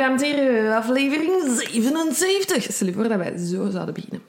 [0.00, 2.62] dames en heren, aflevering 77.
[2.72, 4.22] Stel je voor dat wij zo zouden beginnen.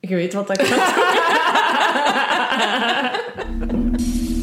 [0.00, 0.94] Je weet wat dat gaat.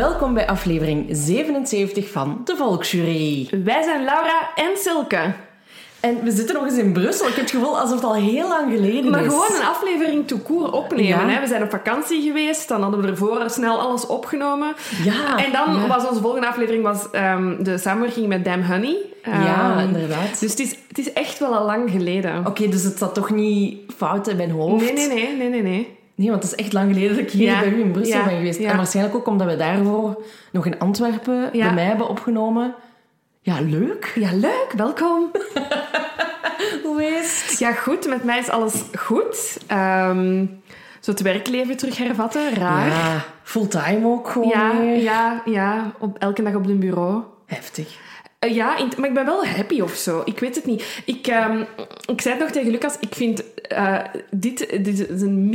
[0.00, 3.48] Welkom bij aflevering 77 van De Volksjury.
[3.64, 5.32] Wij zijn Laura en Silke.
[6.00, 7.26] En we zitten nog eens in Brussel.
[7.28, 9.32] Ik heb het gevoel alsof het al heel lang geleden Maar is.
[9.32, 11.06] gewoon een aflevering to court opnemen.
[11.06, 11.28] Ja.
[11.28, 11.40] Hè?
[11.40, 14.74] We zijn op vakantie geweest, dan hadden we ervoor snel alles opgenomen.
[15.04, 15.86] Ja, en dan ja.
[15.86, 18.96] was onze volgende aflevering was, ehm, de samenwerking met Damn Honey.
[19.24, 20.40] Ja, Ehm, inderdaad.
[20.40, 22.46] Dus het is, het is echt wel al lang geleden.
[22.46, 24.84] Oké, dus het zat toch niet fout in mijn hoofd?
[24.84, 25.98] Nee, nee, nee, nee, nee, nee.
[26.20, 27.60] Nee, want het is echt lang geleden dat ik hier Ja.
[27.60, 28.24] bij u in Brussel Ja.
[28.24, 28.58] ben geweest.
[28.58, 28.70] Ja.
[28.70, 32.74] En waarschijnlijk ook omdat we daarvoor nog in Antwerpen bij mij hebben opgenomen.
[33.40, 34.12] Ja, leuk.
[34.14, 35.30] Ja, leuk, welkom.
[36.84, 37.58] Hoe is het?
[37.58, 39.58] Ja, goed, met mij is alles goed.
[39.66, 40.46] Ehm,
[41.00, 42.86] zo het werkleven terug hervatten, raar.
[42.86, 47.22] Ja, fulltime ook gewoon Ja, ja, ja, op, elke dag op een bureau.
[47.46, 47.98] Heftig.
[48.38, 50.22] Eh, ja, maar ik ben wel happy of zo.
[50.24, 51.02] Ik weet het niet.
[51.04, 51.60] Ik, ehm,
[52.06, 53.98] ik zei het nog tegen Lucas, ik vind eh,
[54.30, 55.48] dit, dit is een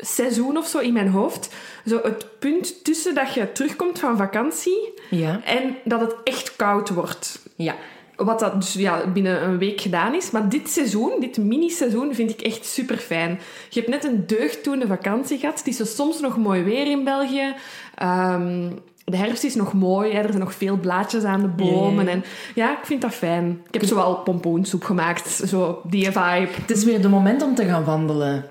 [0.00, 1.48] mini-seizoen of zo in mijn hoofd.
[1.86, 5.40] Zo het punt tussen dat je terugkomt van vakantie Ja.
[5.44, 7.42] en dat het echt koud wordt.
[7.56, 7.74] Ja.
[8.16, 10.30] Wat dat dus ja, binnen een week gedaan is.
[10.30, 13.40] Maar dit seizoen, dit mini-seizoen, vind ik echt super fijn.
[13.68, 15.58] Je hebt net een deugddoende vakantie gehad.
[15.58, 17.54] Het is soms nog mooi weer in België.
[17.94, 18.70] Ehm,
[19.10, 20.12] de herfst is nog mooi.
[20.12, 20.18] Hè.
[20.18, 22.04] Er zijn nog veel blaadjes aan de bomen.
[22.04, 22.10] Ja.
[22.10, 23.62] En ja, ik vind dat fijn.
[23.66, 25.28] Ik heb zowel pompoensoep gemaakt.
[25.28, 26.48] Zo die vibe.
[26.50, 28.44] Het is weer de moment om te gaan wandelen.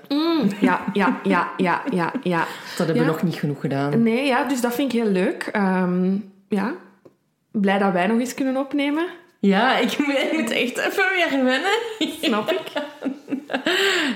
[0.60, 2.46] Ja, ja, ja, ja, ja, ja.
[2.76, 4.02] Dat hebben we nog niet genoeg gedaan.
[4.02, 5.48] Nee, ja, dus dat vind ik heel leuk.
[5.52, 6.16] Ehm,
[6.48, 6.74] ja,
[7.50, 9.06] blij dat wij nog eens kunnen opnemen.
[9.40, 9.98] Ja, ik
[10.32, 11.70] moet, echt even weer wennen.
[12.22, 12.72] Snap ik.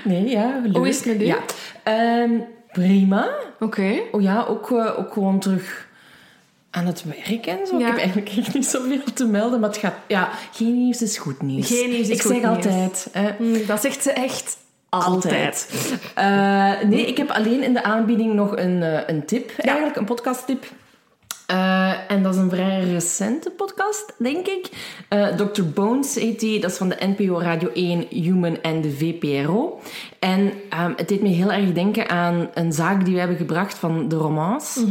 [0.05, 0.77] Nee, ja, leuk.
[0.77, 1.25] Hoe is het met u?
[1.25, 1.39] Ja.
[1.83, 2.31] Ehm,
[2.73, 3.29] prima.
[3.61, 4.01] Oké.
[4.13, 5.89] Oh ja, ook, eh, ook gewoon terug
[6.75, 7.79] aan het werk en zo.
[7.79, 7.81] Ja.
[7.81, 9.95] Ik heb eigenlijk echt niet zoveel te melden, maar het gaat...
[10.09, 11.67] Ja, geen nieuws is goed nieuws.
[11.69, 12.55] Geen nieuws is ik goed zeg nieuws.
[12.57, 13.09] altijd...
[13.13, 14.57] hè, Mm, Dat zegt ze echt
[14.89, 15.69] altijd.
[16.15, 20.05] Eh, nee, ik heb alleen in de aanbieding nog een, eh, een tip, eigenlijk, een
[20.05, 20.65] podcasttip.
[21.47, 24.69] Eh, en dat is een vrij recente podcast, denk ik.
[25.37, 25.63] Dr.
[25.75, 26.61] Bones heet die.
[26.61, 29.81] Dat is van de NPO Radio 1, Human en de VPRO.
[30.19, 33.79] En ehm, het deed me heel erg denken aan een zaak die we hebben gebracht
[33.79, 34.85] van de romans.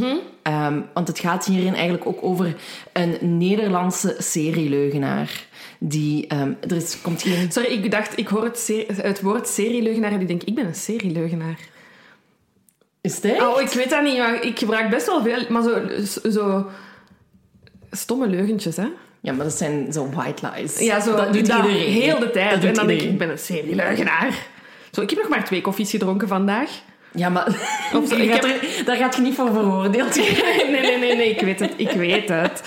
[0.44, 2.56] Ehm, want het gaat hierin eigenlijk ook over
[2.94, 5.46] een Nederlandse serieleugenaar.
[5.80, 10.12] Die, ehm, er is, komt geen Sorry, ik dacht, ik hoor het, het woord serieleugenaar
[10.12, 11.60] en ik denk, ik ben een serieleugenaar.
[13.02, 13.42] Is echt?
[13.42, 16.66] Oh, ik weet dat niet, maar ik gebruik best wel veel, maar zo, zo
[17.92, 18.88] stomme leugentjes, hè?
[19.22, 20.80] Ja, maar dat zijn zo white lies.
[20.80, 21.92] Ja, zo dat doet dat iedereen.
[21.92, 22.52] heel de tijd.
[22.52, 24.48] Dat en dan denk ik, ik ben een serieleugenaar.
[24.92, 26.70] Zo, ik heb nog maar twee koffies gedronken vandaag.
[27.16, 27.48] Ja, maar
[27.94, 30.16] Of zo, je ik gaat heb- er- daar gaat je niet voor veroordeeld.
[30.72, 32.62] nee, nee, nee, nee, ik weet het, ik weet het.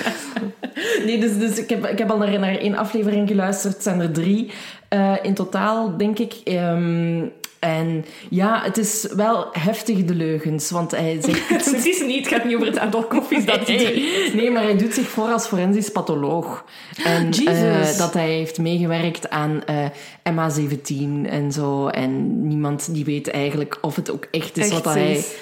[1.05, 3.75] Nee, dus, dus ik, heb, ik heb al naar, naar één aflevering geluisterd.
[3.75, 4.51] Het zijn er drie
[4.89, 6.35] eh, in totaal, denk ik.
[6.45, 7.25] Ehm,
[7.59, 10.71] en ja, het is wel heftig, de leugens.
[10.71, 11.49] Want hij zegt...
[11.77, 14.63] Het is niet, het gaat niet over het aantal koffies dat hij Nee, nee, maar
[14.63, 16.65] hij doet zich voor als forensisch patholoog.
[17.05, 17.93] En Jesus.
[17.93, 19.85] eh, dat hij heeft meegewerkt aan eh,
[20.31, 21.89] MH17 en zo.
[21.89, 25.35] En niemand die weet eigenlijk of het ook echt is Echt wat hij is.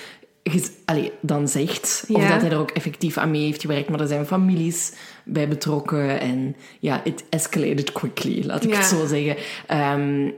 [0.85, 2.05] Allee, dan zegt.
[2.09, 2.29] Of Ja.
[2.29, 3.89] dat hij er ook effectief aan mee heeft gewerkt.
[3.89, 4.93] Maar er zijn families
[5.25, 6.21] bij betrokken.
[6.21, 8.77] En ja, it escalated quickly, laat ik Ja.
[8.77, 9.37] het zo zeggen.
[9.67, 10.31] Ehm,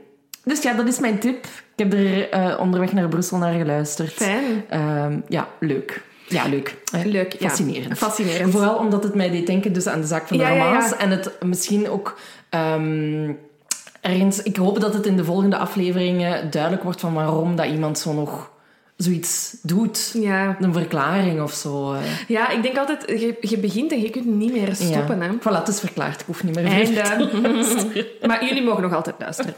[0.43, 1.45] dus ja, dat is mijn tip.
[1.45, 4.13] Ik heb er eh, onderweg naar Brussel naar geluisterd.
[4.13, 4.63] Fijn.
[4.69, 6.01] Ehm, ja, leuk.
[6.27, 6.75] Ja, leuk.
[6.93, 7.47] Eh, Leuk, ja.
[7.49, 7.97] Fascinerend.
[7.97, 8.51] Fascinerend.
[8.51, 10.95] Vooral omdat het mij deed denken dus aan de zaak van de romans.
[10.95, 12.19] En het misschien ook...
[12.49, 13.31] ehm,
[14.01, 17.99] ergens, ik hoop dat het in de volgende afleveringen duidelijk wordt van waarom dat iemand
[17.99, 18.51] zo nog
[18.97, 20.11] zoiets doet.
[20.13, 20.57] Ja.
[20.59, 21.93] Een verklaring of zo.
[21.93, 21.99] eh.
[22.27, 25.17] ja, ik denk altijd, je, je begint en je kunt niet meer stoppen.
[25.19, 25.23] ja.
[25.25, 25.33] Hè.
[25.39, 26.19] Voilà, het is verklaard.
[26.19, 28.07] Ik hoef niet meer te Einde.
[28.27, 29.53] maar jullie mogen nog altijd luisteren.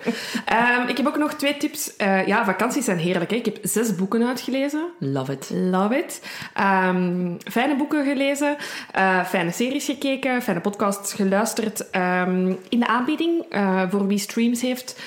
[0.46, 1.96] Ehm, ik heb ook nog twee tips.
[1.96, 3.30] Eh, ja, vakanties zijn heerlijk.
[3.32, 3.36] Hè?
[3.36, 4.84] Ik heb zes boeken uitgelezen.
[5.00, 5.50] Love it.
[5.54, 6.22] Love it.
[6.54, 8.56] Ehm, fijne boeken gelezen,
[8.92, 11.90] eh, fijne series gekeken, fijne podcasts geluisterd.
[11.90, 13.46] Ehm, in de aanbieding,
[13.90, 15.00] voor wie streams heeft,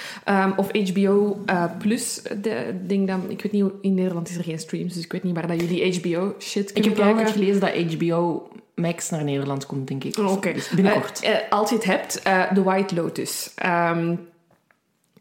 [0.56, 1.44] of HBO
[1.78, 4.94] Plus, de, ding dan, ik weet niet hoe in Nederland Nederland is er geen streams,
[4.94, 7.32] dus ik weet niet waar dat jullie HBO-shit Ik kunnen heb eigenlijk kijken.
[7.32, 10.18] gelezen dat HBO Max naar Nederland komt, denk ik.
[10.18, 10.52] Oh, Oké.
[10.52, 11.20] Dus binnenkort.
[11.20, 13.50] Eh, eh, als je het hebt, eh, The White Lotus.
[13.54, 14.16] Ehm,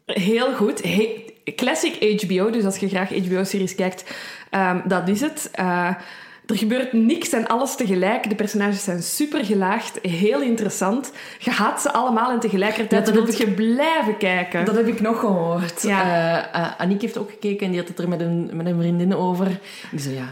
[0.06, 0.82] heel goed.
[0.82, 1.24] He-
[1.56, 4.04] classic HBO, dus als je graag HBO-series kijkt,
[4.50, 5.50] ehm, dat is het.
[6.46, 8.28] Er gebeurt niks en alles tegelijk.
[8.28, 11.12] De personages zijn super gelaagd, heel interessant.
[11.38, 14.64] Je haat ze allemaal en tegelijkertijd Ja, wil heb je blijven kijken.
[14.64, 15.82] Dat heb ik nog gehoord.
[15.82, 16.02] Ja.
[16.02, 18.78] Eh, eh, Aniek heeft ook gekeken en die had het er met een, met een
[18.80, 19.46] vriendin over.
[19.90, 20.28] Die zei, ja,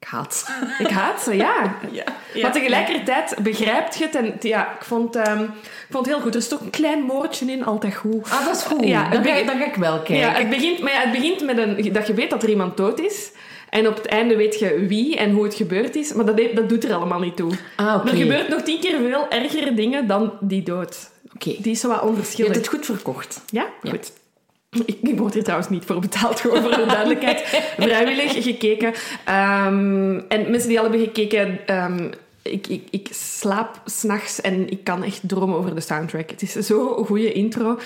[0.00, 0.50] ik haat.
[0.78, 1.76] Ik haat ze, ja.
[1.90, 2.04] Ja.
[2.42, 4.14] Maar tegelijkertijd begrijpt je het.
[4.14, 6.34] En ja, ik vond, ehm, ik vond het heel goed.
[6.34, 8.30] Er is ook een klein moordje in, altijd goed.
[8.30, 8.84] Ah, dat is goed.
[8.84, 10.16] Ja, ik- dan ga ik wel kijken.
[10.16, 12.76] Ja, het begint, maar ja, het begint met een, dat je weet dat er iemand
[12.76, 13.30] dood is.
[13.74, 16.12] En op het einde weet je wie en hoe het gebeurd is.
[16.12, 17.52] Maar dat, dat doet er allemaal niet toe.
[17.76, 18.06] Ah.
[18.06, 21.10] Er gebeurt nog tien keer veel ergere dingen dan die dood.
[21.34, 21.54] Oké.
[21.58, 22.52] Die is zo wat Je onverschillig.
[22.52, 23.40] hebt het goed verkocht.
[23.50, 23.66] Ja?
[23.82, 23.90] Ja.
[23.90, 24.12] Goed.
[24.86, 27.40] Ik, ik word hier trouwens niet voor betaald, gewoon voor de duidelijkheid.
[27.78, 28.92] Vrijwillig gekeken.
[29.24, 31.58] Ehm, en mensen die al hebben gekeken...
[31.66, 32.10] ehm,
[32.44, 36.30] ik, ik, ik slaap s'nachts en ik kan echt dromen over de soundtrack.
[36.30, 37.78] Het is zo'n goede intro.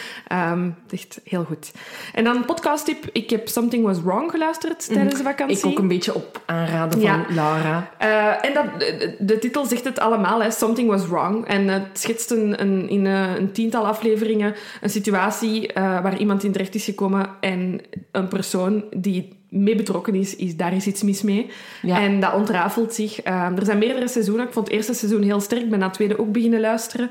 [0.90, 1.72] Is echt heel goed.
[2.14, 3.04] En dan podcasttip.
[3.12, 5.58] Ik heb Something Was Wrong geluisterd tijdens de vakantie.
[5.58, 7.24] Ik ook een beetje op aanraden van Ja.
[7.28, 7.90] Laura.
[7.98, 10.50] Eh, en dat, de, de titel zegt het allemaal, hè.
[10.50, 11.46] Something was wrong.
[11.46, 16.52] En het schetst een, een, in een tiental afleveringen een situatie eh, waar iemand in
[16.52, 17.80] terecht is gekomen en
[18.12, 21.50] een persoon die mee betrokken is, is daar is iets mis mee.
[21.82, 22.00] Ja.
[22.00, 23.20] En dat ontrafelt zich.
[23.22, 24.46] Eh, er zijn meerdere seizoenen.
[24.46, 25.62] Ik vond het eerste seizoen heel sterk.
[25.62, 27.10] Ik ben na het tweede ook beginnen luisteren.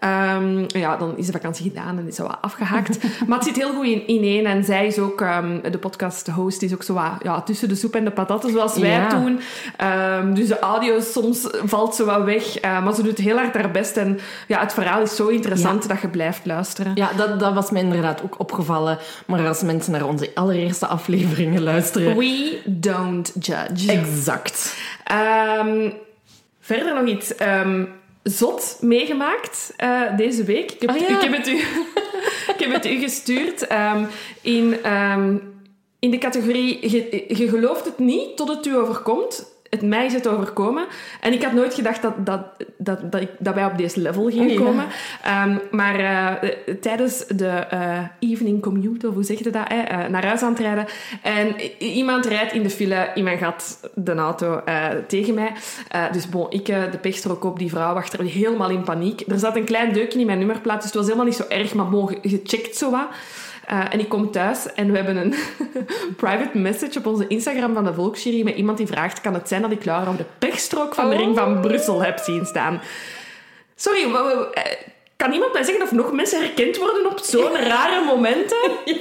[0.00, 2.98] Ehm, ja, dan is de vakantie gedaan en is zo wat afgehaakt.
[3.26, 4.46] maar het zit heel goed in.
[4.46, 7.94] En zij is ook, ehm, de podcast-host, is ook zo wat ja, tussen de soep
[7.94, 9.08] en de patatten, zoals wij Ja.
[9.08, 9.40] doen.
[9.76, 12.58] Ehm, dus de audio soms valt ze wat weg.
[12.58, 13.96] eh, maar ze doet heel hard haar best.
[13.96, 16.92] En ja, het verhaal is zo interessant dat je blijft luisteren.
[16.94, 18.98] Ja, dat, dat was mij inderdaad ook opgevallen.
[19.26, 21.76] Maar als mensen naar onze allereerste afleveringen luisteren...
[22.16, 23.92] We don't judge.
[23.92, 24.76] Exact.
[25.04, 25.90] Ehm,
[26.60, 27.84] verder nog iets ehm,
[28.22, 30.72] zot meegemaakt eh, deze week.
[30.72, 31.08] Ik heb, Ah, ja.
[31.08, 31.56] ik heb, het, u,
[32.54, 34.04] ik heb het u gestuurd ehm,
[34.40, 34.76] in,
[35.98, 39.56] in de categorie je, je gelooft het niet tot het u overkomt.
[39.70, 40.86] Het mij is het overkomen.
[41.20, 42.40] En ik had nooit gedacht dat, dat,
[42.78, 44.56] dat, dat, ik, dat wij op deze level gingen Ja.
[44.60, 44.86] komen.
[45.22, 46.50] Ehm, maar eh,
[46.80, 50.50] tijdens de eh, evening commute, of hoe zeg je dat, hè, eh, naar huis aan
[50.52, 50.86] het rijden.
[51.22, 55.52] En iemand rijdt in de file in mijn gat de auto eh, tegen mij.
[55.88, 59.22] Eh, dus bon, ik eh, de pechstrook op, die vrouw achter helemaal in paniek.
[59.28, 61.74] Er zat een klein deukje in mijn nummerplaat, dus het was helemaal niet zo erg,
[61.74, 63.06] maar bon, ge- gecheckt zo wat.
[63.68, 65.34] Eh, en ik kom thuis en we hebben een
[66.22, 69.62] private message op onze Instagram van de Volksjury met iemand die vraagt: kan het zijn
[69.62, 72.80] dat ik Laura op de pechstrook van de Ring van Brussel heb zien staan?
[73.76, 74.62] Sorry, eh,
[75.16, 78.70] kan iemand mij zeggen of nog mensen herkend worden op zo'n rare momenten?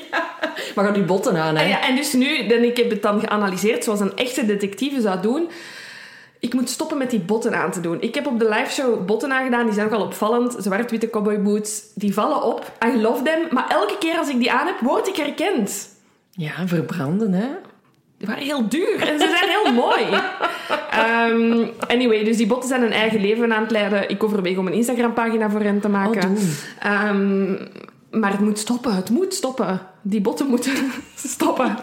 [0.76, 1.64] Maar ga die botten aan, hè.
[1.64, 5.02] En, ja, en dus nu, en ik heb het dan geanalyseerd zoals een echte detectieve
[5.02, 5.50] zou doen.
[6.40, 8.02] Ik moet stoppen met die botten aan te doen.
[8.02, 10.56] Ik heb op de liveshow botten aangedaan, die zijn ook al opvallend.
[10.60, 12.72] Zwart-witte cowboyboots, die vallen op.
[12.86, 13.48] I love them.
[13.52, 15.90] Maar elke keer als ik die aan heb, word ik herkend.
[16.32, 17.48] Ja, verbranden, hè.
[18.18, 20.04] Die waren heel duur en ze zijn heel mooi.
[20.92, 24.10] Ehm, anyway, dus die botten zijn een eigen leven aan het leiden.
[24.10, 26.22] Ik overweeg om een Instagram-pagina voor hen te maken.
[26.24, 26.50] Oh, doen.
[26.80, 29.82] Ehm, maar het moet stoppen, het moet stoppen.
[30.10, 30.74] Die botten moeten
[31.36, 31.78] stoppen.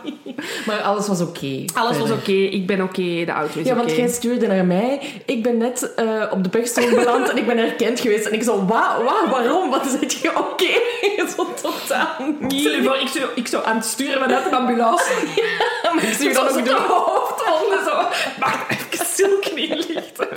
[0.66, 1.64] Maar alles was oké.
[1.74, 5.00] Alles was oké, ik ben oké, de auto is Ja, want jij stuurde naar mij.
[5.26, 8.26] Ik ben net eh, op de pechstrook beland en ik ben herkend geweest.
[8.26, 9.70] En ik zo, wa, wa, waarom?
[9.70, 10.38] Wat zeg je?
[10.38, 10.72] Oké,
[11.36, 12.60] zo totaal niet.
[12.60, 15.04] Stel je voor, ik zou, ik zou aan het sturen vanuit een ambulance.
[15.94, 17.94] Maar ik Zo dan ook de hoofdwonden zo.
[18.40, 20.28] Wacht, even stil knielichten.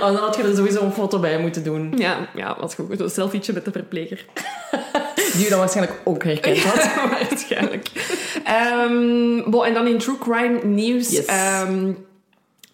[0.00, 1.92] Oh, dan had je er sowieso een foto bij moeten doen.
[1.96, 2.98] Ja, ja, was goed.
[2.98, 4.24] Zo'n selfietje met de verpleger.
[5.32, 6.74] Die je dan waarschijnlijk ook herkend had.
[6.84, 7.88] Ja, waarschijnlijk.
[8.44, 11.10] Ehm, bon, en dan in true crime nieuws.
[11.10, 11.24] Yes.
[11.24, 11.92] ehm,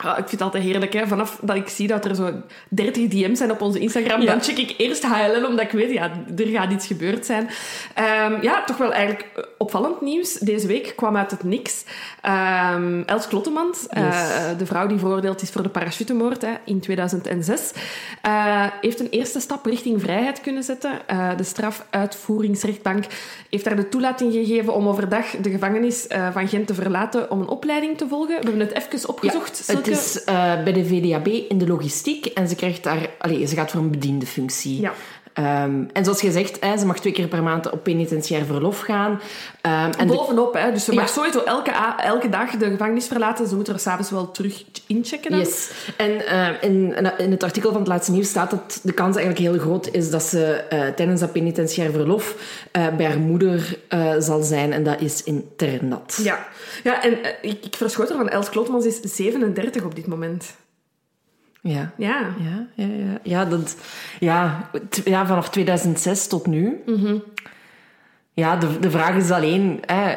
[0.06, 1.06] ah, ik vind het altijd heerlijk, hè.
[1.06, 2.32] Vanaf dat ik zie dat er zo
[2.68, 4.26] 30 DM's zijn op onze Instagram, Ja.
[4.26, 7.48] dan check ik eerst HLN, omdat ik weet, ja, er gaat iets gebeurd zijn.
[7.94, 10.32] Ehm, ja, toch wel eigenlijk opvallend nieuws.
[10.32, 11.84] Deze week kwam uit het niks.
[12.22, 17.72] Ehm, Els Klottemans, eh, de vrouw die veroordeeld is voor de parachutemoord hè, in 2006,
[18.22, 20.90] eh, heeft een eerste stap richting vrijheid kunnen zetten.
[21.06, 23.04] Eh, de strafuitvoeringsrechtbank
[23.50, 27.48] heeft haar de toelating gegeven om overdag de gevangenis van Gent te verlaten om een
[27.48, 28.40] opleiding te volgen.
[28.40, 29.62] We hebben het even opgezocht.
[29.88, 33.10] Is eh, bij de VDAB in de logistiek en ze krijgt daar...
[33.18, 34.80] Allee, ze gaat voor een bediende functie.
[34.80, 34.92] Ja.
[35.38, 38.80] Ehm, en zoals je zegt, hè, ze mag twee keer per maand op penitentiair verlof
[38.80, 39.20] gaan.
[39.60, 40.72] Ehm, en de- Bovenop, hè.
[40.72, 41.12] Dus ze mag Ja.
[41.12, 41.70] sowieso elke,
[42.02, 43.48] elke dag de gevangenis verlaten.
[43.48, 45.30] Ze moeten er s'avonds wel terug inchecken.
[45.30, 45.40] dan.
[45.40, 45.70] Yes.
[45.96, 49.46] En eh, in, in het artikel van het laatste nieuws staat dat de kans eigenlijk
[49.50, 52.34] heel groot is dat ze eh, tijdens dat penitentiair verlof
[52.72, 54.72] eh, bij haar moeder eh, zal zijn.
[54.72, 56.20] En dat is in Ternat.
[56.22, 56.46] Ja,
[56.82, 58.28] ja en ik, ik verschoot ervan.
[58.28, 60.54] Els Klotmans is 37 op dit moment.
[61.68, 61.92] Ja.
[61.96, 62.34] Ja.
[62.38, 63.18] Ja, ja, ja.
[63.22, 63.76] Ja, dat,
[64.20, 64.70] ja,
[65.04, 66.82] ja, vanaf 2006 tot nu.
[68.32, 70.16] Ja, de, de vraag is alleen, hè,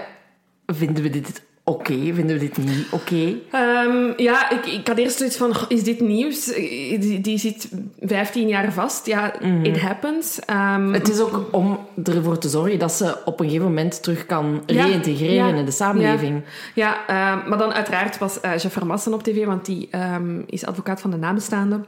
[0.65, 1.93] vinden we dit oké?
[1.93, 3.33] Vinden we dit niet oké?
[3.51, 6.45] Ehm, ja, ik, ik had eerst zoiets van, is dit nieuws?
[6.45, 9.05] Die, die zit 15 jaar vast.
[9.05, 10.39] Ja, it happens.
[10.45, 14.25] Ehm, Het is ook om ervoor te zorgen dat ze op een gegeven moment terug
[14.25, 16.43] kan Ja, reïntegreren ja, in de samenleving.
[16.75, 19.89] Ja, ehm, maar dan uiteraard was eh Jeff Vermassen op tv, want die
[20.45, 21.85] is advocaat van de nabestaanden.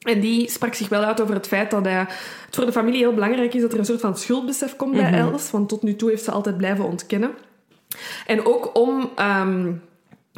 [0.00, 1.98] En die sprak zich wel uit over het feit dat hij,
[2.46, 5.12] het voor de familie heel belangrijk is dat er een soort van schuldbesef komt bij
[5.12, 5.50] Els.
[5.50, 7.30] Want tot nu toe heeft ze altijd blijven ontkennen.
[8.26, 9.72] En ook om, ehm,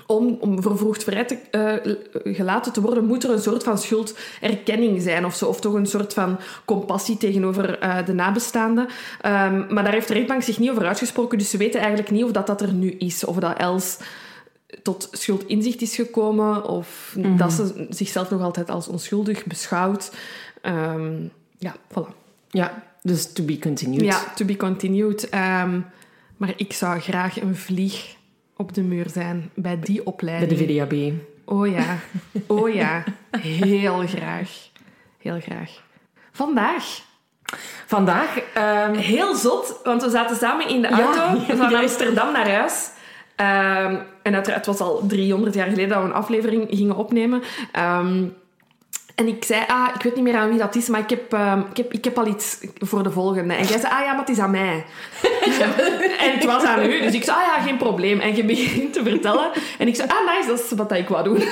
[0.06, 5.02] om, om vervroegd vrij te, eh, gelaten te worden, moet er een soort van schulderkenning
[5.02, 5.46] zijn of zo.
[5.46, 8.88] Of toch een soort van compassie tegenover eh, de nabestaanden.
[9.20, 11.38] Ehm, maar daar heeft de rechtbank zich niet over uitgesproken.
[11.38, 13.24] Dus ze weten eigenlijk niet of dat, dat er nu is.
[13.24, 13.98] Of dat Els
[14.82, 16.64] tot schuldinzicht is gekomen.
[16.64, 20.12] Of dat ze zichzelf nog altijd als onschuldig beschouwt.
[20.60, 21.12] Ehm,
[21.58, 22.14] ja, voilà.
[22.50, 24.04] Ja, dus to be continued.
[24.04, 25.28] Ja, to be continued.
[25.28, 25.80] Ehm,
[26.42, 28.14] maar ik zou graag een vlieg
[28.56, 30.58] op de muur zijn bij die Bij opleiding.
[30.60, 31.12] de VDAB.
[31.44, 31.98] Oh ja,
[32.46, 33.04] oh ja.
[33.40, 34.50] Heel graag.
[35.18, 35.70] Heel graag.
[36.32, 37.00] Vandaag.
[37.86, 38.38] Vandaag...
[38.54, 41.80] ehm, Heel zot, want we zaten samen in de auto ja, van ja.
[41.80, 42.90] Amsterdam naar huis.
[43.36, 47.42] Ehm, en uiteraard, het was al 300 jaar geleden dat we een aflevering gingen opnemen.
[47.72, 48.24] Ehm,
[49.22, 51.32] en ik zei, ah, ik weet niet meer aan wie dat is, maar ik heb,
[51.32, 53.54] ehm, ik heb, ik heb al iets voor de volgende.
[53.54, 54.84] En jij zei, ah ja, maar het is aan mij.
[56.24, 57.00] en het was aan u.
[57.00, 58.20] Dus ik zei, ah ja, geen probleem.
[58.20, 59.50] En je begint te vertellen.
[59.78, 61.42] En ik zei, ah nice, dat is wat ik wou doen.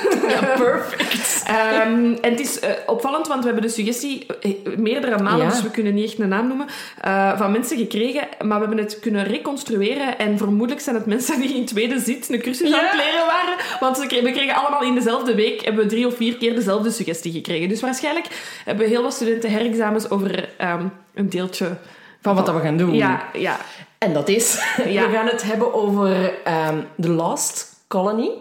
[0.57, 1.43] perfect.
[1.47, 5.51] Ehm, en het is eh, opvallend, want we hebben de suggestie eh, meerdere malen, Ja.
[5.51, 6.67] dus we kunnen niet echt een naam noemen,
[7.01, 8.27] eh, van mensen gekregen.
[8.39, 10.17] Maar we hebben het kunnen reconstrueren.
[10.17, 13.55] En vermoedelijk zijn het mensen die in tweede zit een cursus aan het leren waren.
[13.79, 17.31] Want we kregen allemaal in dezelfde week hebben we drie of vier keer dezelfde suggestie
[17.31, 17.60] gekregen.
[17.67, 18.27] Dus waarschijnlijk
[18.65, 21.77] hebben heel wat studenten herexamens over ehm, een deeltje.
[22.21, 22.93] Van wat dat we gaan doen.
[22.93, 23.57] Ja, ja.
[23.97, 24.53] En dat is,
[24.85, 25.07] Ja.
[25.07, 28.31] we gaan het hebben over ehm The Lost Colony.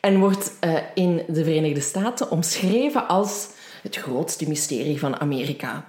[0.00, 3.48] En wordt eh, in de Verenigde Staten omschreven als
[3.82, 5.84] het grootste mysterie van Amerika.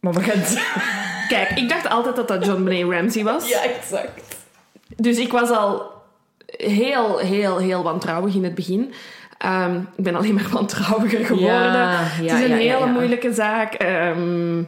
[0.00, 0.42] Maar we gaan.
[1.28, 3.48] Kijk, ik dacht altijd dat dat John Benet Ramsey was.
[3.48, 4.36] Ja, exact.
[4.96, 5.92] Dus ik was al
[6.46, 8.92] heel, heel, heel wantrouwig in het begin.
[9.38, 11.50] Ehm, ik ben alleen maar wantrouwiger geworden.
[11.50, 13.74] Ja, het is een hele moeilijke zaak.
[13.74, 14.62] ehm,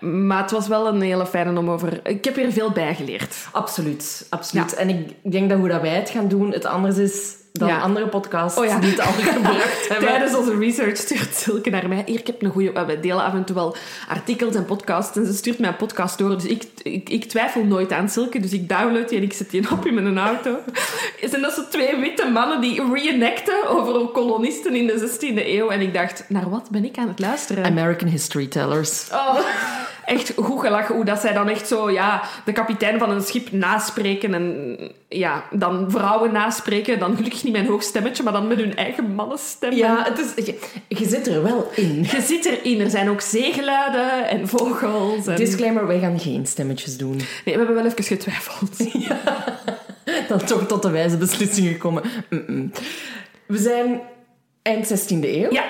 [0.00, 2.00] maar het was wel een hele fijne om over...
[2.08, 3.36] Ik heb hier veel bij geleerd.
[3.52, 4.74] Absoluut, absoluut.
[4.74, 7.80] En ik denk dat hoe dat wij het gaan doen, het anders is dan Ja.
[7.80, 8.78] andere podcasts Oh ja.
[8.78, 10.08] die het al gebracht hebben.
[10.08, 12.02] Tijdens onze research stuurt Silke naar mij.
[12.06, 12.84] Hier, ik heb een goede...
[12.86, 13.76] We delen af en toe wel
[14.08, 15.16] artikels en podcasts.
[15.16, 16.30] En ze stuurt mij een podcast door.
[16.30, 18.40] Dus ik, ik, ik twijfel nooit aan Silke.
[18.40, 20.58] Dus ik download die en ik zet die op in mijn auto.
[21.30, 25.68] Zijn dat zo twee witte mannen die reenacten over kolonisten in de 16e eeuw.
[25.68, 27.64] En ik dacht, naar wat ben ik aan het luisteren?
[27.64, 29.08] American History Tellers.
[29.12, 29.38] Oh,
[30.10, 33.52] echt goed gelachen hoe dat zij dan echt zo, ja, de kapitein van een schip
[33.52, 34.76] naspreken en
[35.08, 36.98] ja, dan vrouwen naspreken.
[36.98, 39.72] Dan gelukkig niet mijn hoog stemmetje, maar dan met hun eigen mannenstem.
[39.72, 42.06] Ja, het is, je, je zit er wel in.
[42.10, 42.80] Je zit erin.
[42.80, 45.26] Er zijn ook zeegeluiden en vogels.
[45.26, 45.36] En...
[45.36, 47.16] Disclaimer, wij gaan geen stemmetjes doen.
[47.16, 48.76] Nee, we hebben wel even getwijfeld.
[50.28, 52.02] dan toch tot de wijze beslissing gekomen.
[52.30, 52.72] Mm-mm.
[53.46, 54.00] We zijn
[54.62, 55.52] eind 16e eeuw.
[55.52, 55.64] Ja,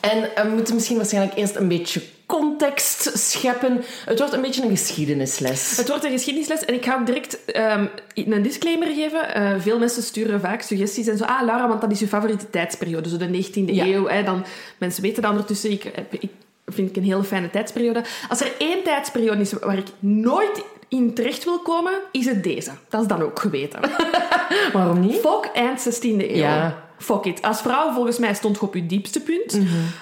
[0.00, 3.84] En eh, we moeten misschien waarschijnlijk eerst een beetje context scheppen.
[4.04, 5.76] Het wordt een beetje een geschiedenisles.
[5.76, 9.34] het wordt een geschiedenisles en ik ga ook direct ehm, een disclaimer geven.
[9.34, 11.24] Eh, veel mensen sturen vaak suggesties en zo.
[11.24, 13.84] Ah, Laura, want dat is je favoriete tijdsperiode, zo de 19e Ja.
[13.84, 14.06] eeuw.
[14.08, 14.44] Hè, dan,
[14.78, 15.70] mensen weten dat ondertussen.
[15.70, 16.30] Ik, ik
[16.66, 18.04] vind ik een hele fijne tijdsperiode.
[18.28, 22.70] Als er één tijdsperiode is waar ik nooit in terecht wil komen, is het deze.
[22.88, 23.80] Dat is dan ook geweten.
[24.72, 25.14] Waarom niet?
[25.14, 26.36] Fuck eind 16e eeuw.
[26.36, 26.85] Ja.
[26.98, 27.42] Fuck it.
[27.42, 29.58] Als vrouw, volgens mij, stond je op je diepste punt.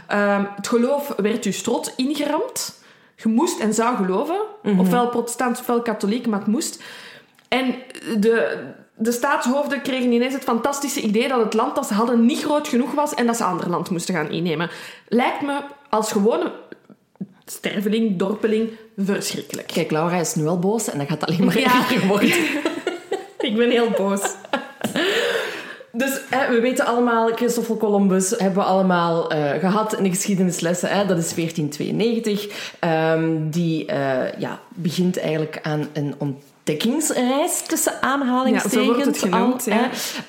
[0.08, 2.82] Ehm, het geloof werd je strot ingeramd.
[3.16, 4.36] Je moest en zou geloven.
[4.78, 6.82] Ofwel protestant, ofwel katholiek, maar het moest.
[7.48, 7.74] En
[8.18, 8.58] de,
[8.96, 12.68] de staatshoofden kregen ineens het fantastische idee dat het land dat ze hadden niet groot
[12.68, 14.70] genoeg was en dat ze ander land moesten gaan innemen.
[15.08, 16.52] Lijkt me als gewone
[17.44, 19.66] sterveling, dorpeling, verschrikkelijk.
[19.66, 21.64] Kijk, Laura is nu al boos en dat gaat alleen maar Ja.
[21.64, 22.28] erger worden.
[23.38, 24.20] Ik ben heel boos.
[25.96, 30.88] Dus hè, we weten allemaal, Christopher Columbus hebben we allemaal uh, gehad in de geschiedenislessen.
[30.88, 32.72] Hè, dat is 1492.
[32.80, 38.74] Um, die uh, ja, begint eigenlijk aan een ontdekkingsreis tussen aanhalingstekens.
[38.74, 39.68] Ja, zo wordt het genoemd.
[39.70, 39.76] Al,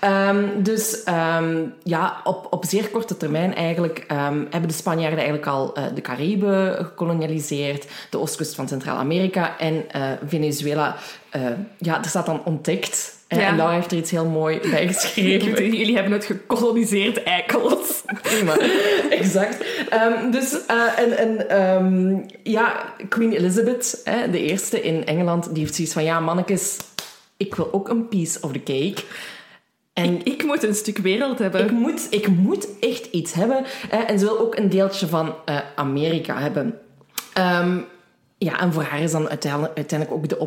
[0.10, 0.30] ja.
[0.30, 1.04] Um, dus
[1.40, 4.04] um, ja, op, op zeer korte termijn eigenlijk
[4.50, 9.86] hebben de Spanjaarden eigenlijk al uh, de Cariben gekolonialiseerd, de oostkust van Centraal-Amerika en
[10.26, 10.96] Venezuela.
[11.78, 13.48] ja, er staat dan ontdekt ja.
[13.48, 15.76] En Laura heeft er iets heel mooi bij geschreven.
[15.76, 18.04] Jullie hebben het gekoloniseerd, eikels.
[18.22, 18.58] Prima,
[19.10, 19.66] exact.
[19.94, 25.64] Um, dus, uh, en, en um, ja, Queen Elizabeth, hè, de eerste in Engeland, die
[25.64, 26.78] heeft zoiets van, ja, mannetjes,
[27.38, 29.04] ik wil ook een piece of the cake.
[29.94, 31.64] En ik, ik, moet een stuk wereld hebben.
[31.64, 33.64] Ik moet, ik moet echt iets hebben.
[33.90, 36.80] Hè, en ze wil ook een deeltje van uh, Amerika hebben.
[37.38, 37.86] Um,
[38.38, 40.40] ja, en voor haar is dan uiteindelijk, ook de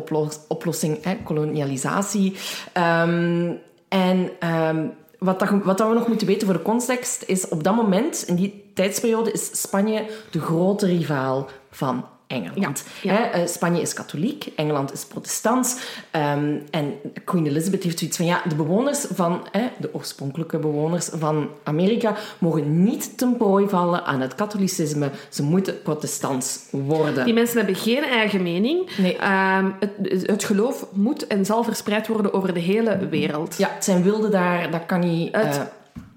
[0.47, 2.35] oplossing hè, kolonialisatie.
[2.73, 7.47] Um, en um, wat, dat, wat dat we nog moeten weten voor de context is
[7.47, 12.83] op dat moment, in die tijdsperiode, is Spanje de grote rivaal van Engeland.
[13.01, 15.77] Ja, eh, Spanje is katholiek, Engeland is protestants.
[16.11, 16.93] Ehm, en
[17.23, 22.83] Queen Elizabeth heeft zoiets van, ja, de bewoners van, de oorspronkelijke bewoners van Amerika, mogen
[22.83, 25.09] niet ten prooi vallen aan het katholicisme.
[25.29, 27.25] Ze moeten protestants worden.
[27.25, 28.89] Die mensen hebben geen eigen mening.
[28.97, 29.17] Nee.
[29.17, 29.91] Ehm, het,
[30.27, 33.57] het, geloof moet en zal verspreid worden over de hele wereld.
[33.57, 35.35] Ja, het zijn wilden daar, dat kan niet...
[35.35, 35.61] Het, uh,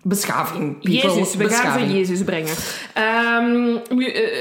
[0.02, 0.76] beschaving.
[0.80, 2.54] Jezus, we gaan ze Jezus brengen.
[3.38, 3.80] Um,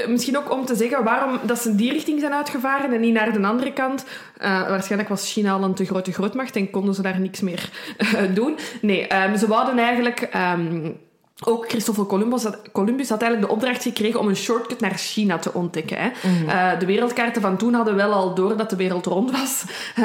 [0.08, 3.14] misschien ook om te zeggen waarom dat ze in die richting zijn uitgevaren en niet
[3.14, 4.04] naar de andere kant.
[4.38, 7.70] Uh, waarschijnlijk was China al een te grote grootmacht en konden ze daar niks meer
[7.98, 8.58] uh, doen.
[8.80, 10.28] Nee, um, ze wouden eigenlijk...
[10.54, 10.96] Um,
[11.44, 15.38] ook Christopher Columbus had, Columbus had eigenlijk de opdracht gekregen om een shortcut naar China
[15.38, 15.96] te ontdekken.
[15.98, 16.08] Hè.
[16.22, 19.64] Mm uh, de wereldkaarten van toen hadden wel al door dat de wereld rond was.
[19.96, 20.04] um,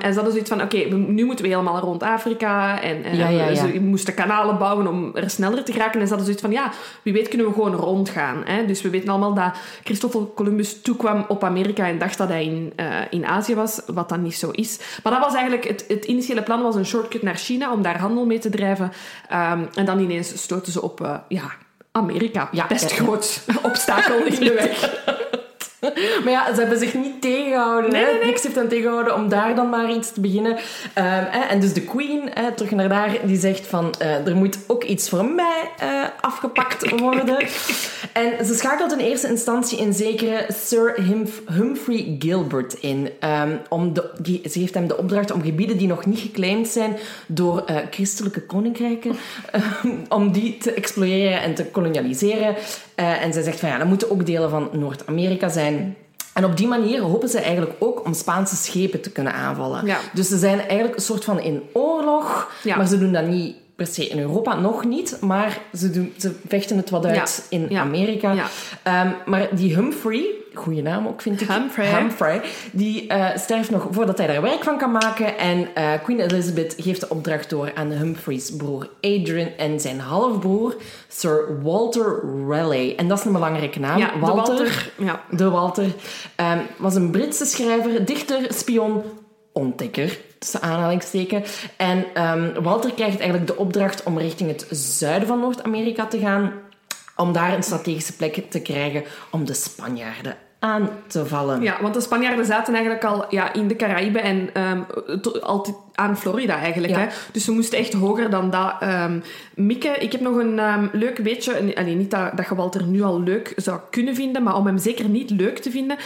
[0.04, 2.82] en ze hadden zoiets van, oké, okay, nu moeten we helemaal rond Afrika.
[2.82, 3.54] En, en ja, ja, ja.
[3.54, 6.00] ze moesten kanalen bouwen om er sneller te geraken.
[6.00, 8.42] En ze hadden zoiets van, ja, wie weet kunnen we gewoon rondgaan.
[8.44, 8.66] Hè.
[8.66, 12.72] Dus we weten allemaal dat Christopher Columbus toekwam op Amerika en dacht dat hij in,
[12.76, 14.78] uh, in Azië was, wat dan niet zo is.
[15.02, 17.98] Maar dat was eigenlijk, het, het initiële plan was een shortcut naar China om daar
[17.98, 18.92] handel mee te drijven.
[19.32, 21.50] Um, en dan ineens stoten ze op uh, ja,
[21.92, 22.48] Amerika.
[22.52, 24.78] Ja, best groot obstakel in de weg.
[26.24, 27.90] maar ja, ze hebben zich niet tegengehouden.
[27.90, 30.52] Nee, nee, Niks heeft hen tegengehouden om daar dan maar iets te beginnen.
[30.52, 30.58] Um,
[30.94, 33.94] hè, en dus de queen, hè, terug naar daar, die zegt van...
[34.02, 37.38] Uh, er moet ook iets voor mij uh, afgepakt worden.
[38.12, 40.94] en ze schakelt in eerste instantie een zekere Sir
[41.52, 43.10] Humphrey Gilbert in.
[43.20, 46.68] Um, om de, die, ze geeft hem de opdracht om gebieden die nog niet geclaimd
[46.68, 46.96] zijn
[47.26, 49.12] door uh, christelijke koninkrijken...
[50.08, 52.54] om die te exploreren en te kolonialiseren.
[52.94, 55.75] en zij zegt van ja, dat moeten ook delen van Noord-Amerika zijn
[56.34, 59.84] en op die manier hopen ze eigenlijk ook om Spaanse schepen te kunnen aanvallen.
[60.12, 63.86] Dus ze zijn eigenlijk een soort van in oorlog, maar ze doen dat niet per
[63.86, 68.32] se in Europa, nog niet, maar ze, doen, ze vechten het wat uit in Amerika.
[68.32, 71.48] Um, maar die Humphrey, goede naam ook vind ik.
[71.48, 71.98] Humphrey.
[71.98, 72.40] Humphrey
[72.72, 75.38] die uh, sterft nog voordat hij daar werk van kan maken.
[75.38, 80.76] En uh, Queen Elizabeth geeft de opdracht door aan Humphreys broer Adrian en zijn halfbroer
[81.08, 83.00] Sir Walter Raleigh.
[83.00, 83.98] En dat is een belangrijke naam.
[83.98, 84.56] Ja, Walter.
[84.56, 84.92] De Walter.
[84.98, 85.20] Ja.
[85.30, 89.02] De Walter um, was een Britse schrijver, dichter, spion,
[89.52, 91.66] ontdekker, tussen aanhalingstekens.
[91.76, 96.52] En um, Walter krijgt eigenlijk de opdracht om richting het zuiden van Noord-Amerika te gaan
[97.16, 101.62] om daar een strategische plek te krijgen om de Spanjaarden aan te vallen.
[101.62, 104.86] Ja, want de Spanjaarden zaten eigenlijk al ja, in de Caraïben en um,
[105.42, 106.96] altijd aan Florida eigenlijk.
[106.96, 107.06] Hè?
[107.32, 109.22] Dus we moesten echt hoger dan dat um,
[109.54, 110.02] mikken.
[110.02, 111.76] Ik heb nog een um, leuk weetje.
[111.76, 114.78] Allee, niet dat, dat je Walter nu al leuk zou kunnen vinden, maar om hem
[114.78, 115.96] zeker niet leuk te vinden.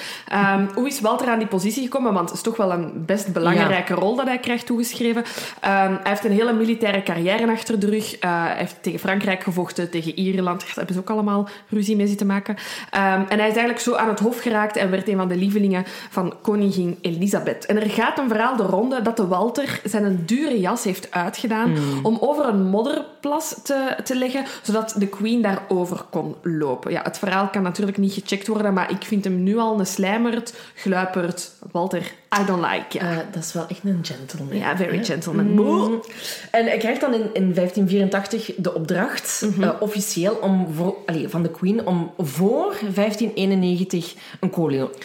[0.75, 2.13] Hoe is Walter aan die positie gekomen?
[2.13, 5.25] Want het is toch wel een best belangrijke rol dat hij krijgt toegeschreven.
[5.61, 8.15] hij heeft een hele militaire carrière achter de rug.
[8.15, 10.61] Uh, hij heeft tegen Frankrijk gevochten, tegen Ierland.
[10.61, 12.57] Daar hebben ze ook allemaal ruzie mee zitten maken.
[12.91, 15.85] en hij is eigenlijk zo aan het hof geraakt en werd een van de lievelingen
[16.11, 17.67] van koningin Elisabeth.
[17.67, 21.11] En er gaat een verhaal de ronde dat de Walter zijn een dure jas heeft
[21.11, 21.79] uitgedaan mm.
[22.03, 26.93] om over een modderplas te, te leggen, zodat de queen daarover kon lopen.
[26.93, 29.87] Ja, het verhaal kan natuurlijk niet gecheckt worden, maar ik vind hem nu al een
[29.87, 32.99] slijmerd, gluiperd Walter I don't like.
[32.99, 33.11] Ja.
[33.11, 34.57] Uh, dat is wel echt een gentleman.
[34.57, 35.47] Ja, very gentleman.
[35.47, 36.03] Mm.
[36.51, 39.63] En hij krijgt dan in, in 1584 de opdracht, mm -hmm.
[39.63, 44.51] uh, officieel, om voor, allez, van de Queen om voor 1591 een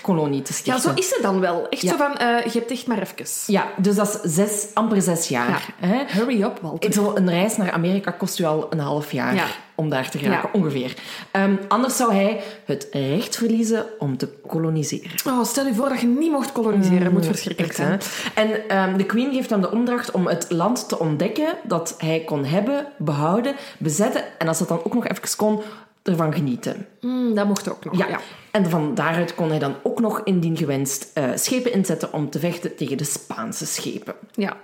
[0.02, 0.84] kolonie te stichten.
[0.84, 1.70] Ja, zo is het dan wel.
[1.70, 1.90] Echt ja.
[1.90, 3.14] zo van, uh, je hebt echt maar even.
[3.48, 5.74] Ja, dus dat is zes, amper zes jaar.
[5.80, 5.88] Ja.
[5.88, 6.04] Hè?
[6.08, 6.94] Hurry up, Walter.
[6.94, 9.65] Zo een reis naar Amerika kost u al een half jaar.
[9.76, 10.60] Om daar te geraken, Ja.
[10.60, 10.94] ongeveer.
[11.32, 15.12] Ehm, anders zou hij het recht verliezen om te koloniseren.
[15.28, 17.04] Oh, stel je voor dat je niet mocht koloniseren.
[17.04, 17.96] Dat moet verschrikkelijk Echt, hè?
[18.02, 18.02] zijn.
[18.50, 22.24] En ehm, de queen geeft hem de opdracht om het land te ontdekken dat hij
[22.26, 25.62] kon hebben, behouden, bezetten en als dat dan ook nog even kon,
[26.04, 26.88] ervan genieten.
[27.02, 27.98] Mm, dat mocht ook nog.
[27.98, 28.08] Ja.
[28.08, 28.20] Ja.
[28.52, 32.40] En van daaruit kon hij dan ook nog indien gewenst eh, schepen inzetten om te
[32.40, 34.16] vechten tegen de Spaanse schepen.
[34.34, 34.58] ja.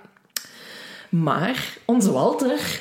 [1.08, 2.80] Maar onze Walter,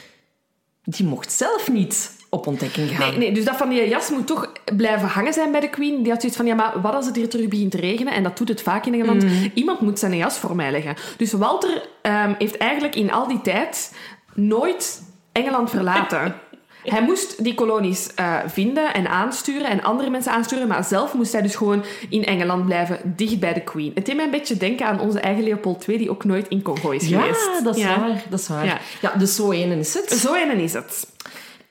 [0.84, 3.10] die mocht zelf niet op ontdekking gaan.
[3.10, 6.02] Nee, nee, dus dat van die jas moet toch blijven hangen zijn bij de queen.
[6.04, 8.14] Die had zoiets van, ja, maar wat als het hier terug begint te regenen?
[8.14, 9.26] En dat doet het vaak in Engeland.
[9.54, 10.96] Iemand moet zijn jas voor mij leggen.
[11.18, 13.96] Dus Walter ehm, heeft eigenlijk in al die tijd
[14.34, 16.36] nooit Engeland verlaten.
[16.84, 21.32] Hij moest die kolonies eh, vinden en aansturen en andere mensen aansturen, maar zelf moest
[21.32, 23.92] hij dus gewoon in Engeland blijven, dicht bij de Queen.
[23.96, 26.62] Het deed mij een beetje denken aan onze eigen Leopold II, die ook nooit in
[26.62, 27.64] Congo is ja, geweest.
[27.64, 28.00] dat is Ja.
[28.00, 28.24] waar.
[28.30, 28.66] Dat is waar.
[28.66, 28.78] Ja.
[29.02, 29.14] Ja.
[29.18, 30.12] dus zo één is het.
[30.12, 31.08] Zo een is het.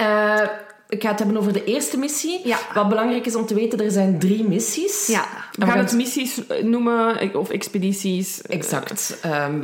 [0.00, 0.48] Eh,
[0.88, 2.40] ik ga het hebben over de eerste missie.
[2.44, 2.58] Ja.
[2.74, 5.06] Wat belangrijk is om te weten, er zijn drie missies.
[5.06, 8.42] Ja, we gaan het missies noemen, of expedities.
[8.42, 9.18] Exact.
[9.22, 9.62] Ehm,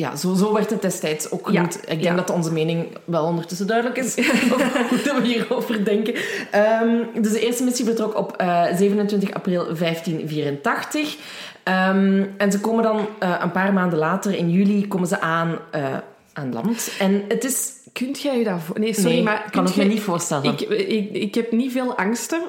[0.00, 1.80] ja, zo, zo werd het destijds ook genoemd.
[1.86, 4.18] Ik denk dat onze mening wel ondertussen duidelijk is
[4.52, 6.14] over hoe we hierover denken.
[6.50, 11.16] Ehm, dus de eerste missie vertrok op eh, 27 april 1584.
[11.62, 15.58] Ehm, en ze komen dan eh, een paar maanden later, in juli, komen ze aan,
[15.70, 15.96] eh,
[16.32, 16.92] aan land.
[16.98, 17.72] En het is...
[17.92, 18.78] Kunt jij je dat voor...
[18.78, 19.50] Nee, sorry, Nee, maar...
[19.50, 20.52] kan ik me niet voorstellen.
[20.52, 22.42] Ik, ik, ik heb niet veel angsten.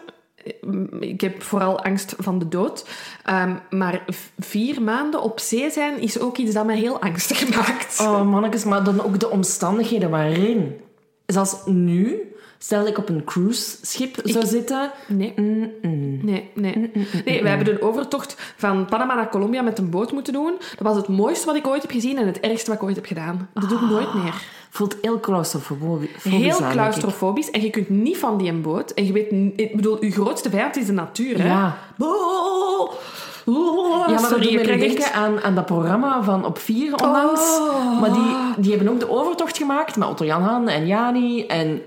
[0.99, 2.85] Ik heb vooral angst van de dood.
[3.23, 4.05] Ehm, maar
[4.39, 7.99] vier maanden op zee zijn is ook iets dat mij heel angstig maakt.
[7.99, 10.75] Oh, mannetjes, maar dan ook de omstandigheden waarin.
[11.25, 12.30] Zoals nu,
[12.63, 14.91] stel ik op een cruiseschip zou zitten...
[15.07, 15.33] Nee.
[15.35, 16.91] Nee, nee.
[17.25, 20.53] Nee, we hebben een overtocht van Panama naar Colombia met een boot moeten doen.
[20.57, 22.95] Dat was het mooiste wat ik ooit heb gezien en het ergste wat ik ooit
[22.95, 23.49] heb gedaan.
[23.53, 24.33] Dat doe ik nooit meer.
[24.69, 28.91] Voelt heel claustrofobisch Heel aan, claustrofobisch en je kunt niet van die een boot.
[28.91, 31.41] En je weet, ik bedoel, je grootste vijand is de natuur.
[31.41, 31.47] Hè?
[31.47, 31.77] Ja.
[31.97, 32.91] Oh,
[33.45, 37.57] Ja, maar sorry, dat doet denken aan, aan dat programma van Op 4 onlangs.
[37.59, 38.01] Oh.
[38.01, 41.45] Maar die, die hebben ook de overtocht gemaakt met Otto Jan Han en Jani.
[41.45, 41.81] En...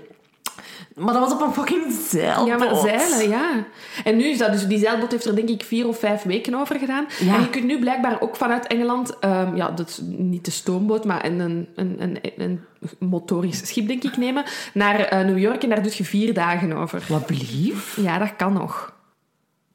[0.95, 2.47] Maar dat was op een fucking zeilboot.
[2.47, 3.65] Ja, maar zeilen, ja.
[4.03, 4.67] En nu is dat dus...
[4.67, 7.05] Die zeilboot heeft er denk ik vier of vijf weken over gedaan.
[7.19, 7.35] Ja.
[7.35, 9.19] En je kunt nu blijkbaar ook vanuit Engeland...
[9.19, 12.59] ehm, ja, dat is niet de stoomboot, maar een, een, een, een,
[12.99, 14.43] motorisch schip, denk ik, nemen.
[14.73, 17.05] Naar eh, New York en daar doe je vier dagen over.
[17.09, 17.97] Wat blief?
[18.01, 18.93] Ja, dat kan nog.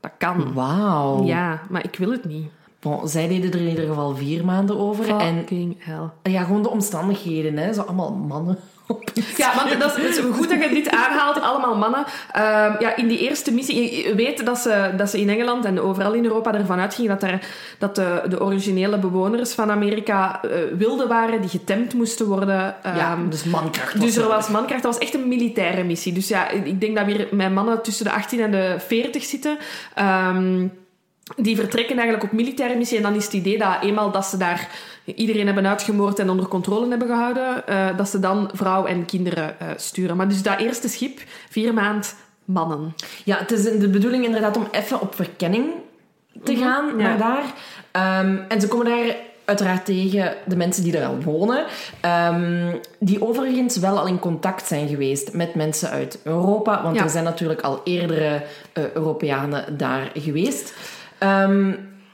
[0.01, 0.53] Dat kan.
[0.53, 1.25] Wauw.
[1.25, 2.51] Ja, maar ik wil het niet.
[2.81, 5.17] Bon, zij deden er in ieder geval vier maanden over.
[5.17, 6.33] En Fucking hell.
[6.33, 7.57] ja, gewoon de omstandigheden.
[7.57, 7.73] Hè.
[7.73, 8.59] Zo allemaal mannen.
[9.37, 11.40] Ja, want dat is, goed dat je dit aanhaalt.
[11.40, 12.05] Allemaal mannen.
[12.33, 14.07] Ehm, ja, in die eerste missie...
[14.09, 17.31] Je weet dat ze, dat ze in Engeland en overal in Europa ervan uitgingen dat,
[17.31, 17.40] er,
[17.79, 22.74] dat de, de originele bewoners van Amerika eh, wilden waren die getemd moesten worden.
[22.83, 24.00] Ja, Ehm, dus mankracht.
[24.00, 24.83] dus er was mankracht.
[24.83, 26.12] Dat was echt een militaire missie.
[26.12, 29.24] Dus ja, ik denk dat we hier met mannen tussen de 18 en de 40
[29.24, 29.59] zitten.
[29.94, 30.66] Ehm,
[31.37, 32.97] die vertrekken eigenlijk op militaire missie.
[32.97, 34.69] En dan is het idee dat eenmaal dat ze daar
[35.05, 39.61] iedereen hebben uitgemoord en onder controle hebben gehouden, eh, dat ze dan vrouw en kinderen
[39.61, 40.16] eh, sturen.
[40.16, 42.14] Maar dus dat eerste schip, vier maand
[42.45, 42.95] mannen.
[43.25, 45.66] Ja, het is de bedoeling inderdaad om even op verkenning
[46.45, 47.07] te gaan Mhm, ja.
[47.09, 47.45] naar daar.
[47.90, 51.64] Ehm, en ze komen daar uiteraard tegen de mensen die er al wonen.
[52.01, 56.83] ehm, die overigens wel al in contact zijn geweest met mensen uit Europa.
[56.83, 57.03] Want Ja.
[57.03, 60.75] er zijn natuurlijk al eerdere eh, Europeanen daar geweest.
[61.21, 61.73] Ehm,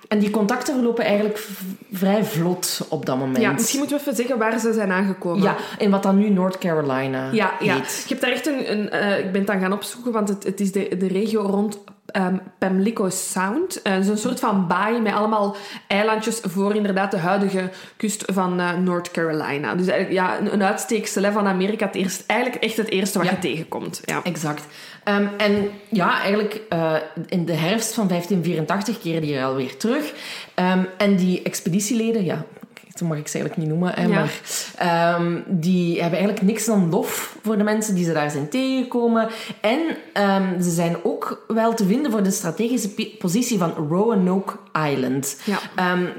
[0.08, 1.46] en die contacten verlopen eigenlijk
[1.92, 3.38] vrij vlot op dat moment.
[3.38, 5.42] Ja, misschien moeten we even zeggen waar ze zijn aangekomen.
[5.42, 7.74] Ja, in wat dan nu North Carolina Ja, ja.
[7.74, 8.04] heet.
[8.08, 8.72] Je hebt daar echt een...
[8.72, 11.40] een eh, ik ben het dan gaan opzoeken, want het, het is de, de regio
[11.40, 13.82] rond ehm, Pamlico Sound.
[13.82, 15.56] Eh, Zo'n soort van baai met allemaal
[15.88, 19.74] eilandjes voor inderdaad de huidige kust van eh, North Carolina.
[19.74, 21.86] Dus eigenlijk, ja, een, een uitsteeksel van Amerika.
[21.86, 23.32] Het eerst, eigenlijk echt het eerste wat Ja.
[23.32, 24.00] je tegenkomt.
[24.04, 24.20] Ja.
[24.22, 24.62] Exact.
[25.06, 26.94] Ehm, en ja, eigenlijk eh,
[27.26, 30.12] in de herfst van 1584 keren die er alweer terug.
[30.54, 32.44] Ehm, en die expeditieleden, ja,
[32.94, 34.08] zo mag ik ze eigenlijk niet noemen, hè, Ja.
[34.08, 34.40] maar
[34.76, 39.28] ehm, die hebben eigenlijk niks dan lof voor de mensen die ze daar zijn tegengekomen.
[39.60, 39.80] En
[40.62, 42.88] ze zijn ook wel te vinden voor de strategische
[43.18, 44.54] positie van Roanoke
[44.90, 45.40] Island.
[45.44, 45.58] Ja.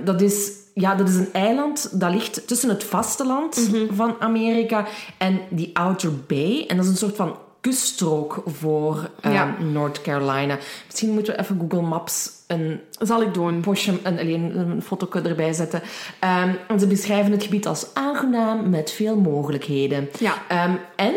[0.03, 3.93] Dat is ja, dat is een eiland dat ligt tussen het vasteland Mhm.
[3.95, 4.85] van Amerika
[5.17, 6.65] en die Outer Bay.
[6.67, 7.35] En dat is een soort van
[7.67, 9.55] kuststrook voor Ja.
[9.59, 10.57] North Carolina.
[10.85, 13.61] Misschien moeten we even Google Maps een Zal ik doen.
[13.61, 15.81] postje, een, alleen een foto erbij zetten.
[16.19, 20.09] Ehm, en ze beschrijven het gebied als aangenaam met veel mogelijkheden.
[20.19, 20.33] Ja.
[20.47, 21.13] Ehm, en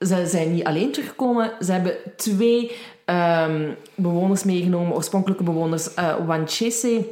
[0.00, 1.50] ze zijn niet alleen teruggekomen.
[1.60, 2.72] Ze hebben twee
[3.04, 5.94] ehm, bewoners meegenomen, oorspronkelijke bewoners.
[5.94, 7.04] eh Wanchese,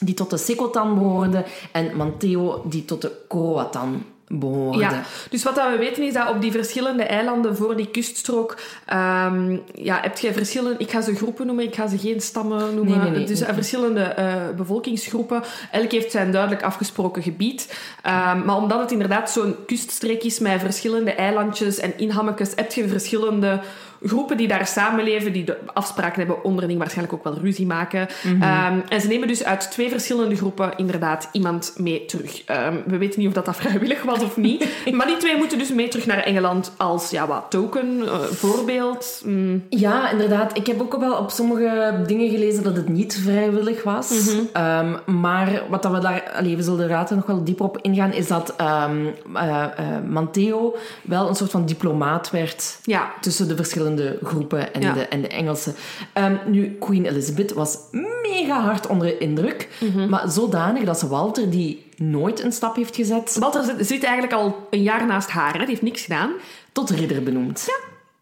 [0.00, 4.04] die tot de Secotan behoorden, en Manteo, die tot de Croatan
[4.38, 4.80] behoorden.
[4.80, 8.56] Ja, dus wat dat we weten is dat op die verschillende eilanden voor die kuststrook
[8.86, 10.78] ehm, ja, heb je verschillende...
[10.78, 12.98] Ik ga ze groepen noemen, ik ga ze geen stammen noemen.
[12.98, 13.26] Nee, nee, nee.
[13.26, 15.42] dus eh, verschillende eh, bevolkingsgroepen.
[15.70, 17.80] Elk heeft zijn duidelijk afgesproken gebied.
[18.02, 22.88] Ehm, maar omdat het inderdaad zo'n kuststreek is met verschillende eilandjes en inhammetjes, heb je
[22.88, 23.60] verschillende
[24.04, 28.08] groepen die daar samenleven, die de afspraken hebben onderling, waarschijnlijk ook wel ruzie maken.
[28.22, 28.42] Mhm.
[28.42, 32.44] Ehm, en ze nemen dus uit twee verschillende groepen inderdaad iemand mee terug.
[32.44, 34.68] Ehm, we weten niet of dat, dat vrijwillig was of niet.
[34.96, 39.22] maar die twee moeten dus mee terug naar Engeland als ja, wat token, eh, voorbeeld.
[39.24, 39.62] Mm.
[39.68, 40.56] Ja, inderdaad.
[40.56, 44.10] Ik heb ook wel op sommige dingen gelezen dat het niet vrijwillig was.
[44.10, 44.38] Mhm.
[44.52, 46.32] Ehm, maar wat dat we daar...
[46.36, 49.86] Allee, we zullen er later nog wel dieper op ingaan, is dat ehm, eh, eh,
[50.08, 53.91] Manteo wel een soort van diplomaat werd Ja, tussen de verschillende
[54.22, 54.92] groepen en, Ja.
[54.92, 55.74] de, en de Engelsen.
[56.12, 57.78] Ehm, nu, Queen Elizabeth was
[58.22, 60.08] mega hard onder de indruk, Mhm.
[60.08, 64.34] maar zodanig dat ze Walter, die nooit een stap heeft gezet, Walter zit, zit eigenlijk
[64.34, 65.52] al een jaar naast haar.
[65.52, 65.58] Hè.
[65.58, 66.30] Die heeft niks gedaan.
[66.72, 67.66] tot ridder benoemd.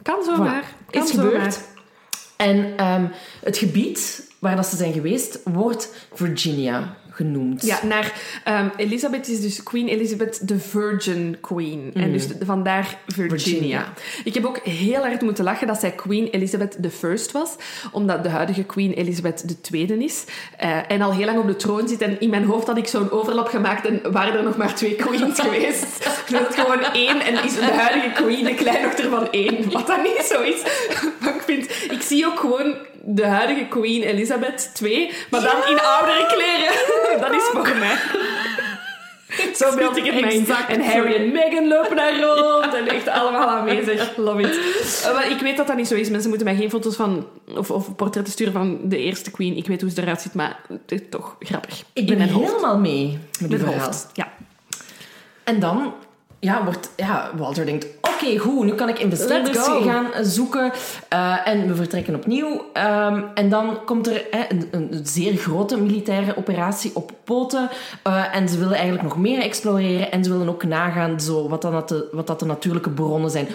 [0.02, 0.64] Kan zomaar.
[0.90, 1.30] Kan Is zomaar.
[1.30, 1.60] gebeurd.
[2.36, 3.04] En ehm,
[3.44, 7.66] het gebied waar dat ze zijn geweest, wordt Virginia genoemd.
[7.66, 8.12] Ja, naar
[8.44, 11.90] ehm, Elizabeth is dus Queen Elizabeth de Virgin Queen.
[11.94, 13.38] En dus de- vandaar Virginia.
[13.38, 13.92] Virginia.
[14.24, 17.50] Ik heb ook heel hard moeten lachen dat zij Queen Elizabeth the First was,
[17.92, 20.24] omdat de huidige Queen Elizabeth de Tweede is.
[20.56, 22.00] eh, en al heel lang op de troon zit.
[22.00, 24.94] En in mijn hoofd had ik zo'n overlap gemaakt en waren er nog maar twee
[24.94, 26.04] queens geweest.
[26.30, 29.70] Dat het gewoon één en is de huidige Queen de kleindochter van één.
[29.70, 30.62] Wat dat niet zo is.
[31.20, 35.80] Maar ik vind, ik zie ook gewoon de huidige Queen Elizabeth 2, maar dan in
[35.80, 36.74] oudere kleren.
[37.22, 37.96] Dat is voor mij.
[39.54, 40.38] Zo beeld ik het mij.
[40.38, 44.16] Exact En Harry en Meghan lopen daar rond en echt allemaal aanwezig.
[44.16, 45.04] Love it.
[45.04, 46.10] Eh, maar ik weet dat dat niet zo is.
[46.10, 49.56] Mensen moeten mij geen foto's van of, of portretten sturen van de eerste queen.
[49.56, 51.82] Ik weet hoe ze eruit ziet, maar het is toch grappig.
[51.92, 54.06] Ik ben helemaal mee met die hoofd.
[54.12, 54.32] Ja.
[55.44, 55.94] En dan
[56.40, 57.86] ja, wordt ja, Walter denkt,
[58.22, 59.82] oké, goed, nu kan ik investeerders Let's go.
[59.82, 60.72] gaan zoeken.
[61.08, 62.64] Eh, en we vertrekken opnieuw.
[62.72, 67.68] Ehm, en dan komt er een, een zeer grote militaire operatie op poten.
[68.02, 70.12] Eh, en ze willen eigenlijk nog meer exploreren.
[70.12, 73.30] En ze willen ook nagaan zo, wat, dan dat de, wat dat de natuurlijke bronnen
[73.30, 73.48] zijn.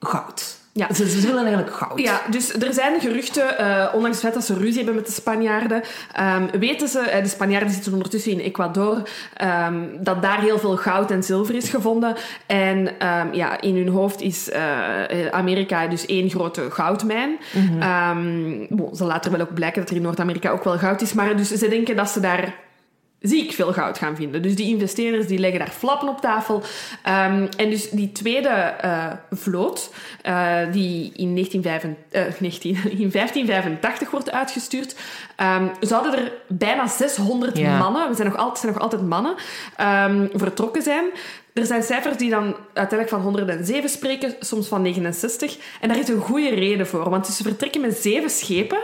[0.00, 0.57] Goud.
[0.78, 0.94] Ja.
[0.94, 1.98] Ze, ze willen eigenlijk goud.
[1.98, 5.12] Ja, dus er zijn geruchten, eh, ondanks het feit dat ze ruzie hebben met de
[5.12, 9.02] Spanjaarden, ehm, weten ze, eh, de Spanjaarden zitten ondertussen in Ecuador,
[9.34, 12.14] ehm, dat daar heel veel goud en zilver is gevonden.
[12.46, 14.62] En ehm, ja, in hun hoofd is eh,
[15.30, 17.38] Amerika dus één grote goudmijn.
[17.80, 21.12] Ehm, bon, ze later wel ook blijken dat er in Noord-Amerika ook wel goud is,
[21.12, 22.54] maar dus ze denken dat ze daar
[23.20, 24.42] ziek veel goud gaan vinden.
[24.42, 26.62] Dus die investeerders die leggen daar flappen op tafel.
[27.02, 29.90] Ehm, en dus die tweede eh, vloot,
[30.22, 32.70] eh, die in, 1985, eh, 19,
[33.04, 34.94] in 1585 wordt uitgestuurd,
[35.36, 37.78] ehm, zouden er bijna 600 Ja.
[37.78, 39.34] mannen, we zijn nog altijd, zijn nog altijd mannen,
[39.76, 41.04] ehm, vertrokken zijn.
[41.52, 45.56] Er zijn cijfers die dan uiteindelijk van 107 spreken, soms van 69.
[45.80, 48.78] En daar is een goede reden voor, want ze vertrekken met zeven schepen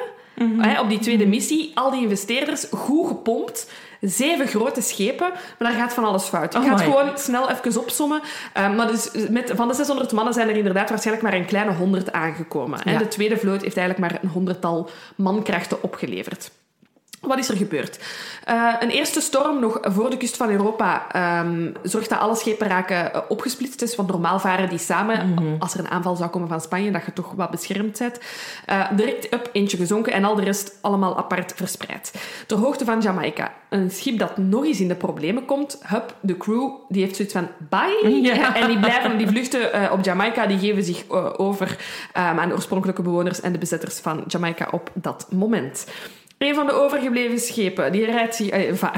[0.58, 1.70] hè, op die tweede missie.
[1.74, 3.70] Al die investeerders, goed gepompt.
[4.04, 6.54] Zeven grote schepen, maar daar gaat van alles fout.
[6.54, 8.20] Ik ga het gewoon snel even opsommen.
[8.52, 11.72] Eh, maar dus met, van de 600 mannen zijn er inderdaad waarschijnlijk maar een kleine
[11.72, 12.80] 100 aangekomen.
[12.84, 12.98] Ja.
[12.98, 16.50] De tweede vloot heeft eigenlijk maar een honderdtal mankrachten opgeleverd.
[17.26, 17.98] Wat is er gebeurd?
[18.44, 22.66] Eh, een eerste storm nog voor de kust van Europa ehm, zorgt dat alle schepen
[22.66, 23.78] raken eh, opgesplitst.
[23.78, 25.36] Dus want normaal varen die samen.
[25.58, 28.20] Als er een aanval zou komen van Spanje, dat je toch wat beschermd bent.
[28.66, 32.12] Eh, direct up, eentje gezonken en al de rest allemaal apart verspreid.
[32.46, 33.52] Ter hoogte van Jamaica.
[33.68, 35.78] Een schip dat nog eens in de problemen komt.
[35.82, 38.22] Hup, de crew die heeft zoiets van bye.
[38.24, 38.54] Ja.
[38.64, 41.76] En die blijven, die vluchten op Jamaica, die geven zich over
[42.12, 45.86] ehm, aan de oorspronkelijke bewoners en de bezetters van Jamaica op dat moment.
[46.44, 48.92] Een van de overgebleven schepen die, zich, eh, va-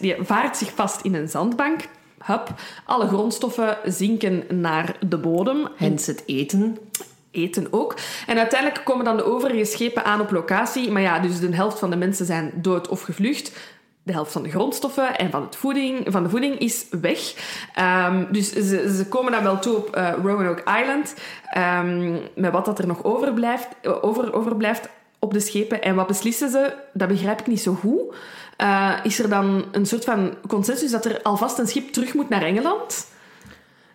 [0.00, 1.80] die vaart zich vast in een zandbank.
[2.24, 2.48] Hup,
[2.84, 5.68] alle grondstoffen zinken naar de bodem.
[5.76, 6.78] Hens het eten.
[7.30, 7.94] Eten ook.
[8.26, 10.90] En uiteindelijk komen dan de overige schepen aan op locatie.
[10.90, 13.52] Maar ja, dus de helft van de mensen zijn dood of gevlucht.
[14.02, 17.18] De helft van de grondstoffen en van, het voeding, van de voeding is weg.
[17.74, 21.14] Ehm, dus ze, ze komen dan wel toe op eh, Roanoke Island.
[21.50, 24.88] ehm, met wat dat er nog overblijft, eh, over, overblijft
[25.24, 25.82] op de schepen.
[25.82, 26.72] En wat beslissen ze?
[26.92, 28.14] Dat begrijp ik niet zo goed.
[28.56, 32.28] Eh, is er dan een soort van consensus dat er alvast een schip terug moet
[32.28, 33.06] naar Engeland?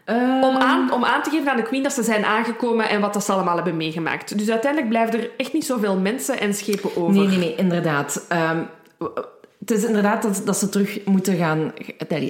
[0.04, 3.02] Eh, Om aan, om aan te geven aan de Queen dat ze zijn aangekomen en
[3.02, 4.38] wat dat ze allemaal hebben meegemaakt.
[4.38, 7.14] Dus uiteindelijk blijven er echt niet zoveel mensen en schepen over.
[7.14, 8.26] Nee, nee, nee, inderdaad.
[8.30, 8.62] Ehm,
[9.60, 11.74] het is inderdaad dat, dat ze terug moeten gaan...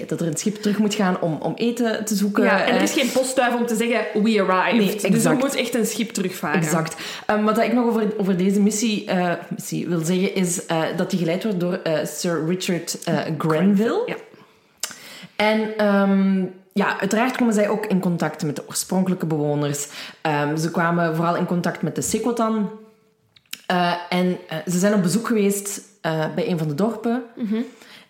[0.08, 2.44] Dat er een schip terug moet gaan om, om eten te zoeken.
[2.44, 5.02] Ja, en er is geen postduif om te zeggen, we arrived.
[5.02, 6.62] Nee, Dus er moet echt een schip terugvaren.
[6.62, 6.96] Exact.
[7.26, 11.10] Ehm, wat ik nog over, over deze missie, eh, missie wil zeggen, is eh, dat
[11.10, 12.98] die geleid wordt door eh, Sir Richard
[13.38, 14.04] Grenville.
[14.06, 14.16] Ja.
[15.36, 19.88] En ehm, ja, uiteraard komen zij ook in contact met de oorspronkelijke bewoners.
[20.22, 22.70] Ehm, ze kwamen vooral in contact met de Sekotan.
[23.72, 27.24] Uh, en uh, ze zijn op bezoek geweest uh, bij een van de dorpen.
[27.36, 27.56] Mhm.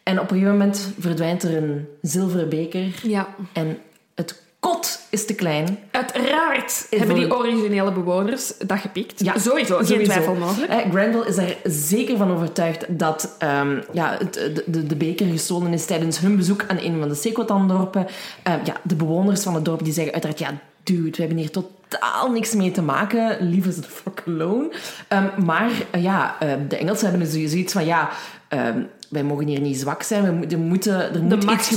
[0.04, 3.00] En op een gegeven moment verdwijnt er een zilveren beker.
[3.04, 3.28] Ja.
[3.54, 3.78] En
[4.16, 5.80] het kot is te klein.
[5.92, 9.24] Uiteraard Is hebben die originele bewoners dat gepikt.
[9.24, 10.12] Ja, sowieso, geen Sowieso.
[10.12, 10.72] twijfel mogelijk.
[10.72, 15.26] Eh, Granville is er zeker van overtuigd dat ehm, ja, het, de, de, de beker
[15.26, 18.08] gestolen is tijdens hun bezoek aan een van de Sekotan-dorpen.
[18.44, 20.40] Eh, ja, de bewoners van het dorp die zeggen uiteraard...
[20.40, 21.52] Ja, dude, we hebben hier
[21.90, 23.50] totaal niks mee te maken.
[23.50, 24.72] Leave us the fuck alone.
[25.08, 27.86] Ehm, maar eh, ja, eh, de Engelsen hebben dus zoiets van...
[27.86, 28.10] Ja,
[28.48, 30.24] ehm, wij mogen hier niet zwak zijn.
[30.24, 31.70] We moeten, er moet iets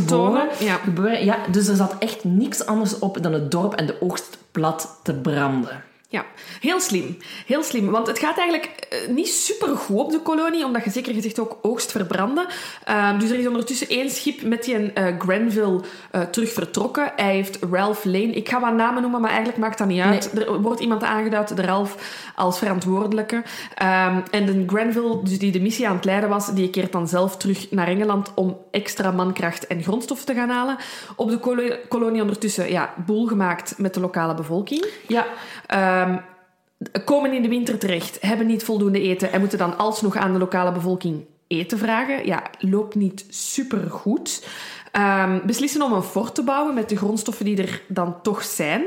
[0.58, 0.74] ja.
[0.76, 1.24] gebeuren.
[1.24, 5.00] Ja, dus er zat echt niks anders op dan het dorp en de oogst plat
[5.02, 5.82] te branden.
[6.12, 6.24] Ja,
[6.60, 7.16] heel slim.
[7.46, 7.90] Heel slim.
[7.90, 11.38] Want het gaat eigenlijk eh, niet super goed op de kolonie, omdat je zeker gezegd
[11.38, 12.46] ook oogst verbranden.
[12.84, 17.12] Ehm, dus er is ondertussen één schip met die eh, Granville eh, terug vertrokken.
[17.16, 18.32] Hij heeft Ralph Lane.
[18.32, 20.38] Ik ga wat namen noemen, maar eigenlijk maakt dat niet uit.
[20.38, 21.96] Er wordt iemand aangeduid, de Ralph,
[22.34, 23.42] als verantwoordelijke.
[23.74, 27.08] Ehm, en de Granville, dus die de missie aan het leiden was, die keert dan
[27.08, 30.76] zelf terug naar Engeland om extra mankracht en grondstoffen te gaan halen.
[31.16, 34.84] Op de kolo- kolonie ondertussen, ja, boel gemaakt met de lokale bevolking.
[35.06, 35.26] Ja,
[35.72, 36.16] Ehm,
[37.04, 40.38] komen in de winter terecht, hebben niet voldoende eten en moeten dan alsnog aan de
[40.38, 42.26] lokale bevolking eten vragen.
[42.26, 44.46] Ja, loopt niet super goed.
[45.46, 48.82] beslissen om een fort te bouwen met de grondstoffen die er dan toch zijn.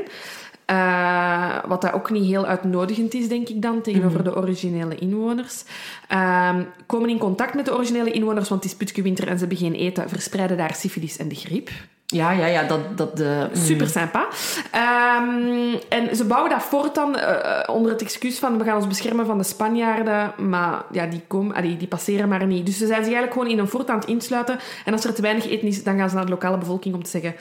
[0.65, 5.63] Eh, wat dat ook niet heel uitnodigend is, denk ik dan, tegenover de originele inwoners.
[6.07, 9.57] Ehm, komen in contact met de originele inwoners, want het is putke-winter en ze hebben
[9.57, 11.69] geen eten, verspreiden daar syfilis en de griep.
[12.05, 12.97] Ja, ja, ja dat...
[12.97, 14.27] dat de, Super sympa.
[14.71, 18.87] Ehm, en ze bouwen dat fort dan eh, onder het excuus van we gaan ons
[18.87, 22.65] beschermen van de Spanjaarden, maar ja, die, komen, allee, die passeren maar niet.
[22.65, 24.59] Dus ze zijn zich eigenlijk gewoon in een fort aan het insluiten.
[24.85, 27.03] En als er te weinig eten is, dan gaan ze naar de lokale bevolking om
[27.03, 27.35] te zeggen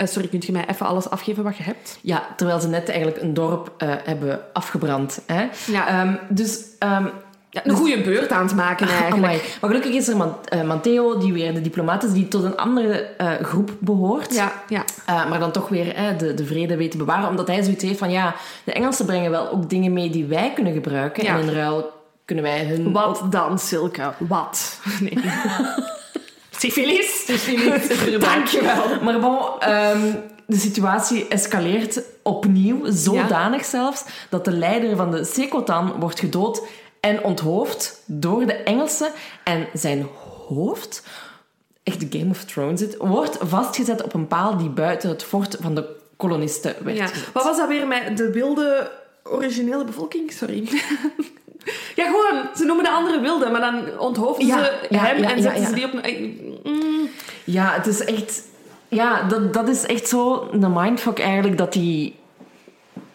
[0.00, 1.98] eh, sorry, kunt je mij even alles afgeven wat je hebt?
[2.00, 5.22] Ja, terwijl ze net eigenlijk een dorp eh, hebben afgebrand.
[5.26, 5.48] Hè?
[5.66, 5.88] Ja.
[5.88, 6.64] Ehm, dus...
[6.78, 7.06] ehm,
[7.50, 9.16] een goede beurt aan het maken eigenlijk.
[9.16, 9.40] amai.
[9.60, 12.94] Maar gelukkig is er eh, Matteo, die weer de diplomaat is, die tot een andere
[12.94, 14.34] eh, groep behoort.
[14.34, 14.84] Ja, ja.
[15.06, 17.28] Eh, maar dan toch weer eh, de, de vrede weet te bewaren.
[17.28, 18.34] Omdat hij zoiets heeft van, ja,
[18.64, 21.24] de Engelsen brengen wel ook dingen mee die wij kunnen gebruiken.
[21.24, 21.38] Ja.
[21.38, 21.90] En in ruil
[22.24, 22.92] kunnen wij hun...
[22.92, 24.12] Wat dan, Silke?
[24.18, 24.78] Wat?
[25.00, 25.18] Nee.
[26.50, 27.26] Syfilis?
[28.18, 29.02] Dankjewel.
[29.02, 30.14] Maar bon, ehm,
[30.46, 36.62] de situatie escaleert opnieuw, zodanig zelfs, dat de leider van de Sekotan wordt gedood
[37.00, 39.12] en onthoofd door de Engelsen.
[39.44, 40.06] En zijn
[40.48, 41.02] hoofd,
[41.82, 45.56] echt de Game of Thrones zit, wordt vastgezet op een paal die buiten het fort
[45.60, 47.08] van de kolonisten werd Ja.
[47.32, 48.90] Wat was dat weer met de wilde
[49.24, 50.32] originele bevolking?
[50.32, 50.68] Sorry.
[51.98, 52.48] ja, gewoon.
[52.56, 55.74] Ze noemen de andere wilde, maar dan onthoofden Ja, ze ja, hem en zetten ze
[55.74, 55.92] die op.
[56.62, 57.08] Mm.
[57.44, 58.48] Ja, het is echt...
[58.88, 62.16] Ja, dat, dat is echt zo een mindfuck eigenlijk, dat die,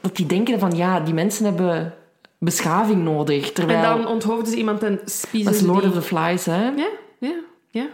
[0.02, 1.94] dat die denken van, ja, die mensen hebben
[2.40, 3.52] beschaving nodig.
[3.52, 3.78] Terwijl...
[3.78, 5.90] En dan onthoofden ze iemand en spiezen Dat is Lord die.
[5.90, 6.64] of the Flies, hè?
[6.70, 7.36] Ja, ja,
[7.70, 7.88] ja.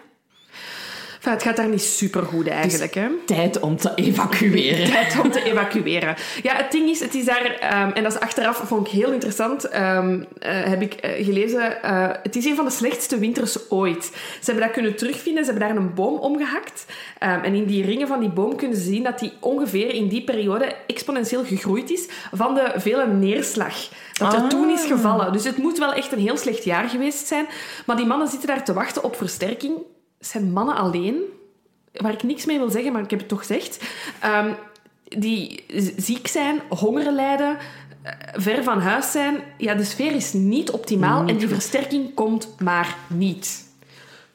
[1.21, 3.07] Enfin, het gaat daar niet super goed eigenlijk, hè?
[3.25, 4.91] Tijd om te evacueren.
[4.91, 6.15] tijd om te evacueren.
[6.43, 9.12] Ja, het ding is, het is daar, ehm, en dat is achteraf, vond ik heel
[9.12, 13.69] interessant, ehm, eh, heb ik eh, gelezen, eh, het is een van de slechtste winters
[13.69, 14.03] ooit.
[14.13, 16.86] Ze hebben dat kunnen terugvinden, ze hebben daar een boom omgehakt.
[17.19, 20.07] Ehm, en in die ringen van die boom kunnen ze zien dat die ongeveer in
[20.07, 24.49] die periode exponentieel gegroeid is van de vele neerslag dat er Ah.
[24.49, 25.34] toen is gevallen.
[25.34, 27.45] Dus het moet wel echt een heel slecht jaar geweest zijn.
[27.86, 29.73] Maar die mannen zitten daar te wachten op versterking.
[30.21, 31.21] Zijn mannen alleen
[31.93, 33.84] waar ik niks mee wil zeggen, maar ik heb het toch gezegd.
[34.19, 34.53] Ehm,
[35.03, 35.63] die
[35.97, 37.57] ziek zijn, honger lijden,
[38.01, 39.43] eh, ver van huis zijn.
[39.57, 43.69] Ja, de sfeer is niet optimaal en die versterking komt maar niet.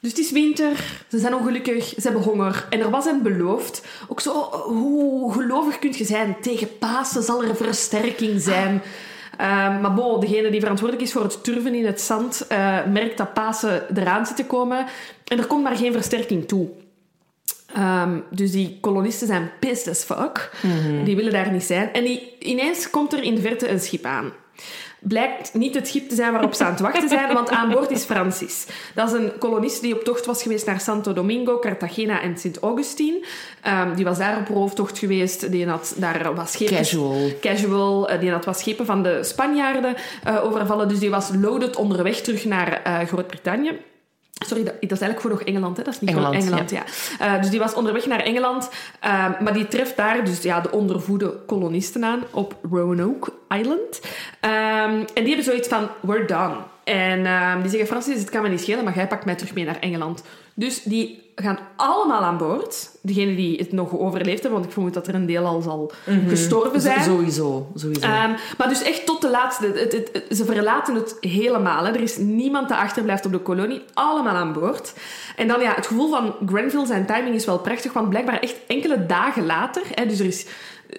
[0.00, 2.66] Dus het is winter, ze zijn ongelukkig, ze hebben honger.
[2.70, 4.32] En er was hen beloofd, ook zo,
[4.66, 6.36] hoe gelovig kun je zijn?
[6.40, 8.82] Tegen Pasen zal er versterking zijn.
[9.36, 13.18] Ehm, maar bon, degene die verantwoordelijk is voor het turven in het zand, eh, merkt
[13.18, 14.86] dat Pasen eraan zit te komen.
[15.24, 16.68] En er komt maar geen versterking toe.
[17.74, 20.50] Ehm, dus die kolonisten zijn pissed as fuck.
[21.04, 21.92] Die willen daar niet zijn.
[21.92, 24.32] En die, ineens komt er in de verte een schip aan.
[25.08, 27.90] Blijkt niet het schip te zijn waarop ze aan het wachten zijn, want aan boord
[27.90, 28.66] is Francis.
[28.94, 33.24] Dat is een kolonist die op tocht was geweest naar Santo Domingo, Cartagena en Sint-Augustine.
[33.62, 35.50] Ehm, die was daar op rooftocht geweest.
[35.50, 36.76] Die had daar wat schepen...
[36.76, 37.30] Casual.
[37.40, 38.08] Casual.
[38.08, 40.88] eh, Die had wat schepen van de Spanjaarden eh, overvallen.
[40.88, 43.78] Dus die was loaded onderweg terug naar eh, Groot-Brittannië.
[44.44, 45.82] Sorry, dat, dat is eigenlijk voor nog Engeland, hè?
[45.82, 46.84] Dat is niet Engeland, gewoon Engeland, ja.
[47.18, 48.70] Eh, dus die was onderweg naar Engeland.
[49.00, 54.00] eh, maar die treft daar dus ja, de ondervoede kolonisten aan op Roanoke Island.
[54.40, 54.52] Ehm,
[54.90, 56.56] en die hebben zoiets van, we're done.
[56.84, 59.54] En ehm, die zeggen, Francis, het kan me niet schelen, maar jij pakt mij terug
[59.54, 60.22] mee naar Engeland.
[60.54, 62.90] Dus die gaan allemaal aan boord.
[63.00, 65.92] Degenen die het nog overleefd hebben, want ik vermoed dat er een deel al zal
[66.28, 67.02] gestorven zijn.
[67.02, 68.06] Z- Sowieso, sowieso.
[68.06, 69.66] Ehm, maar dus echt tot de laatste.
[69.66, 71.84] Het, het, het- ze verlaten het helemaal.
[71.84, 71.92] Hè.
[71.92, 73.82] Er is niemand die achterblijft op de kolonie.
[73.94, 74.92] Allemaal aan boord.
[75.36, 77.92] En dan ja, het gevoel van Grenville, zijn timing is wel prachtig.
[77.92, 79.82] Want blijkbaar echt enkele dagen later.
[79.94, 80.46] Hè, dus er is...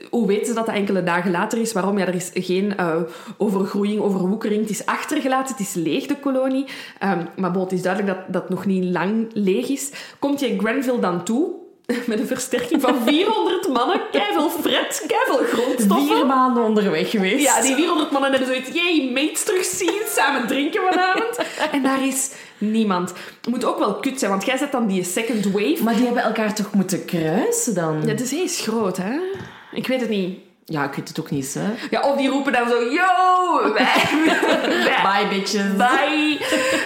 [0.10, 1.74] Hoe weten ze dat dat enkele dagen later is?
[1.74, 1.98] Waarom?
[1.98, 2.96] Ja, er is geen eh,
[3.38, 4.62] overgroeiing, overwoekering.
[4.62, 6.66] Het is achtergelaten, het is leeg, de kolonie.
[7.00, 9.92] Ehm, maar bon, het is duidelijk dat dat nog niet lang leeg is.
[10.20, 11.66] Komt je Grenville dan toe...
[12.08, 16.16] Met een versterking van 400 mannen, keiveel fret, keiveel grondstoffen.
[16.16, 17.44] Vier maanden onderweg geweest.
[17.44, 21.40] Ja, die 400 mannen hebben zoiets, jee, mates terugzien, samen drinken vanavond.
[21.72, 23.10] En daar is niemand.
[23.10, 25.84] Het moet ook wel kut zijn, want jij zet dan die second wave.
[25.84, 28.02] Maar die hebben elkaar toch moeten kruisen dan?
[28.06, 29.20] Ja, de zee is groot, hè?
[29.78, 30.40] Ik weet het niet.
[30.66, 31.72] Ja, ik weet het ook niet, hè.
[31.90, 33.74] Ja, of die roepen dan zo, yo,
[35.04, 35.76] Bye, bitches.
[35.76, 36.38] bye.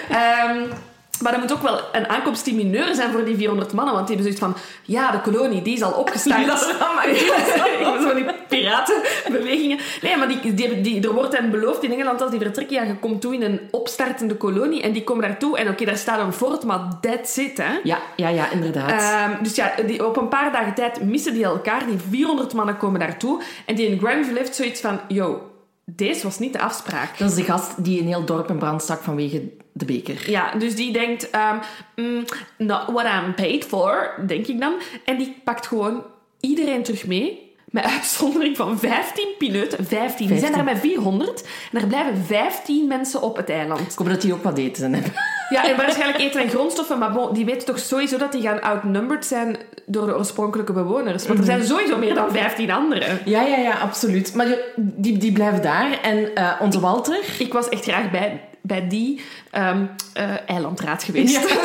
[1.22, 4.36] Maar dat moet ook wel een aankomsttemineur zijn voor die 400 mannen, want die hebben
[4.36, 6.41] zoiets van, ja, de kolonie, die is al opgestart.
[6.41, 6.63] Ik was
[8.07, 9.80] van die piratenbewegingen.
[10.01, 12.84] Nee, maar die, die, die, er wordt hen beloofd in Engeland als die vertrekken, ja,
[12.84, 16.19] je komt toe in een opstartende kolonie en die komen daartoe en oké, daar staat
[16.19, 17.80] een fort, maar that's it, hè.
[17.84, 18.91] Ja, ja, ja, inderdaad.
[18.91, 21.86] Ehm, dus ja, die, op een paar dagen tijd missen die elkaar.
[21.86, 23.41] Die 400 mannen komen daartoe.
[23.65, 24.99] En die in Granville heeft zoiets van...
[25.07, 25.51] Yo,
[25.86, 27.18] deze was niet de afspraak.
[27.18, 30.30] Dat is de gast die een heel dorp in brand stak vanwege de beker.
[30.30, 31.30] Ja, dus die denkt...
[31.30, 31.58] ehm,
[31.96, 32.24] mm,
[32.58, 34.74] not what I'm paid for, denk ik dan.
[35.06, 36.04] En die pakt gewoon
[36.40, 37.51] iedereen terug mee.
[37.72, 39.86] Met uitzondering van 15 piloten.
[39.86, 40.28] 15.
[40.28, 40.53] Die zijn 15.
[40.53, 41.43] daar met 400.
[41.72, 43.80] En er blijven 15 mensen op het eiland.
[43.91, 45.13] Ik hoop dat die ook wat eten hebben.
[45.49, 46.97] Ja, en waarschijnlijk eten en grondstoffen.
[46.97, 51.28] Maar bon, die weten toch sowieso dat die gaan outnumbered zijn door de oorspronkelijke bewoners.
[51.28, 53.19] Want er zijn sowieso meer dan 15 anderen.
[53.26, 54.34] Ja, ja, ja, absoluut.
[54.36, 55.99] Maar die- die, blijven daar.
[56.01, 57.19] En eh, onze Walter...
[57.39, 61.62] Ik was echt graag bij, bij die ehm, eh, eilandraad geweest.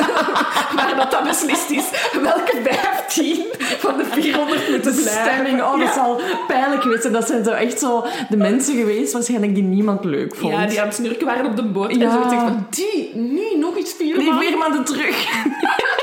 [0.75, 1.85] Waar dat dan beslist is
[2.21, 5.33] welke 15 van de 400 moeten De blijven.
[5.33, 7.13] stemming, oh, dat zal pijnlijk geweest zijn.
[7.13, 10.53] Dat zijn zo echt zo de mensen geweest waarschijnlijk die niemand leuk vond.
[10.53, 11.91] Ja, die aan het snurken waren op de boot.
[11.91, 14.39] En zo ik van, die, nu nog iets vier man.
[14.39, 15.25] vier maanden terug.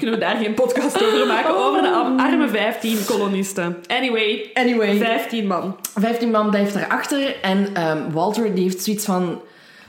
[0.00, 1.56] Kunnen we daar geen podcast over maken?
[1.56, 3.76] Over de arme 15 kolonisten.
[3.86, 5.76] Anyway, Anyway, 15 man.
[5.98, 7.36] 15 man blijft daarachter.
[7.42, 9.40] En ehm, Walter die heeft zoiets van...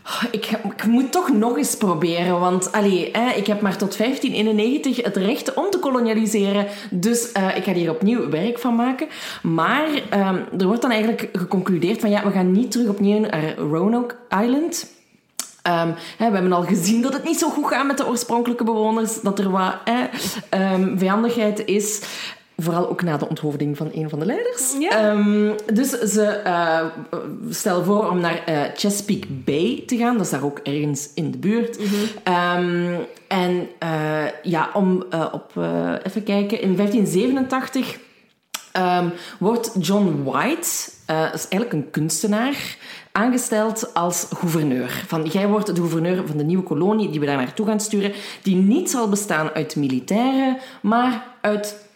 [0.05, 0.45] "Oh, Ik,
[0.75, 5.17] ik moet toch nog eens proberen, want allee, hè, ik heb maar tot 1591 het
[5.17, 9.07] recht om te kolonialiseren, dus eh, ik ga hier opnieuw werk van maken.
[9.41, 13.55] Maar ehm, er wordt dan eigenlijk geconcludeerd van ja, we gaan niet terug opnieuw naar
[13.57, 14.99] Roanoke Island.
[15.61, 18.63] Ehm, hè, we hebben al gezien dat het niet zo goed gaat met de oorspronkelijke
[18.63, 20.05] bewoners, dat er wat hè,
[20.49, 22.01] ehm, vijandigheid is.
[22.57, 24.75] Vooral ook na de onthoofding van een van de leiders.
[24.79, 24.89] Ja.
[24.89, 26.85] Ehm, dus ze eh,
[27.49, 30.13] stellen voor om naar eh, Chesapeake Bay te gaan.
[30.17, 31.79] Dat is daar ook ergens in de buurt.
[32.23, 32.93] Ehm,
[33.27, 35.51] en eh, ja, om op...
[36.03, 36.61] even kijken.
[36.61, 37.99] In 1587
[38.71, 39.07] ehm,
[39.39, 40.69] wordt John White,
[41.05, 42.77] dat is eigenlijk een kunstenaar,
[43.11, 45.03] aangesteld als gouverneur.
[45.07, 48.13] Van, jij wordt de gouverneur van de nieuwe kolonie die we daar naartoe gaan sturen,
[48.41, 51.89] die niet zal bestaan uit militairen, maar uit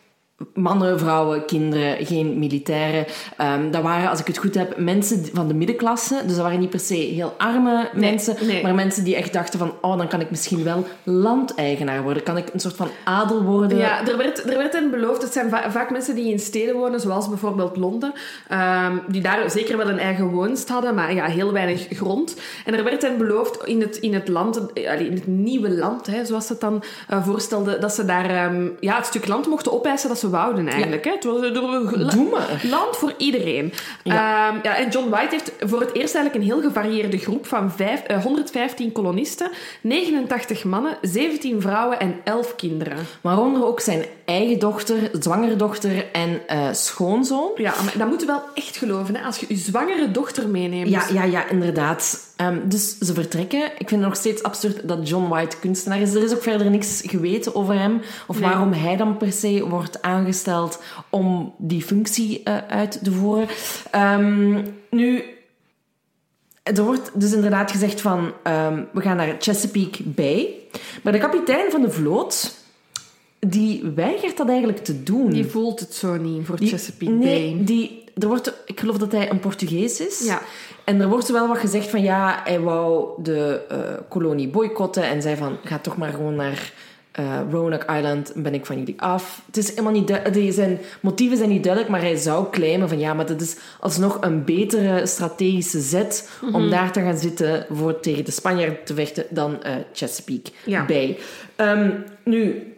[0.54, 3.06] mannen, vrouwen, kinderen, geen militairen.
[3.38, 6.22] Ehm, dat waren, als ik het goed heb, mensen van de middenklasse.
[6.26, 8.64] Dus dat waren niet per se heel arme mensen, nee.
[8.64, 12.24] maar mensen die echt dachten van, oh, dan kan ik misschien wel landeigenaar worden.
[12.24, 13.78] Kan ik een soort van adel worden.
[13.78, 15.22] Ja, er werd, er werd hen beloofd.
[15.22, 18.14] Het zijn va- vaak mensen die in steden wonen, zoals bijvoorbeeld Londen,
[18.48, 22.36] ehm, die daar zeker wel een eigen woonst hadden, maar ja, heel weinig grond.
[22.66, 26.08] En er werd hen beloofd in het, in het land, eh, in het nieuwe land,
[26.08, 29.48] hè, zoals ze het dan eh, voorstelde, dat ze daar ehm, ja, het stuk land
[29.48, 31.06] mochten opeisen dat ze wouden eigenlijk.
[31.06, 31.12] Hè.
[31.12, 32.62] Het was door, Doe maar.
[32.70, 33.74] Land voor iedereen.
[34.04, 34.14] Ja.
[34.14, 34.60] Ja.
[34.64, 38.02] ja, en John White heeft voor het eerst eigenlijk een heel gevarieerde groep van vijf,
[38.02, 39.52] eh, 115 kolonisten,
[39.82, 42.98] 89 mannen, 17 vrouwen en 11 kinderen.
[43.22, 47.52] Waaronder ook zijn eigen dochter, zwangere dochter en eh, schoonzoon.
[47.56, 49.26] Ja, maar dat moet je wel echt geloven, hè?
[49.26, 50.90] als je je zwangere dochter meeneemt.
[50.90, 52.34] Ja, ja, ja, inderdaad.
[52.36, 53.64] Ehm, dus ze vertrekken.
[53.64, 56.14] Ik vind het nog steeds absurd dat John White kunstenaar is.
[56.14, 58.02] Er is ook verder niks geweten over hem.
[58.28, 58.50] Of Nee.
[58.50, 63.48] waarom hij dan per se wordt aangesteld om die functie eh, uit te voeren.
[63.92, 65.24] Ehm, nu,
[66.64, 68.32] er wordt dus inderdaad gezegd van...
[68.44, 70.48] ehm, we gaan naar Chesapeake Bay.
[71.04, 72.64] Maar de kapitein van de vloot...
[73.48, 75.30] Die weigert dat eigenlijk te doen.
[75.32, 77.66] Die voelt het zo niet voor Die- Chesapeake nee, Bay.
[77.66, 80.20] Die, er wordt, ik geloof dat hij een Portugees is.
[80.26, 80.42] Ja.
[80.86, 83.78] En er wordt wel wat gezegd van ja, hij wou de eh,
[84.10, 86.72] kolonie boycotten en zei van ga toch maar gewoon naar
[87.12, 89.42] eh, Roanoke Island ben ik van jullie af.
[89.46, 92.90] Het is helemaal niet du- die zijn motieven zijn niet duidelijk, maar hij zou claimen
[92.90, 96.56] van ja, maar dat is alsnog een betere strategische zet Mhm.
[96.56, 100.86] om daar te gaan zitten voor tegen de Spanjaarden te vechten dan eh, Chesapeake Ja.
[100.86, 101.18] Bay.
[101.56, 101.90] Ehm,
[102.24, 102.74] nu,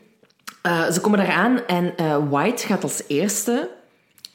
[0.92, 1.94] ze komen daar aan en
[2.30, 3.70] White gaat als eerste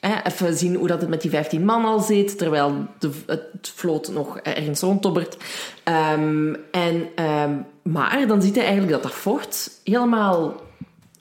[0.02, 4.08] even zien hoe dat het met die 15 man al zit, terwijl de, het vloot
[4.12, 5.36] nog ergens rondtobbert.
[5.82, 10.60] Ehm, en, ehm, maar dan ziet hij eigenlijk dat dat fort helemaal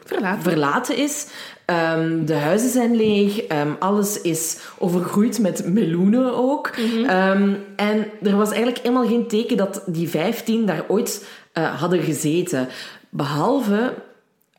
[0.05, 0.41] Verlaten.
[0.41, 1.27] verlaten is.
[1.65, 3.47] Ehm, de huizen zijn leeg.
[3.79, 6.67] alles is overgroeid met meloenen ook.
[7.07, 12.03] Ehm, en er was eigenlijk helemaal geen teken dat die 15 daar ooit eh, hadden
[12.03, 12.67] gezeten.
[13.09, 13.93] Behalve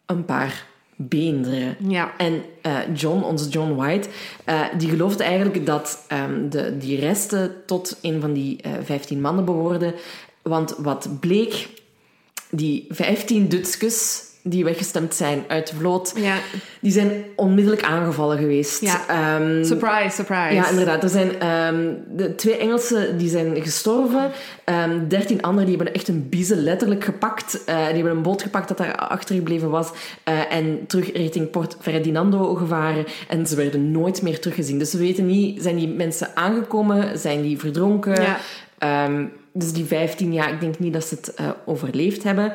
[0.06, 0.66] een paar
[1.08, 1.76] beenderen.
[1.88, 2.16] Ja.
[2.16, 4.08] En eh, John, onze John White,
[4.44, 9.20] eh, die geloofde eigenlijk dat ehm, de, die resten tot een van die eh 15
[9.20, 9.94] mannen behoorden.
[10.42, 11.68] Want wat bleek,
[12.50, 16.34] die 15 Dutskus die weggestemd zijn uit de vloot, Ja.
[16.80, 18.80] die zijn onmiddellijk aangevallen geweest.
[18.80, 19.00] Ja.
[19.08, 20.54] Ehm, Surprise, surprise.
[20.54, 21.02] ja, inderdaad.
[21.02, 24.30] Er zijn ehm, de twee Engelsen die zijn gestorven.
[24.64, 27.64] Ehm dertien anderen die hebben echt een biezen letterlijk gepakt.
[27.64, 29.90] Eh, die hebben een boot gepakt dat daar achtergebleven was.
[30.24, 33.04] eh, en terug richting Port Ferdinando gevaren.
[33.28, 34.78] En ze werden nooit meer teruggezien.
[34.78, 37.18] Dus we weten niet, zijn die mensen aangekomen?
[37.18, 38.22] Zijn die verdronken?
[38.22, 38.38] Ja.
[39.52, 42.52] Dus die 15 jaar, ik denk niet dat ze het eh, overleefd hebben.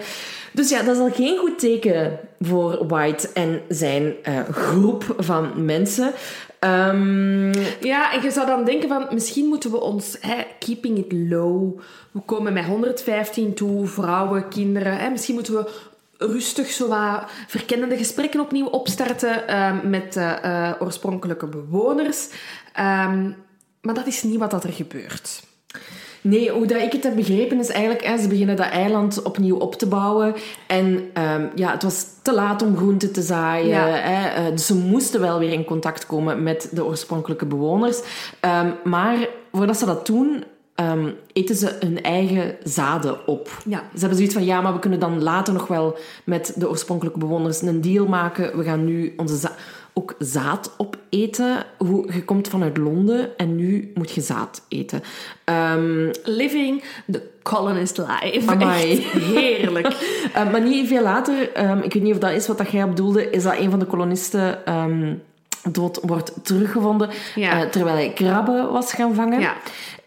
[0.51, 5.65] Dus ja, dat is al geen goed teken voor White en zijn eh, groep van
[5.65, 6.11] mensen.
[6.59, 11.11] Ehm, Ja, en je zou dan denken van, misschien moeten we ons, hè, keeping it
[11.11, 11.79] low,
[12.11, 15.69] we komen met 115 toe, vrouwen, kinderen, hè, misschien moeten we
[16.17, 22.29] rustig zo wat verkennende gesprekken opnieuw opstarten ehm, met de eh, oorspronkelijke bewoners.
[22.73, 23.31] Ehm,
[23.81, 25.46] maar dat is niet wat dat er gebeurt.
[26.21, 29.57] Nee, hoe dat ik het heb begrepen is eigenlijk, hè, ze beginnen dat eiland opnieuw
[29.57, 30.33] op te bouwen.
[30.67, 33.67] En ehm, ja, het was te laat om groenten te zaaien.
[33.67, 34.33] Ja.
[34.35, 37.99] Eh, dus ze moesten wel weer in contact komen met de oorspronkelijke bewoners.
[38.39, 39.15] Ehm, maar
[39.51, 40.43] voordat ze dat doen,
[40.75, 43.49] ehm, eten ze hun eigen zaden op.
[43.65, 43.77] Ja.
[43.93, 47.19] Ze hebben zoiets van, ja, maar we kunnen dan later nog wel met de oorspronkelijke
[47.19, 48.57] bewoners een deal maken.
[48.57, 49.55] We gaan nu onze za-
[49.97, 51.65] ook zaad opeten.
[51.77, 55.01] Hoe, je komt vanuit Londen en nu moet je zaad eten.
[55.43, 58.51] Ehm, Living the colonist life.
[58.51, 58.99] Amai.
[59.11, 59.87] Heerlijk.
[60.35, 62.87] Uh, maar niet veel later, ehm, ik weet niet of dat is wat dat jij
[62.89, 65.13] bedoelde, is dat een van de kolonisten ehm,
[65.71, 67.61] dood wordt teruggevonden Ja.
[67.63, 69.39] eh, terwijl hij krabben was gaan vangen.
[69.39, 69.53] Ja.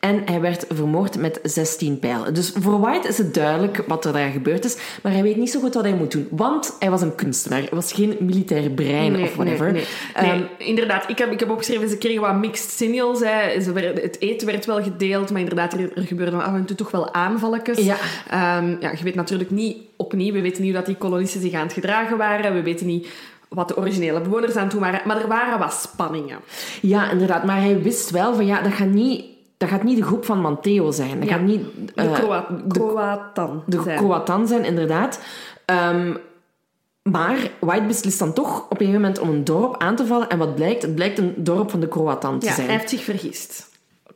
[0.00, 2.34] En hij werd vermoord met 16 pijlen.
[2.34, 5.50] Dus voor White is het duidelijk wat er daar gebeurd is, maar hij weet niet
[5.50, 6.28] zo goed wat hij moet doen.
[6.30, 9.72] Want hij was een kunstenaar, hij was geen militair brein of whatever.
[9.72, 9.84] Nee,
[10.20, 10.30] nee.
[10.30, 11.08] Ehm, inderdaad.
[11.08, 13.20] Ik heb, ik heb opgeschreven, ze kregen wat mixed signals.
[13.20, 13.60] Hè.
[13.60, 16.90] Ze het eten werd wel gedeeld, maar inderdaad, er, er gebeurden af en toe toch
[16.90, 17.78] wel aanvalletjes.
[17.78, 17.96] Ja.
[18.30, 21.52] Ehm, ja, je weet natuurlijk niet, opnieuw, we weten niet hoe dat die kolonisten zich
[21.52, 22.54] aan het gedragen waren.
[22.54, 23.08] We weten niet
[23.48, 25.00] wat de originele bewoners aan doen waren.
[25.04, 26.38] Maar er waren wat spanningen.
[26.82, 27.44] Ja, inderdaad.
[27.44, 29.24] Maar hij wist wel van ja, dat gaat niet,
[29.60, 31.18] dat gaat niet de groep van Manteo zijn.
[31.20, 31.34] Dat Ja.
[31.34, 33.98] gaat niet De eh, Croat, Croatan de zijn.
[33.98, 35.20] Croatan zijn, inderdaad.
[35.64, 36.14] Ehm,
[37.02, 40.28] maar White beslist dan toch op een gegeven moment om een dorp aan te vallen.
[40.28, 40.82] En wat blijkt?
[40.82, 42.66] Het blijkt een dorp van de Croatan te Ja, zijn.
[42.66, 43.68] hij heeft zich vergist.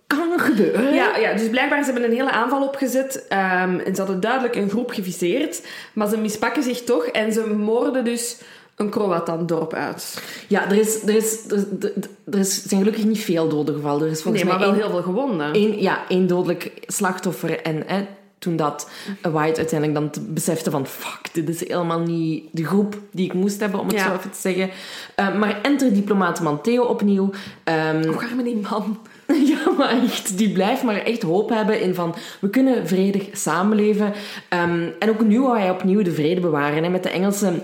[0.07, 0.95] Kan gebeuren.
[0.95, 3.24] Ja, ja, dus blijkbaar ze hebben een hele aanval opgezet.
[3.28, 5.66] ehm, en ze hadden duidelijk een groep geviseerd.
[5.95, 8.40] Maar ze mispakken zich toch en ze moorden dus
[8.77, 10.22] een Croatan-dorp uit.
[10.49, 11.64] Ja, er, is, er, is, er,
[12.31, 14.03] er, is, zijn gelukkig niet veel doden gevallen.
[14.05, 15.53] Er is volgens Nee, maar mij wel één, heel veel gewonden.
[15.53, 17.61] één, ja, één dodelijk slachtoffer.
[17.62, 18.05] En hè,
[18.39, 18.91] toen dat
[19.22, 20.87] White uiteindelijk dan te- besefte van...
[20.87, 24.05] Fuck, dit is helemaal niet de groep die ik moest hebben, om het Ja.
[24.09, 24.70] zo even te zeggen.
[25.14, 27.31] Eh, maar enter diplomaat Manteo opnieuw.
[27.64, 28.99] Ehm, Och, arme die man.
[29.45, 34.12] Ja, maar echt, die blijft maar echt hoop hebben in van, we kunnen vredig samenleven.
[34.49, 37.62] Ehm, en ook nu wou hij opnieuw de vrede bewaren hè, met de Engelsen.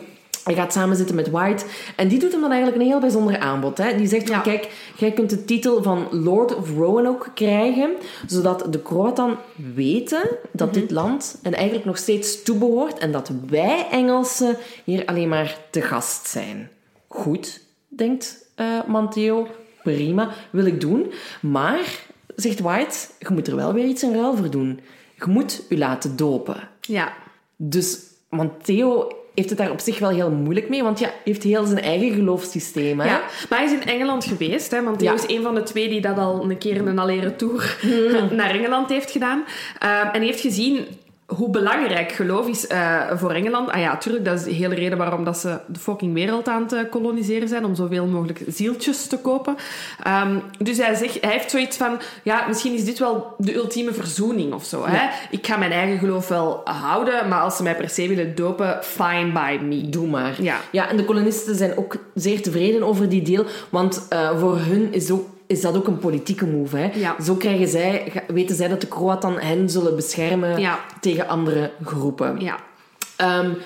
[0.51, 1.65] Hij gaat samen zitten met White.
[1.97, 3.79] En die doet hem dan eigenlijk een heel bijzonder aanbod.
[3.79, 3.97] Hè.
[3.97, 4.39] Die zegt Ja.
[4.41, 7.91] kijk, jij kunt de titel van Lord of Roanoke krijgen,
[8.27, 9.37] zodat de Croatan
[9.75, 10.23] weten
[10.53, 10.81] dat Mhm.
[10.81, 15.81] dit land en eigenlijk nog steeds toebehoort en dat wij Engelsen hier alleen maar te
[15.81, 16.71] gast zijn.
[17.09, 19.47] Goed, denkt eh, Manteo.
[19.83, 21.13] Prima, wil ik doen.
[21.43, 22.01] Maar,
[22.37, 24.81] zegt White, je moet er wel weer iets in ruil voor doen.
[25.17, 26.69] Je moet je laten dopen.
[26.81, 27.13] Ja.
[27.57, 27.99] Dus
[28.29, 29.09] Manteo
[29.41, 31.81] heeft het daar op zich wel heel moeilijk mee, want ja, hij heeft heel zijn
[31.81, 33.01] eigen geloofssysteem.
[33.01, 33.07] Hè?
[33.07, 33.23] ja.
[33.49, 35.15] Maar hij is in Engeland geweest, hè, want hij Ja.
[35.15, 37.77] is een van de twee die dat al een keer in een allere tour
[38.37, 39.45] naar Engeland heeft gedaan.
[39.79, 40.87] Ehm, en hij heeft gezien
[41.37, 43.71] hoe belangrijk geloof is uh, voor Engeland.
[43.71, 46.67] Ah ja, natuurlijk, dat is de hele reden waarom dat ze de fucking wereld aan
[46.69, 49.57] het koloniseren zijn, om zoveel mogelijk zieltjes te kopen.
[50.07, 53.93] Um, dus hij, zegt, hij heeft zoiets van, ja, misschien is dit wel de ultieme
[53.93, 54.87] verzoening of zo.
[54.87, 55.09] Hè?
[55.31, 58.79] Ik ga mijn eigen geloof wel houden, maar als ze mij per se willen dopen,
[58.83, 59.89] fine by me.
[59.89, 60.43] Doe maar.
[60.43, 60.57] Ja.
[60.73, 64.93] ja, en de kolonisten zijn ook zeer tevreden over die deal, want uh, voor hun
[64.93, 66.77] is ook is dat ook een politieke move.
[66.77, 66.91] Hè?
[66.95, 67.17] Ja.
[67.23, 70.81] Zo krijgen zij, weten zij dat de Kroatan hen zullen beschermen ja.
[71.01, 72.41] tegen andere groepen.
[72.41, 72.59] Ja.
[73.19, 73.57] Um,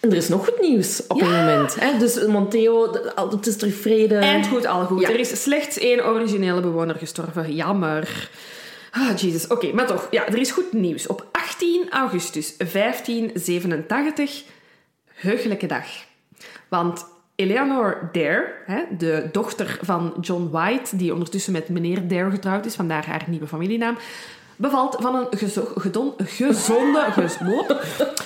[0.00, 1.80] en er is nog goed nieuws op een moment.
[1.80, 1.98] Hè?
[1.98, 2.92] Dus Monteo,
[3.30, 4.16] het is terug vrede.
[4.16, 5.02] En goed, al goed.
[5.02, 7.54] Er is slechts één originele bewoner gestorven.
[7.54, 8.30] Jammer.
[8.90, 9.46] Ah, Jesus.
[9.46, 10.06] Oké, maar toch.
[10.10, 11.06] Ja, er is goed nieuws.
[11.06, 14.42] Op 18 augustus 1587,
[15.14, 15.86] heugelijke dag.
[16.68, 17.04] Want
[17.40, 18.52] Eleanor Dare,
[18.98, 23.46] de dochter van John White, die ondertussen met meneer Dare getrouwd is, vandaar haar nieuwe
[23.46, 23.98] familienaam,
[24.56, 25.26] bevalt van een
[26.26, 27.04] gezonde,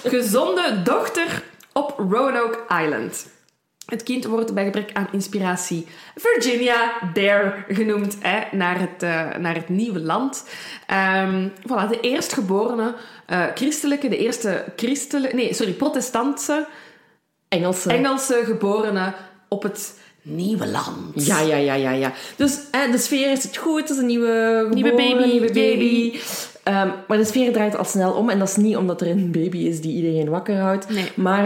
[0.04, 1.42] gezonde dochter
[1.72, 3.30] op Roanoke Island.
[3.86, 9.54] Het kind wordt bij gebrek aan inspiratie Virginia Dare genoemd, hè, naar, het, uh, naar
[9.54, 10.48] het nieuwe land.
[11.22, 12.94] Um, voilà, de eerstgeborene
[13.30, 16.66] uh, christelijke, de eerste christelijke, nee, sorry, protestantse
[17.52, 17.90] Engelse.
[17.90, 19.14] Engelse geborenen
[19.48, 21.26] op het nieuwe land.
[21.26, 21.90] Ja, ja, ja, ja.
[21.90, 22.12] ja.
[22.36, 22.58] Dus
[22.90, 25.24] de sfeer is het goed, het is een nieuwe, nieuwe baby.
[25.24, 26.18] Nieuwe baby.
[26.68, 28.30] Um, maar de sfeer draait al snel om.
[28.30, 30.88] En dat is niet omdat er een baby is die iedereen wakker houdt.
[30.88, 31.10] Nee.
[31.14, 31.44] Maar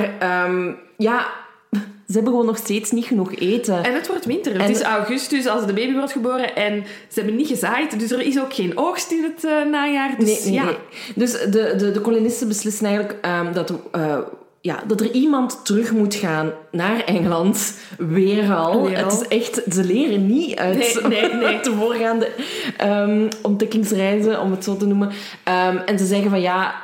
[0.49, 1.27] um, ja,
[2.07, 3.85] ze hebben gewoon nog steeds niet genoeg eten.
[3.85, 4.63] En het wordt winter.
[4.63, 7.99] Het is augustus als de baby wordt geboren en ze hebben niet gezaaid.
[7.99, 10.15] Dus er is ook geen oogst in het uh, najaar.
[10.19, 10.65] Dus, nee, nee, ja.
[10.65, 10.77] nee.
[11.15, 13.73] dus de, de, de kolonisten beslissen eigenlijk um, dat...
[13.97, 14.19] Uh,
[14.67, 17.79] ja, dat er iemand terug moet gaan naar Engeland.
[17.99, 18.83] Weer al.
[18.83, 19.11] Weer al.
[19.11, 21.61] Het is echt, ze leren niet uit, nee, nee, nee.
[21.63, 22.31] de voorgaande
[22.85, 25.09] um, ontdekkingsreizen, om het zo te noemen.
[25.09, 26.75] Um, en ze zeggen van ja,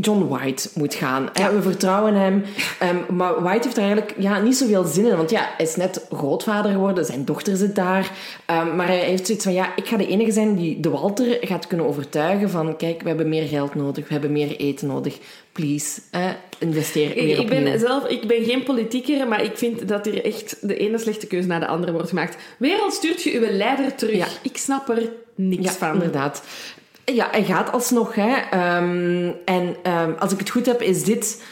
[0.00, 1.28] John White moet gaan.
[1.32, 1.52] Ja.
[1.52, 2.44] We vertrouwen hem.
[2.82, 5.16] Um, maar White heeft er eigenlijk ja, niet zoveel zin in.
[5.16, 7.04] Want ja, hij is net grootvader geworden.
[7.04, 8.10] Zijn dochter zit daar.
[8.50, 9.54] Um, maar hij heeft zoiets van...
[9.54, 12.76] Ja, ik ga de enige zijn die de Walter gaat kunnen overtuigen van...
[12.76, 14.06] Kijk, we hebben meer geld nodig.
[14.06, 15.18] We hebben meer eten nodig.
[15.52, 20.04] Please, eh, investeer meer ik ben zelf, Ik ben geen politieker, maar ik vind dat
[20.04, 22.36] hier echt de ene slechte keuze na de andere wordt gemaakt.
[22.58, 24.16] Wereld stuurt je uw leider terug.
[24.16, 24.26] Ja.
[24.42, 25.92] Ik snap er niks ja, van.
[25.92, 26.42] inderdaad.
[27.14, 28.14] Ja, hij gaat alsnog.
[28.14, 28.32] Hè.
[28.76, 31.42] Um, en um, als ik het goed heb, is dit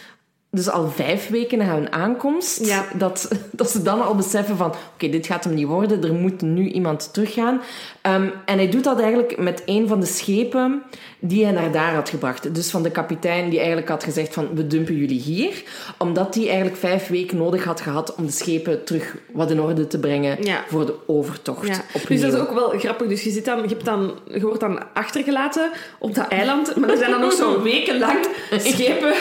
[0.54, 2.66] dus al vijf weken na hun aankomst.
[2.66, 2.84] Ja.
[2.94, 4.66] Dat, dat ze dan al beseffen van...
[4.66, 6.04] Oké, okay, dit gaat hem niet worden.
[6.04, 7.54] Er moet nu iemand teruggaan.
[7.54, 10.82] Um, en hij doet dat eigenlijk met een van de schepen
[11.18, 12.54] die hij naar daar had gebracht.
[12.54, 14.48] Dus van de kapitein die eigenlijk had gezegd van...
[14.54, 15.62] We dumpen jullie hier.
[15.98, 19.86] Omdat hij eigenlijk vijf weken nodig had gehad om de schepen terug wat in orde
[19.86, 20.64] te brengen ja.
[20.68, 21.66] voor de overtocht.
[21.66, 21.84] Ja.
[22.08, 23.08] Dus dat is ook wel grappig.
[23.08, 26.76] Dus je, zit dan, je, hebt dan, je wordt dan achtergelaten op dat eiland.
[26.76, 29.14] Maar er zijn dan nog zo wekenlang schepen...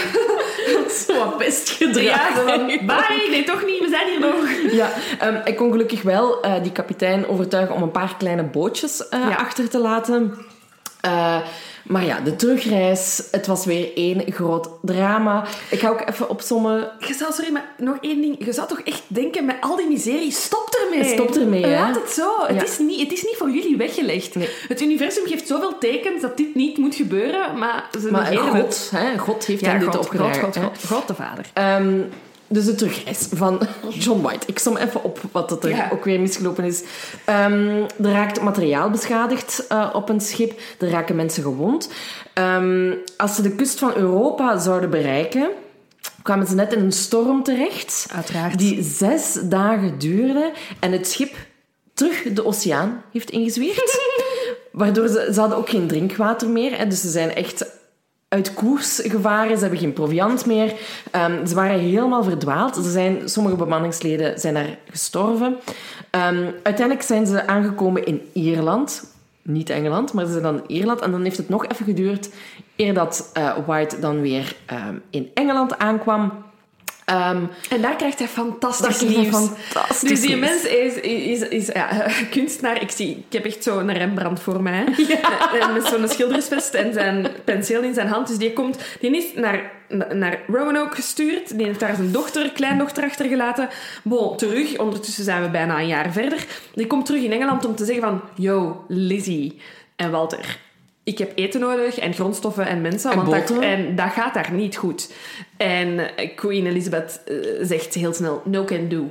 [1.23, 2.03] wat best gedrag.
[2.03, 4.51] Ja, zo van, bye, nee, toch niet, we zijn hier nog.
[4.81, 4.89] Ja,
[5.23, 9.19] um, ik kon gelukkig wel uh, die kapitein overtuigen om een paar kleine bootjes uh,
[9.29, 9.35] ja.
[9.35, 10.33] achter te laten.
[11.05, 11.37] Uh,
[11.83, 15.45] maar ja, de terugreis, het was weer één groot drama.
[15.69, 16.91] Ik ga ook even opzommen.
[16.99, 18.45] Je zou, sorry, maar nog één ding.
[18.45, 21.13] Je zou toch echt denken, met al die miserie, stop ermee.
[21.13, 21.79] Stop ermee, hè?
[21.79, 22.23] Laat het zo.
[22.47, 22.53] Ja.
[22.53, 24.35] Het, is niet, het is niet voor jullie weggelegd.
[24.35, 24.49] Nee.
[24.67, 28.91] Het universum geeft zoveel tekens dat dit niet moet gebeuren, maar ze Maar God, het.
[28.95, 30.43] hè, God heeft Ja, hem dit God, opgedragen.
[30.43, 30.65] God, God.
[30.65, 31.45] God, God de Vader.
[31.81, 32.09] Um,
[32.47, 34.47] dus de terugreis van John White.
[34.47, 35.89] Ik som even op wat er Ja.
[35.93, 36.83] ook weer misgelopen is.
[37.29, 40.59] Um, er raakt materiaal beschadigd uh, op een schip.
[40.79, 41.89] Er raken mensen gewond.
[42.33, 45.49] Um, als ze de kust van Europa zouden bereiken,
[46.21, 48.07] kwamen ze net in een storm terecht.
[48.15, 48.57] Uiteraard.
[48.57, 51.35] Die zes dagen duurde en het schip
[51.93, 53.99] terug de oceaan heeft ingezweerd.
[54.71, 56.77] Waardoor ze, ze hadden ook geen drinkwater meer.
[56.77, 57.65] Hè, dus ze zijn echt
[58.33, 59.55] uit koers gevaren.
[59.55, 60.73] Ze hebben geen proviant meer.
[61.15, 62.75] Um, ze waren helemaal verdwaald.
[62.75, 65.55] Er zijn, sommige bemanningsleden zijn daar gestorven.
[66.11, 69.11] Um, uiteindelijk zijn ze aangekomen in Ierland.
[69.41, 71.01] Niet Engeland, maar ze zijn dan in Ierland.
[71.01, 72.29] En dan heeft het nog even geduurd
[72.75, 74.55] eer dat uh, White dan weer
[74.87, 76.31] um, in Engeland aankwam.
[77.09, 79.49] Um, en daar krijgt hij fantastisch nieuws.
[79.69, 82.81] Fantastisch dus die mens is, is, is ja, kunstenaar.
[82.81, 84.85] Ik, zie, ik heb echt zo'n Rembrandt voor mij.
[85.07, 85.51] Ja.
[85.61, 88.27] En met zo'n schildersvest en zijn penseel in zijn hand.
[88.27, 89.71] Dus die, komt, die is naar,
[90.13, 91.57] naar Roanoke gestuurd.
[91.57, 93.69] Die heeft daar zijn dochter, kleindochter achtergelaten.
[94.03, 94.77] Bon, terug.
[94.77, 96.45] Ondertussen zijn we bijna een jaar verder.
[96.73, 98.21] Die komt terug in Engeland om te zeggen van...
[98.35, 99.61] Yo, Lizzie
[99.95, 100.57] en Walter
[101.03, 103.11] ik heb eten nodig en grondstoffen en mensen.
[103.11, 105.13] En want dat, en dat gaat daar niet goed.
[105.57, 109.09] En Queen Elizabeth uh, zegt heel snel, no can do.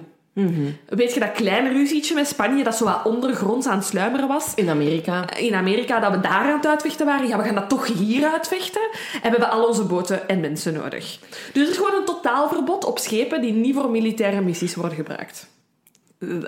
[0.88, 4.52] Weet je dat kleine ruzietje met Spanje, dat zo wat ondergronds aan het sluimeren was?
[4.54, 5.36] In Amerika.
[5.36, 7.28] In Amerika, dat we daar aan het uitvechten waren.
[7.28, 8.82] Ja, we gaan dat toch hier uitvechten.
[8.92, 11.18] En we hebben al onze boten en mensen nodig.
[11.52, 15.50] Dus er is gewoon een totaalverbod op schepen die niet voor militaire missies worden gebruikt.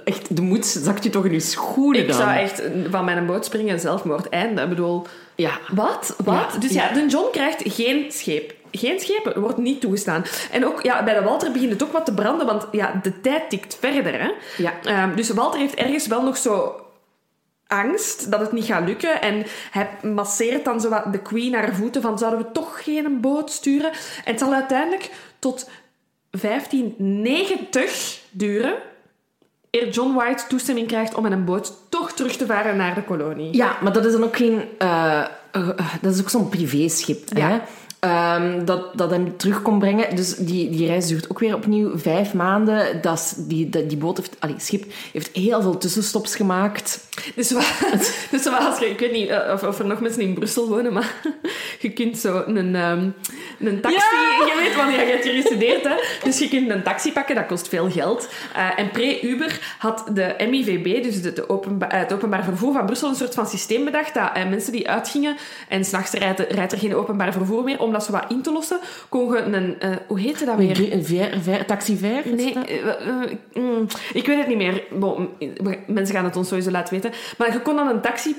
[0.05, 2.16] Echt, de moed zakt je toch in je schoenen Ik dan?
[2.16, 4.62] zou echt van mijn boot springen en zelfmoord eindigen.
[4.62, 5.59] Ik bedoel, Ja.
[5.72, 6.14] wat?
[6.24, 6.51] Wat?
[6.53, 8.55] Ja, dus ja, de John krijgt geen scheep.
[8.70, 10.24] Geen schepen wordt niet toegestaan.
[10.51, 13.20] En ook ja, bij de Walter begint het ook wat te branden, want ja, de
[13.20, 14.20] tijd tikt verder.
[14.20, 14.30] Hè?
[14.57, 14.72] Ja.
[14.82, 16.80] Ehm, dus Walter heeft ergens wel nog zo
[17.66, 19.20] angst dat het niet gaat lukken.
[19.20, 22.85] En hij masseert dan zo wat de queen naar haar voeten van zouden we toch
[22.85, 23.91] geen boot sturen?
[23.93, 25.70] En het zal uiteindelijk tot
[26.30, 28.74] 1590 duren
[29.75, 33.03] eer John White toestemming krijgt om met een boot toch terug te varen naar de
[33.03, 33.57] kolonie.
[33.57, 34.62] Ja, maar dat is dan ook geen...
[34.79, 35.22] eh,
[36.01, 37.49] dat is ook zo'n privéschip, Ja.
[37.49, 37.59] hè?
[38.05, 40.17] Ehm, dat, dat hem terug kon brengen.
[40.17, 43.03] Dus die, die reis duurt ook weer opnieuw vijf maanden.
[43.03, 44.37] Dat die, die, die boot heeft...
[44.39, 47.09] Allee, schip heeft heel veel tussenstops gemaakt.
[47.35, 47.73] Dus, wat,
[48.31, 50.69] dus wat als je, ik weet niet eh, of, of er nog mensen in Brussel
[50.69, 51.15] wonen, maar
[51.81, 53.09] je kunt zo een, ehm,
[53.59, 53.99] een taxi...
[54.45, 55.95] Je weet wanneer je hebt hier gestudeerd, hè?
[56.25, 58.29] Dus je kunt een taxi pakken, dat kost veel geld.
[58.55, 62.87] Eh, en pre-Uber had de MIVB, dus de, de openba- eh, het openbaar vervoer van
[62.87, 65.37] Brussel, een soort van systeem bedacht dat mensen die uitgingen
[65.69, 68.53] en s'nachts rijdt, rijdt er geen openbaar vervoer meer, om dat zo wat in te
[68.53, 68.78] lossen,
[69.09, 69.80] kon je een...
[69.80, 70.92] eh, hoe heette dat weer?
[70.92, 72.22] Een ver, ver, taxi ver?
[72.34, 74.82] Nee, eh, eh, mm, ik weet het niet meer.
[74.90, 75.28] Bon,
[75.86, 77.12] mensen gaan het ons sowieso laten weten.
[77.38, 78.36] Maar je kon dan een taxi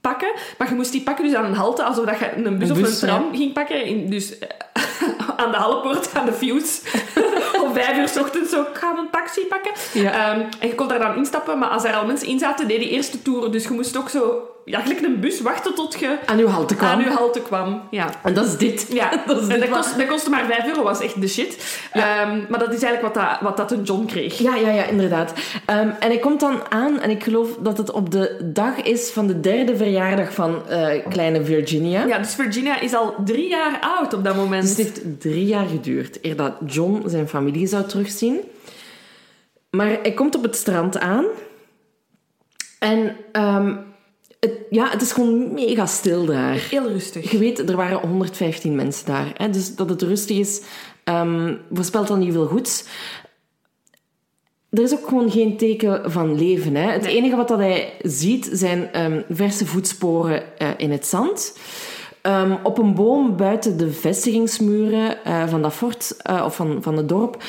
[0.00, 2.68] pakken, maar je moest die pakken dus aan een halte, alsof dat je een bus
[2.68, 3.84] Een of een tram ging pakken.
[3.84, 4.34] In, dus
[5.36, 6.80] aan de Hallepoort, aan de Fuse.
[7.64, 9.72] Om vijf uur 's ochtends zo, ik ga een taxi pakken.
[9.92, 10.12] Ja.
[10.12, 12.78] Ehm, en je kon daar dan instappen, maar als er al mensen in zaten, deed
[12.78, 13.50] die eerste toer.
[13.52, 16.74] Dus je moest ook zo, ja, gelijk een bus wachten tot je Aan uw halte
[16.74, 16.88] kwam.
[16.88, 17.82] aan je halte kwam.
[17.90, 18.10] Ja.
[18.22, 18.86] En dat is dit.
[18.92, 21.80] Ja, dat is dit dat, kost, dat kostte maar 5 euro, was echt de shit.
[21.92, 24.38] Ehm, maar dat is eigenlijk wat dat, wat dat een John kreeg.
[24.38, 25.32] Ja, ja, ja, inderdaad.
[25.64, 29.10] Ehm, en hij komt dan aan, en ik geloof dat het op de dag is
[29.10, 32.06] van de derde verjaardag van eh, kleine Virginia.
[32.06, 34.62] Ja, dus Virginia is al drie jaar oud op dat moment.
[34.62, 38.40] Dus het heeft drie jaar geduurd eer dat John zijn familie zou terugzien.
[39.70, 41.24] Maar hij komt op het strand aan.
[42.78, 43.76] En ehm,
[44.40, 46.66] het, ja, het is gewoon mega stil daar.
[46.70, 47.30] Heel rustig.
[47.30, 49.30] Je weet, er waren 115 mensen daar.
[49.36, 49.50] Hè?
[49.50, 50.62] Dus dat het rustig is,
[51.04, 52.84] ehm voorspelt dan niet veel goeds.
[54.70, 56.74] Er is ook gewoon geen teken van leven.
[56.74, 56.90] Hè?
[56.90, 57.16] Het Nee.
[57.16, 61.58] enige wat dat hij ziet zijn ehm, verse voetsporen eh, in het zand.
[62.22, 66.96] Ehm, op een boom buiten de vestigingsmuren eh, van dat fort, eh, of van, van
[66.96, 67.42] het dorp,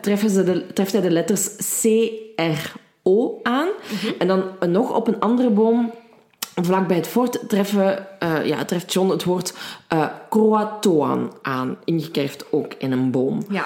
[0.00, 1.48] treffen ze de, treft hij de letters
[1.82, 3.68] C-R-O aan.
[4.18, 5.92] En dan nog op een andere boom,
[6.62, 9.54] vlak bij het fort, treffen, eh, ja, treft John het woord
[9.88, 11.76] eh Croatoan aan.
[11.84, 13.44] Ingekerfd ook in een boom.
[13.48, 13.64] Ja.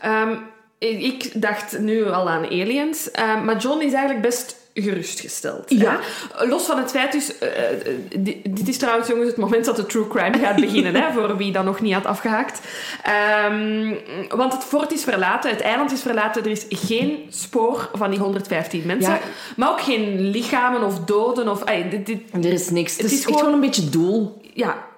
[0.00, 0.34] Ehm,
[0.78, 5.64] ik dacht nu al aan aliens, ehm, maar John is eigenlijk best gerustgesteld.
[5.70, 5.98] Ja.
[6.36, 6.46] Hè?
[6.46, 7.38] Los van het feit dus...
[7.38, 7.76] eh, eh,
[8.18, 11.36] di- dit is trouwens, jongens, het moment dat de true crime gaat beginnen, hè, voor
[11.36, 12.60] wie dat nog niet had afgehaakt.
[13.02, 13.94] Ehm,
[14.28, 18.18] want het fort is verlaten, het eiland is verlaten, er is geen spoor van die
[18.18, 19.12] 115 mensen.
[19.12, 19.20] Ja.
[19.56, 21.62] Maar ook geen lichamen of doden of...
[21.90, 22.92] dit, dit- Er is niks.
[22.92, 24.40] Het, Het is, gewoon- gewoon een beetje doel.
[24.54, 24.88] ja,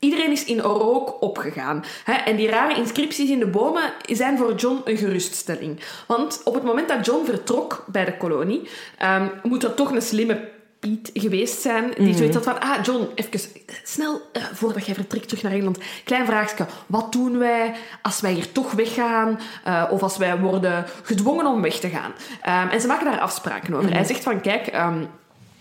[0.00, 1.84] iedereen is in rook opgegaan.
[2.04, 2.12] Hè?
[2.12, 5.80] En die rare inscripties in de bomen zijn voor John een geruststelling.
[6.06, 10.02] Want op het moment dat John vertrok bij de kolonie, ehm, moet er toch een
[10.02, 10.48] slimme
[10.80, 13.40] Piet geweest zijn, die zoiets had van, ah, John, even
[13.82, 16.66] snel, eh, voordat jij vertrekt terug naar Engeland, klein vraagje.
[16.86, 19.38] Wat doen wij als wij hier toch weggaan?
[19.64, 22.12] eh, of als wij worden gedwongen om weg te gaan?
[22.42, 23.92] Ehm, en ze maken daar afspraken over.
[23.92, 25.04] Hij zegt van, kijk, ehm,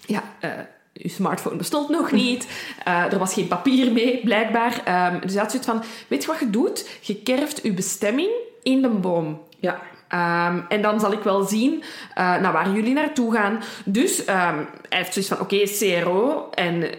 [0.06, 0.50] ja, eh,
[1.04, 2.48] uw smartphone bestond nog niet.
[2.84, 4.82] Eh, er was geen papier mee, blijkbaar.
[4.86, 6.90] Ehm, dus had zoiets van, weet je wat je doet?
[7.02, 8.30] Je kerft je bestemming
[8.64, 9.42] in de boom.
[9.60, 9.80] Ja.
[10.08, 11.84] Ehm, en dan zal ik wel zien
[12.16, 13.60] eh, naar waar jullie naartoe gaan.
[13.86, 14.56] Dus ehm,
[14.90, 16.90] hij heeft zoiets van, oké, CRO en uh,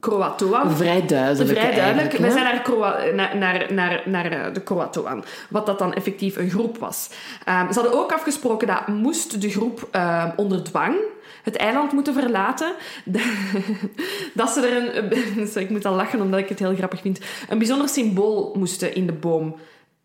[0.00, 0.76] Croatoan.
[0.76, 1.58] Vrij duidelijk.
[1.58, 2.12] Vrij duidelijk.
[2.12, 5.24] Wij zijn naar, Croa- naar, naar, naar, naar de Croatoan.
[5.48, 7.10] Wat dat dan effectief een groep was.
[7.44, 9.88] Ehm, ze hadden ook afgesproken dat moest de groep
[10.36, 10.96] onder dwang
[11.42, 12.72] het eiland moeten verlaten.
[14.34, 15.56] dat ze er een...
[15.62, 17.20] Ik moet al lachen omdat ik het heel grappig vind.
[17.48, 19.56] Een bijzonder symbool moesten in de boom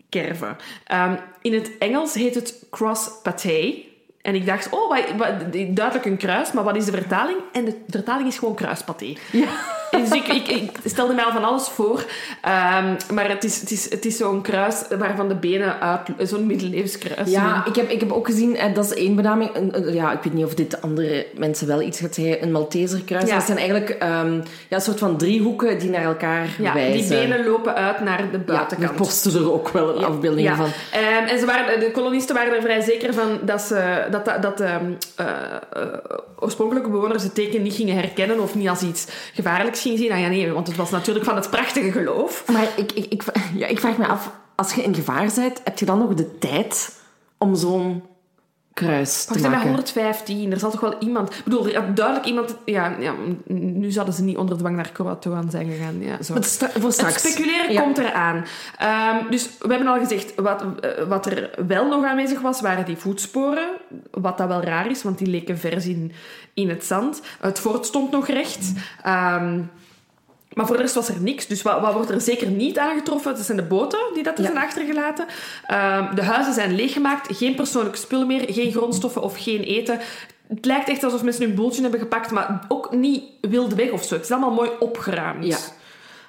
[0.10, 0.58] kerven.
[0.88, 3.74] Ehm, in het Engels heet het cross pathé.
[4.22, 7.38] En ik dacht, oh, wat, wat- duidelijk een kruis, maar wat is de vertaling?
[7.52, 9.14] En de vertaling is gewoon kruispathé.
[9.32, 9.48] Ja.
[9.92, 12.06] Dus ik, ik, ik stelde mij al van alles voor.
[12.42, 16.02] Ehm, maar het is, het is, het is zo'n kruis waarvan de benen uit...
[16.30, 17.30] Zo'n middeleeuws kruis.
[17.30, 19.50] Ja, ik heb, ik heb ook gezien, eh, dat is één benaming.
[19.56, 22.44] Een, ja, ik weet niet of dit andere mensen wel iets gaat zeggen.
[22.44, 23.30] Een Malteserkruis.
[23.30, 23.36] Ja.
[23.36, 24.34] Dat zijn eigenlijk ehm,
[24.68, 27.10] ja, een soort van driehoeken die naar elkaar Ja, wijzen.
[27.10, 28.92] die benen lopen uit naar de Ja, buitenkant.
[28.92, 30.56] we posten er ook wel een afbeelding Ja.
[30.56, 30.70] van.
[30.92, 34.42] Ehm, en ze waren, de kolonisten waren er vrij zeker van dat, ze, dat, dat,
[34.42, 35.26] dat ehm, eh,
[35.74, 35.82] eh,
[36.40, 40.12] oorspronkelijke bewoners het teken niet gingen herkennen of niet als iets gevaarlijks gingen zien.
[40.12, 42.44] Ah ja, nee, want het was natuurlijk van het prachtige geloof.
[42.52, 43.24] Maar ik, ik, ik,
[43.56, 46.38] ja, ik vraag me af, als je in gevaar bent, heb je dan nog de
[46.38, 47.00] tijd
[47.38, 48.04] om zo'n
[48.76, 49.68] kruis Wacht, te bij maken?
[49.68, 51.30] 115, er zal toch wel iemand...
[51.36, 52.56] Ik bedoel, er had duidelijk iemand...
[52.66, 53.14] Ja, ja,
[53.48, 56.02] nu zouden ze niet onder dwang naar Croatoan zijn gegaan.
[56.02, 56.34] Ja, zo.
[56.80, 57.24] Voor straks.
[57.24, 57.82] Het speculeren Ja.
[57.82, 58.46] komt eraan.
[58.78, 62.86] Ehm, dus we hebben al gezegd, wat, eh, wat er wel nog aanwezig was, waren
[62.86, 63.70] die voetsporen.
[64.12, 66.12] Wat dat wel raar is, want die leken vers in,
[66.54, 67.22] in het zand.
[67.40, 68.74] Het fort stond nog recht.
[69.02, 69.60] Ehm,
[70.56, 71.48] maar voor de rest was er niks.
[71.48, 73.36] Dus wat, wat wordt er zeker niet aangetroffen?
[73.36, 74.52] Dat zijn de boten die dat er Ja.
[74.52, 75.26] zijn achtergelaten.
[75.66, 77.38] Ehm, de huizen zijn leeggemaakt.
[77.38, 78.46] Geen persoonlijke spullen meer.
[78.54, 80.00] Geen grondstoffen of geen eten.
[80.48, 84.04] Het lijkt echt alsof mensen hun boeltje hebben gepakt, maar ook niet wilde weg of
[84.04, 84.14] zo.
[84.16, 85.46] Het is allemaal mooi opgeruimd.
[85.46, 85.58] Ja.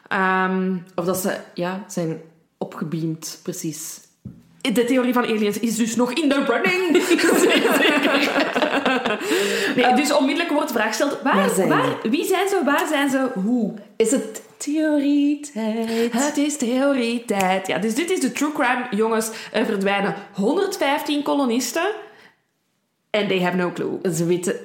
[0.09, 2.21] Ehm, Of dat ze ja, zijn
[2.59, 4.01] opgebeamd, precies.
[4.73, 6.93] De theorie van aliens is dus nog in de running.
[9.77, 12.87] nee, dus onmiddellijk wordt de vraag gesteld: waar, Waar zijn waar, wie zijn ze, waar
[12.89, 13.75] zijn ze, hoe?
[13.97, 16.13] Is het theorietijd?
[16.13, 17.67] Het is theorietijd.
[17.67, 19.31] Ja, dus dit is de true crime, jongens.
[19.53, 21.93] Er verdwijnen 115 kolonisten.
[23.11, 24.15] En they have no clue.
[24.15, 24.57] Ze weten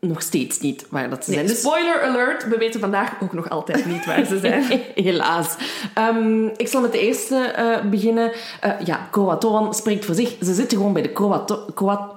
[0.00, 1.50] nog steeds niet waar dat ze Nee, zijn.
[1.52, 4.64] Dus spoiler alert, we weten vandaag ook nog altijd niet waar ze zijn.
[5.04, 5.56] Helaas.
[5.94, 8.32] Ehm, ik zal met de eerste eh, beginnen.
[8.60, 10.36] Eh, ja, Croatoan spreekt voor zich.
[10.42, 12.14] Ze zitten gewoon bij de Croato Croat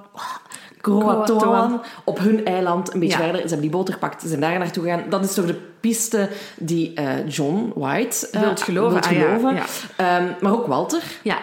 [0.80, 3.22] Croatoan op hun eiland, een beetje Ja.
[3.24, 3.40] verder.
[3.40, 5.02] Ze hebben die boot gepakt, ze zijn daar naartoe gegaan.
[5.08, 6.28] Dat is toch de piste
[6.58, 9.54] die eh, John White Wilt geloven, wilt ah ja, geloven.
[9.54, 9.64] ja.
[9.96, 11.02] Ehm, maar ook Walter.
[11.22, 11.38] Ja,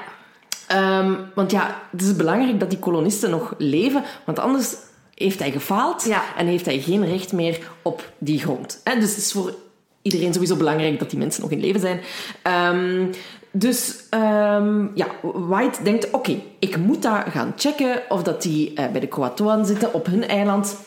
[0.68, 4.76] Ehm, want ja, het is belangrijk dat die kolonisten nog leven, want anders
[5.18, 6.24] heeft hij gefaald Ja.
[6.38, 8.82] en heeft hij geen recht meer op die grond.
[8.84, 9.54] Hè, Dus het is voor
[10.02, 12.00] iedereen sowieso belangrijk dat die mensen nog in leven zijn.
[12.42, 13.06] Ehm,
[13.52, 18.92] dus ehm, ja, White denkt, oké, ik moet daar gaan checken of dat die eh,
[18.92, 20.78] bij de Croatoan zitten op hun eiland.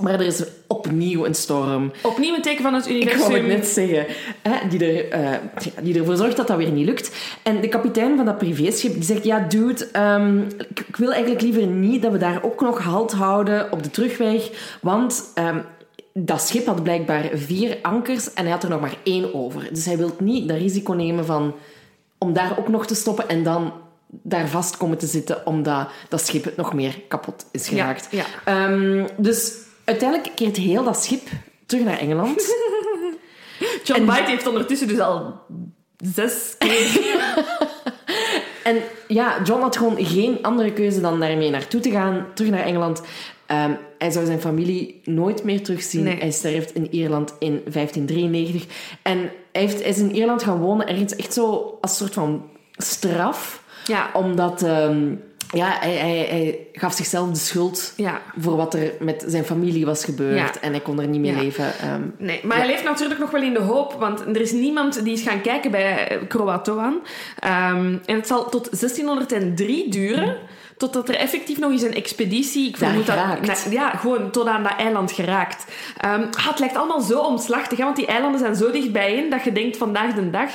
[0.00, 1.92] Maar er is opnieuw een storm.
[2.02, 3.20] opnieuw een teken van het Ik universum.
[3.20, 4.06] wou het net zeggen.
[4.42, 5.38] Hè, die, er, eh,
[5.82, 7.16] die ervoor zorgt dat dat weer niet lukt.
[7.42, 9.24] En de kapitein van dat privéschip die zegt...
[9.24, 13.12] Ja, dude, ehm, ik, ik wil eigenlijk liever niet dat we daar ook nog halt
[13.12, 14.50] houden op de terugweg.
[14.82, 15.58] Want ehm,
[16.12, 19.68] dat schip had blijkbaar vier ankers en hij had er nog maar één over.
[19.72, 21.54] Dus hij wil niet dat risico nemen van...
[22.18, 23.72] Om daar ook nog te stoppen en dan
[24.22, 28.08] daar vast komen te zitten omdat dat schip het nog meer kapot is geraakt.
[28.10, 28.24] ja.
[28.44, 29.52] Ehm, dus
[29.84, 31.28] uiteindelijk keert heel dat schip
[31.66, 32.56] terug naar Engeland.
[33.84, 35.40] John En- White heeft ondertussen dus al
[35.96, 36.74] zes keer...
[38.64, 38.76] En
[39.08, 43.02] ja, John had gewoon geen andere keuze dan daarmee naartoe te gaan, terug naar Engeland.
[43.46, 46.02] Ehm, hij zou zijn familie nooit meer terugzien.
[46.02, 46.18] Nee.
[46.18, 48.96] Hij sterft in Ierland in 1593.
[49.02, 49.18] En
[49.52, 53.62] hij, heeft, hij is in Ierland gaan wonen, ergens echt zo als soort van straf.
[53.86, 54.10] Ja.
[54.12, 55.14] Omdat ehm,
[55.54, 58.20] ja, hij, hij, hij gaf zichzelf de schuld Ja.
[58.38, 60.38] voor wat er met zijn familie was gebeurd.
[60.38, 60.50] Ja.
[60.60, 61.42] En hij kon er niet meer Ja.
[61.42, 61.64] leven.
[61.80, 65.04] Ehm, Nee, maar hij leeft natuurlijk nog wel in de hoop, want er is niemand
[65.04, 66.94] die is gaan kijken bij eh, Croatoan.
[67.38, 70.36] Ehm, en het zal tot 1603 duren,
[70.76, 72.68] totdat er effectief nog eens een expeditie...
[72.68, 75.64] Ik vermoed dat, na- ja, gewoon tot aan dat eiland geraakt.
[76.00, 79.30] Ehm, ah, het lijkt allemaal zo omslachtig, hè, want die eilanden zijn zo dicht bijeen
[79.30, 80.50] dat je denkt vandaag de dag...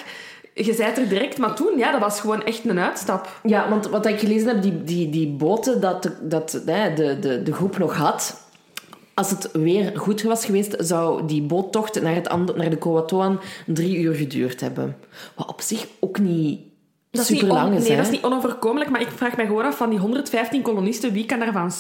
[0.66, 3.40] Je bent er direct, maar toen, ja, dat was gewoon echt een uitstap.
[3.44, 7.44] Ja, want wat ik gelezen heb, die, die, die boten dat, de, dat de, de,
[7.44, 8.48] de groep nog had...
[9.14, 13.98] Als het weer goed was geweest, zou die boottocht naar, het naar de Croatoan drie
[14.00, 14.96] uur geduurd hebben.
[15.36, 16.60] Wat op zich ook niet
[17.12, 17.96] Dat is niet lang is, Nee, hè?
[17.96, 21.26] dat is niet onoverkomelijk, maar ik vraag mij gewoon af van die 115 kolonisten, wie
[21.26, 21.72] kan daarvan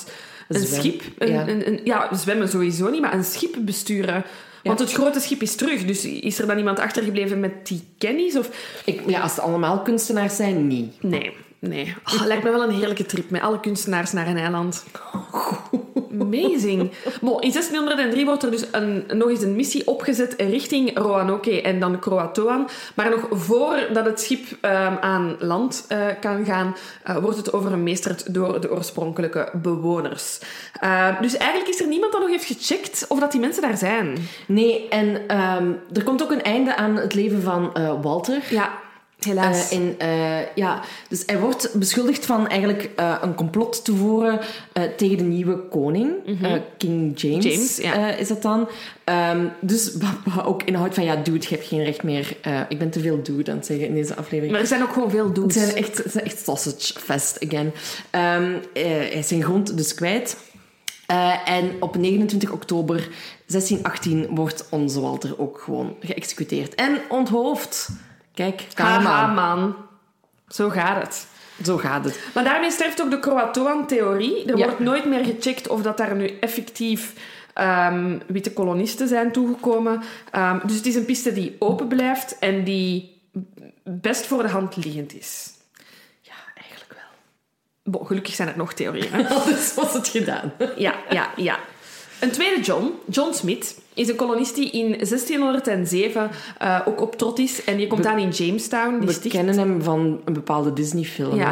[0.48, 1.02] een Zwem- schip...
[1.18, 1.48] Een, ja.
[1.48, 4.24] Een, een- ja, zwemmen sowieso niet, maar een schip besturen.
[4.64, 8.38] Want het grote schip is terug, dus is er dan iemand achtergebleven met die kennis?
[8.38, 8.50] Of...
[8.86, 11.04] Ik, ja, als het allemaal kunstenaars zijn, niet.
[11.04, 11.96] Nee, nee.
[12.14, 14.86] Oh, lijkt me wel een heerlijke trip met alle kunstenaars naar een eiland.
[16.20, 16.92] Amazing.
[17.22, 21.80] Bon, in 1603 wordt er dus een, nog eens een missie opgezet richting Roanoke en
[21.80, 22.70] dan Croatoan.
[22.96, 28.34] Maar nog voordat het schip ehm, aan land eh, kan gaan, eh, wordt het overmeesterd
[28.34, 30.40] door de oorspronkelijke bewoners.
[30.80, 33.78] Eh, dus eigenlijk is er niemand dat nog heeft gecheckt of dat die mensen daar
[33.78, 34.18] zijn.
[34.48, 38.42] Nee, en ehm, er komt ook een einde aan het leven van eh, Walter.
[38.50, 38.72] Ja,
[39.20, 39.70] Helaas.
[39.72, 44.40] Eh, eh, ja, dus hij wordt beschuldigd van eigenlijk eh, een complot te voeren
[44.98, 46.12] tegen de nieuwe koning,
[46.42, 47.54] eh, King James, Mhm.
[47.54, 48.14] James, ja.
[48.14, 48.70] is dat dan.
[49.04, 49.92] Ehm, dus
[50.46, 52.38] ook inhoudt van, ja, dude, je hebt geen recht meer.
[52.70, 54.52] ik ben te veel dude aan het zeggen in deze aflevering.
[54.52, 55.54] Maar er zijn ook gewoon veel Het dudes.
[55.54, 57.72] zijn echt, het zijn echt sausage fest again.
[58.10, 60.38] Ehm, eh, hij is zijn grond dus kwijt.
[61.46, 63.10] En op 29 oktober
[63.46, 66.76] 1618 wordt onze Walter ook gewoon geëxecuteerd.
[66.76, 67.90] En onthoofd.
[68.40, 69.28] Kijk, Haha, karma.
[69.56, 69.76] man.
[70.48, 71.28] Zo gaat het.
[71.64, 72.20] Zo gaat het.
[72.34, 74.46] Maar daarmee sterft ook de Croatoan-theorie.
[74.46, 74.66] Er Ja.
[74.66, 77.14] wordt nooit meer gecheckt of dat daar nu effectief
[77.54, 80.02] ehm, witte kolonisten zijn toegekomen.
[80.32, 83.22] Ehm, dus het is een piste die open blijft en die
[83.84, 85.50] best voor de hand liggend is.
[86.22, 87.92] Ja, eigenlijk wel.
[87.94, 89.28] Bon, gelukkig zijn er nog theorieën.
[89.28, 90.54] Anders was het gedaan.
[90.78, 91.60] Ja, ja, ja.
[92.20, 97.40] Een tweede John, John Smith, is een kolonist die in 1607 eh, ook op trot
[97.40, 97.64] is.
[97.64, 98.98] En die komt aan in Jamestown.
[98.98, 99.36] Die We sticht...
[99.36, 101.36] kennen hem van een bepaalde Disney-film.
[101.36, 101.52] Ja.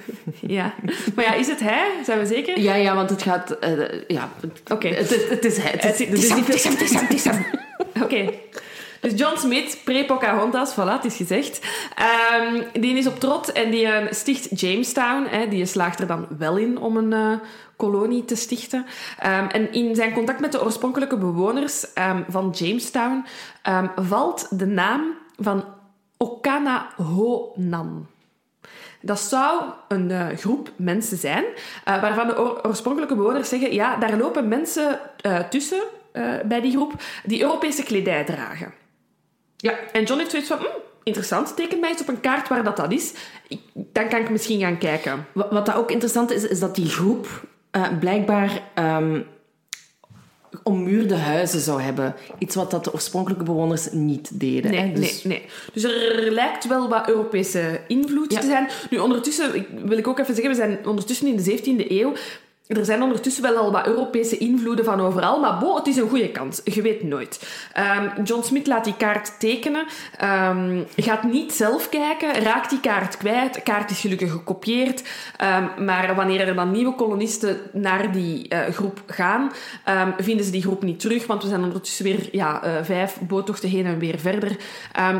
[0.56, 0.74] ja.
[1.14, 1.90] Maar ja, is het hij?
[2.04, 2.60] Zijn we zeker?
[2.60, 3.50] Ja, ja, want het gaat...
[3.50, 3.70] eh,
[4.08, 4.28] ja,
[4.72, 4.88] Oké.
[4.88, 5.70] het, is- het is hij.
[5.76, 7.44] Het is, Het is- het is hem, het is hem, het is hem.
[8.02, 8.28] Oké.
[9.02, 11.60] Dus John Smith, pre-Pocahontas, voilà, het is gezegd.
[11.94, 15.26] Ehm, die is op trot en die eh, sticht Jamestown.
[15.28, 17.32] Hè, die slaagt er dan wel in om een eh,
[17.76, 18.86] kolonie te stichten.
[19.18, 23.24] Ehm, en in zijn contact met de oorspronkelijke bewoners ehm, van Jamestown
[23.96, 25.64] valt de naam van
[26.16, 28.06] Okanahonan.
[29.00, 31.44] Dat zou een eh, groep mensen zijn,
[31.84, 35.00] waarvan de oor- oorspronkelijke bewoners zeggen, ja, daar lopen mensen
[35.50, 35.82] tussen
[36.44, 36.92] bij die groep
[37.24, 38.80] die Europese kledij dragen.
[39.62, 40.64] Ja, en John heeft zoiets van, "Hm,
[41.02, 43.12] interessant, teken mij eens op een kaart waar dat, dat is.
[43.48, 45.26] Ik- dan kan ik misschien gaan kijken.
[45.32, 49.20] Wat, wat dat ook interessant is, is dat die groep eh, blijkbaar ehm,
[50.62, 52.14] ommuurde huizen zou hebben.
[52.38, 54.70] Iets wat dat de oorspronkelijke bewoners niet deden.
[54.70, 54.92] Nee, hè.
[54.92, 55.48] Dus, nee, nee.
[55.72, 58.40] Dus er lijkt wel wat Europese invloed Ja.
[58.40, 58.68] te zijn.
[58.90, 62.12] Nu, ondertussen, wil ik ook even zeggen, we zijn ondertussen in de 17e eeuw.
[62.66, 66.08] Er zijn ondertussen wel al wat Europese invloeden van overal, maar bo, het is een
[66.08, 66.60] goede kans.
[66.64, 67.48] Je weet nooit.
[67.72, 69.84] Ehm, John Smith laat die kaart tekenen,
[70.18, 73.54] ehm, gaat niet zelf kijken, raakt die kaart kwijt.
[73.54, 75.02] De kaart is gelukkig gekopieerd,
[75.36, 79.52] ehm, maar wanneer er dan nieuwe kolonisten naar die eh, groep gaan,
[80.18, 83.68] vinden ze die groep niet terug, want we zijn ondertussen weer ja, eh, vijf boottochten
[83.68, 84.56] heen en weer verder.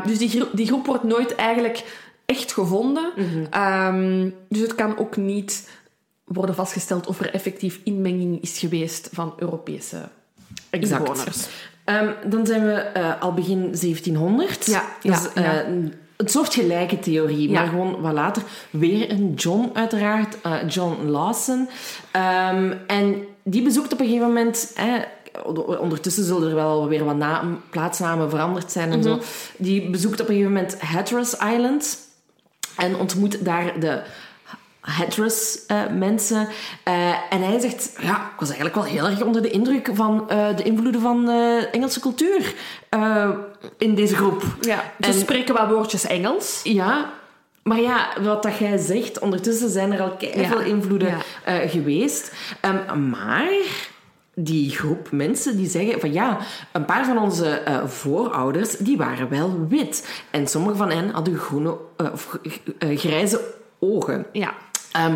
[0.05, 1.83] Dus die, gro- die groep wordt nooit eigenlijk
[2.25, 3.11] echt gevonden.
[3.49, 5.69] Ehm, dus het kan ook niet
[6.23, 10.09] worden vastgesteld of er effectief inmenging is geweest van Europese
[10.69, 11.07] Exact.
[11.07, 11.47] inwoners.
[11.83, 14.65] Ehm, dan zijn we eh, al begin 1700.
[14.65, 15.61] Ja, is, ja, ja.
[15.63, 15.67] eh,
[16.17, 17.59] een soort gelijke theorie, Ja.
[17.59, 18.43] maar gewoon wat later.
[18.69, 20.41] Weer een John, uiteraard.
[20.41, 21.69] eh, John Lawson.
[22.11, 24.73] Ehm, en die bezoekt op een gegeven moment...
[25.79, 29.07] Ondertussen zullen er wel weer wat naam, plaatsnamen veranderd zijn en Mhm.
[29.07, 29.19] zo.
[29.57, 31.97] Die bezoekt op een gegeven moment Hatteras Island.
[32.77, 34.01] En ontmoet daar de
[34.83, 36.47] Hatteras eh, mensen.
[36.83, 40.29] Eh, en hij zegt, ja, ik was eigenlijk wel heel erg onder de indruk van
[40.29, 41.29] eh, de invloeden van
[41.71, 42.53] Engelse cultuur
[43.77, 44.43] in deze groep.
[44.61, 46.59] Ja, ze En- spreken wat woordjes Engels.
[46.63, 47.11] Ja,
[47.63, 50.65] maar ja, wat dat jij zegt, ondertussen zijn er al veel Ja.
[50.65, 51.67] invloeden Ja.
[51.67, 52.33] geweest.
[52.61, 53.51] Ehm, maar
[54.35, 56.37] die groep mensen die zeggen van ja,
[56.71, 60.23] een paar van onze voorouders die waren wel wit.
[60.31, 61.77] En sommige van hen hadden groene
[62.13, 62.37] of
[62.79, 63.41] grijze
[63.79, 64.25] ogen.
[64.31, 64.53] Ja.
[64.93, 65.15] Ehm,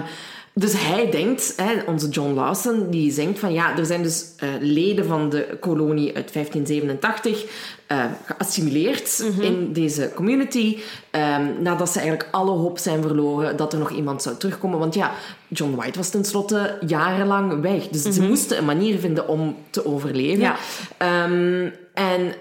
[0.60, 4.50] dus hij denkt, hè, onze John Lawson, die denkt van ja, er zijn dus eh,
[4.60, 7.46] leden van de kolonie uit 1587
[7.88, 10.78] eh, geassimileerd in deze community.
[11.12, 14.80] ehm, nadat ze eigenlijk alle hoop zijn verloren dat er nog iemand zou terugkomen.
[14.80, 15.12] Want ja,
[15.48, 17.88] John White was tenslotte jarenlang weg.
[17.88, 20.42] Dus ze moesten een manier vinden om te overleven.
[20.42, 20.56] Ja.
[20.98, 22.34] Ehm, en...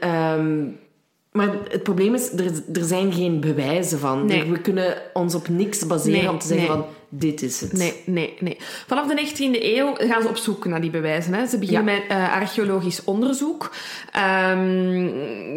[1.32, 4.26] maar het probleem is, er, er zijn geen bewijzen van.
[4.26, 4.50] Nee.
[4.50, 6.76] We kunnen ons op niks baseren Nee, om te zeggen nee.
[6.76, 6.86] van
[7.18, 7.72] dit is het.
[7.72, 8.56] Nee, nee, nee.
[8.86, 11.34] Vanaf de 19e eeuw gaan ze op zoek naar die bewijzen.
[11.34, 11.46] Hè.
[11.46, 13.70] Ze beginnen met eh, archeologisch onderzoek.
[14.12, 15.10] Ehm,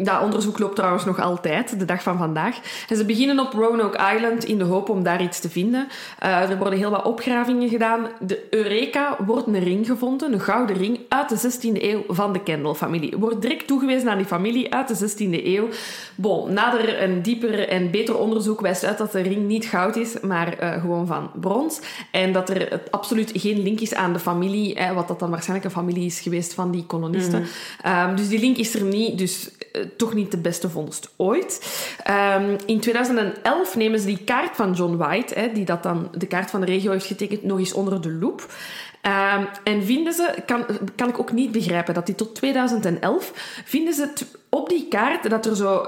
[0.04, 2.56] dat onderzoek loopt trouwens nog altijd, de dag van vandaag.
[2.88, 5.88] En ze beginnen op Roanoke Island in de hoop om daar iets te vinden.
[6.18, 8.08] Eh, er worden heel wat opgravingen gedaan.
[8.20, 12.42] De Eureka wordt een ring gevonden, een gouden ring uit de 16e eeuw van de
[12.42, 13.16] Kendall-familie.
[13.16, 15.68] Wordt direct toegewezen aan die familie uit de 16e eeuw.
[16.14, 20.20] Bon, nader een dieper en beter onderzoek wijst uit dat de ring niet goud is,
[20.20, 21.80] maar eh, gewoon van brons.
[22.10, 25.64] En dat er absoluut geen link is aan de familie, hè, wat dat dan waarschijnlijk
[25.64, 27.46] een familie is geweest van die kolonisten.
[27.82, 31.60] Ehm, dus die link is er niet, dus eh, toch niet de beste vondst ooit.
[32.02, 36.26] Ehm, in 2011 nemen ze die kaart van John White, hè, die dat dan de
[36.26, 38.52] kaart van de regio heeft getekend, nog eens onder de loep.
[39.00, 40.64] Ehm, en vinden ze, kan,
[40.96, 43.32] kan ik ook niet begrijpen, dat die tot 2011,
[43.64, 44.08] vinden ze
[44.48, 45.86] op die kaart dat er zo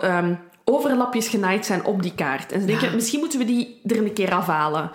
[0.65, 2.53] overlapjes genaaid zijn op die kaart.
[2.53, 4.91] En ze denken, misschien moeten we die er een keer afhalen.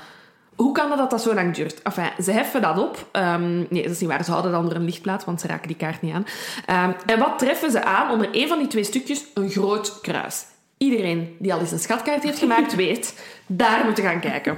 [0.57, 1.81] Hoe kan dat dat dat zo lang duurt?
[1.81, 3.07] Enfin, ze heffen dat op.
[3.11, 4.23] Ehm, nee, dat is niet waar.
[4.23, 6.25] Ze houden dan er een lichtplaat, want ze raken die kaart niet aan.
[6.65, 8.11] Ehm, en wat treffen ze aan?
[8.11, 10.45] Onder een van die twee stukjes een groot kruis.
[10.77, 14.57] Iedereen die al eens een schatkaart heeft gemaakt, weet, daar moeten gaan kijken.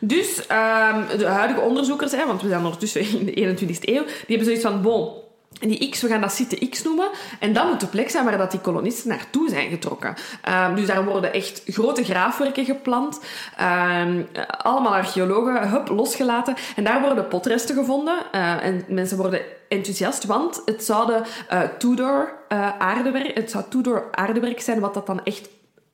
[0.00, 4.14] Dus ehm, de huidige onderzoekers, hè, want we zijn ondertussen in de 21e eeuw, die
[4.26, 5.08] hebben zoiets van, bon,
[5.68, 7.08] die X, we gaan dat site X noemen.
[7.38, 10.14] En dat moet de plek zijn waar dat die kolonisten naartoe zijn getrokken.
[10.68, 13.20] Um, dus daar worden echt grote graafwerken geplant.
[14.00, 14.26] Um,
[14.58, 16.54] allemaal archeologen, hup, losgelaten.
[16.76, 18.18] En daar worden potresten gevonden.
[18.34, 20.84] Uh, en mensen worden enthousiast, want het
[21.52, 25.48] uh, Tudor uh, aardewerk, het zou Tudor aardewerk zijn, wat dat dan echt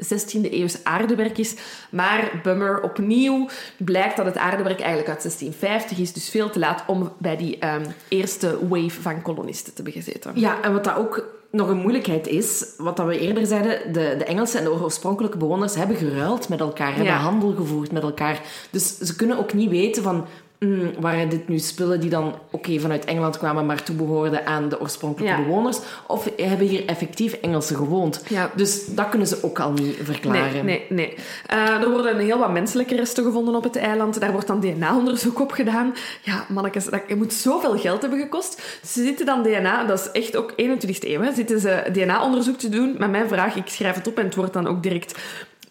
[0.04, 1.54] 16e eeuws aardewerk is.
[1.90, 6.12] Maar bummer, opnieuw blijkt dat het aardewerk eigenlijk uit 1650 is.
[6.12, 10.32] Dus veel te laat om bij die um, eerste wave van kolonisten te begezeten.
[10.34, 14.14] Ja, en wat dat ook nog een moeilijkheid is, wat dat we eerder zeiden, de,
[14.18, 18.40] de Engelsen en de oorspronkelijke bewoners hebben geruild met elkaar, hebben handel gevoerd met elkaar.
[18.70, 20.26] Dus ze kunnen ook niet weten van
[20.60, 24.68] Mm, waren dit nu spullen die dan oké okay, vanuit Engeland kwamen, maar toebehoorden aan
[24.68, 25.42] de oorspronkelijke ja.
[25.42, 25.78] bewoners?
[26.06, 28.22] Of hebben hier effectief Engelsen gewoond?
[28.28, 28.50] Ja.
[28.54, 30.64] Dus dat kunnen ze ook al niet verklaren.
[30.64, 31.14] Nee, nee, nee.
[31.52, 34.20] Uh, er worden heel wat menselijke resten gevonden op het eiland.
[34.20, 35.94] Daar wordt dan DNA-onderzoek op gedaan.
[36.22, 38.80] Ja, mannetjes, dat moet zoveel geld hebben gekost.
[38.86, 42.68] Ze zitten dan DNA, dat is echt ook 21e eeuw, hè, zitten ze DNA-onderzoek te
[42.68, 42.94] doen.
[42.98, 45.18] Maar mijn vraag, ik schrijf het op en het wordt dan ook direct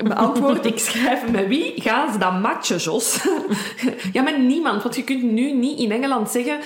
[0.08, 0.66] beantwoord.
[0.66, 3.28] ik schrijf met wie gaan ze dan matchen, Jos?
[4.14, 4.84] ja, met niemand.
[4.84, 6.60] Want je kunt nu niet in Engeland zeggen...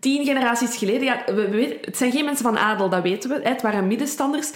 [0.00, 1.04] Tien generaties geleden...
[1.04, 3.40] Ja, we, het zijn geen mensen van adel, dat weten we.
[3.42, 4.50] Het waren middenstanders.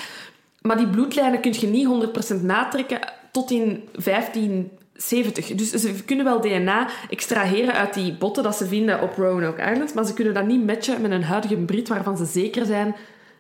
[0.61, 2.09] Maar die bloedlijnen kun je niet
[2.39, 2.99] 100% natrekken
[3.33, 5.55] tot in 1570.
[5.55, 9.95] Dus ze kunnen wel DNA extraheren uit die botten dat ze vinden op Roanoke Island,
[9.95, 12.97] maar ze kunnen dat niet matchen met een huidige Brit waarvan ze zeker zijn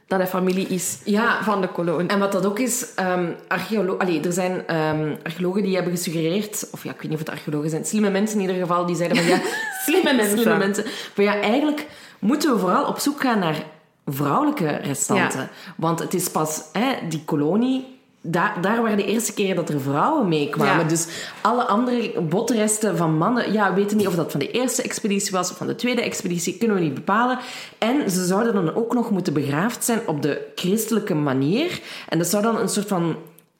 [0.06, 1.42] dat hij familie is ja.
[1.42, 2.08] van de kolonie.
[2.08, 6.68] En wat dat ook is, um, archeolo Allee, er zijn um, archeologen die hebben gesuggereerd,
[6.72, 8.96] of ja, ik weet niet of het archeologen zijn, slimme mensen in ieder geval, die
[8.96, 9.40] zeiden van ja,
[9.86, 10.38] slimme mensen.
[10.38, 10.84] Slimme mensen.
[11.16, 11.86] Maar ja, eigenlijk
[12.18, 13.64] moeten we vooral op zoek gaan naar
[14.06, 15.40] vrouwelijke restanten.
[15.40, 15.48] Ja.
[15.76, 17.95] Want het is pas hè, die kolonie
[18.26, 20.82] daar, daar waren de eerste keren dat er vrouwen meekwamen.
[20.82, 20.88] Ja.
[20.88, 21.06] Dus
[21.40, 25.32] alle andere botresten van mannen, ja, we weten niet of dat van de eerste expeditie
[25.32, 27.38] was of van de tweede expeditie, kunnen we niet bepalen.
[27.78, 31.80] En ze zouden dan ook nog moeten begraafd zijn op de christelijke manier.
[32.08, 33.16] En dat zou dan een soort van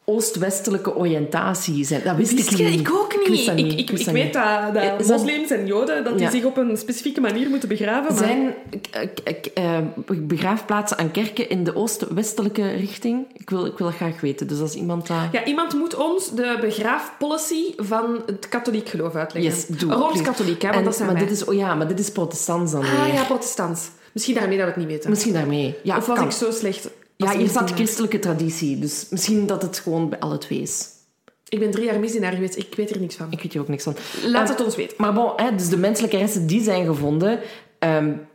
[0.09, 2.01] oost-westelijke oriëntatie zijn.
[2.05, 2.81] Dat wist, wist ik niet.
[2.81, 3.47] Ik ook niet.
[3.47, 6.31] Ik, ik, ik, ik weet dat, dat moslims en joden dat die ja.
[6.31, 8.15] zich op een specifieke manier moeten begraven.
[8.15, 8.25] Maar...
[8.25, 8.55] Zijn
[9.59, 13.27] uh, begraafplaatsen aan kerken in de oost-westelijke richting?
[13.33, 14.47] Ik wil, ik wil dat graag weten.
[14.47, 15.17] Dus als iemand dat...
[15.33, 19.53] Ja, iemand moet ons de begraafpolicy van het katholiek geloof uitleggen.
[19.53, 19.93] Yes, doe.
[19.93, 21.27] Rooms-katholiek, hè, want en, dat zijn maar wij.
[21.27, 23.15] dit is, oh ja, maar dit is protestants dan Ah weer.
[23.15, 23.89] ja, protestants.
[24.13, 25.11] Misschien daarmee dat we het niet weten.
[25.11, 25.75] Misschien daarmee.
[25.83, 26.27] Ja, of was kan.
[26.27, 26.91] ik zo slecht...
[27.17, 28.79] Ja, hier staat christelijke traditie.
[28.79, 30.89] Dus misschien dat het gewoon bij alle twee is.
[31.49, 32.57] Ik ben drie jaar misdienaar geweest.
[32.57, 33.27] Ik weet er niks van.
[33.31, 33.97] Ik weet hier ook niks van.
[34.25, 34.97] Laat het ons weten.
[34.99, 37.41] Maar bon, hè, dus de menselijke resten die zijn gevonden...
[37.79, 38.27] Um,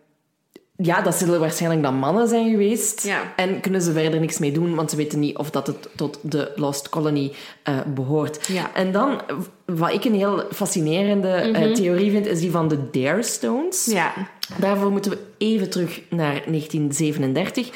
[0.84, 3.03] ja, dat zullen waarschijnlijk dan mannen zijn geweest.
[3.03, 3.34] Ja.
[3.36, 6.19] En kunnen ze verder niks mee doen, want ze weten niet of dat het tot
[6.21, 7.32] de Lost Colony
[7.69, 8.47] uh, behoort.
[8.47, 8.73] Ja.
[8.73, 9.21] En dan,
[9.65, 11.63] wat ik een heel fascinerende mm -hmm.
[11.63, 13.86] uh, theorie vind, is die van de Dare Stones.
[13.86, 14.13] Ja.
[14.57, 17.69] Daarvoor moeten we even terug naar 1937.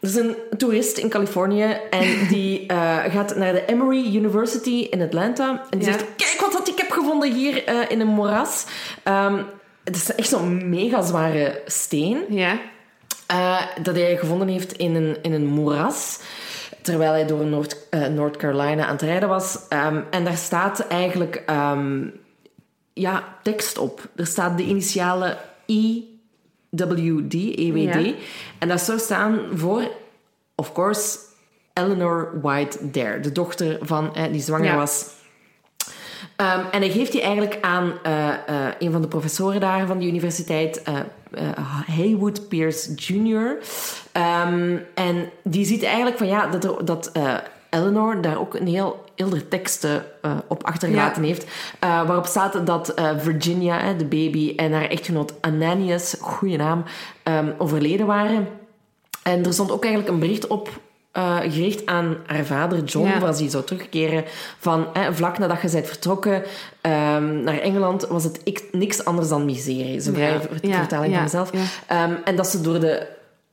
[0.00, 5.02] Er is een toerist in Californië en die uh, gaat naar de Emory University in
[5.02, 5.66] Atlanta.
[5.70, 5.92] En die Ja.
[5.92, 8.66] zegt, kijk wat ik heb gevonden hier uh, in een moeras.
[9.04, 9.46] Um,
[9.84, 12.24] het is echt zo'n mega zware steen.
[12.28, 12.58] Ja.
[13.32, 16.20] Uh, dat hij gevonden heeft in een, in een moeras.
[16.82, 19.58] Terwijl hij door North, uh, North Carolina aan het rijden was.
[19.68, 22.12] Um, en daar staat eigenlijk um,
[22.92, 24.08] ja, tekst op.
[24.16, 25.36] Er staat de initiale
[25.68, 26.08] I.
[26.70, 28.04] WD, EWD.
[28.04, 28.14] Ja.
[28.58, 29.90] En dat zou staan voor,
[30.54, 31.18] of course,
[31.72, 34.76] Eleanor White Dare, de dochter van eh, die zwanger Ja.
[34.76, 35.18] was.
[36.36, 39.98] Um, en hij geeft die eigenlijk aan uh, uh, een van de professoren daar van
[39.98, 41.50] de universiteit, uh,
[41.86, 43.56] Haywood Pierce Jr.
[44.46, 47.12] Um, en die ziet eigenlijk van ja, dat, er, dat
[47.70, 50.04] Eleanor daar ook een heel helder teksten
[50.48, 51.28] op achtergelaten Ja.
[51.28, 51.44] heeft.
[51.80, 56.84] waarop staat dat Virginia, de baby, en haar echtgenoot Ananias, goede naam,
[57.24, 58.48] um, overleden waren.
[59.22, 60.68] En er stond ook eigenlijk een bericht op
[61.16, 63.18] uh, gericht aan haar vader John, Ja.
[63.18, 64.24] waar ze zou terugkeren.
[64.58, 69.28] Van hè, vlak nadat je bent vertrokken um, naar Engeland, was het ik, niks anders
[69.28, 70.00] dan miserie.
[70.00, 70.40] Zo vrij Ja.
[70.40, 70.76] ver- Ja.
[70.78, 71.14] vertaling Ja.
[71.14, 71.52] van mezelf.
[71.52, 73.06] Um, en dat ze door de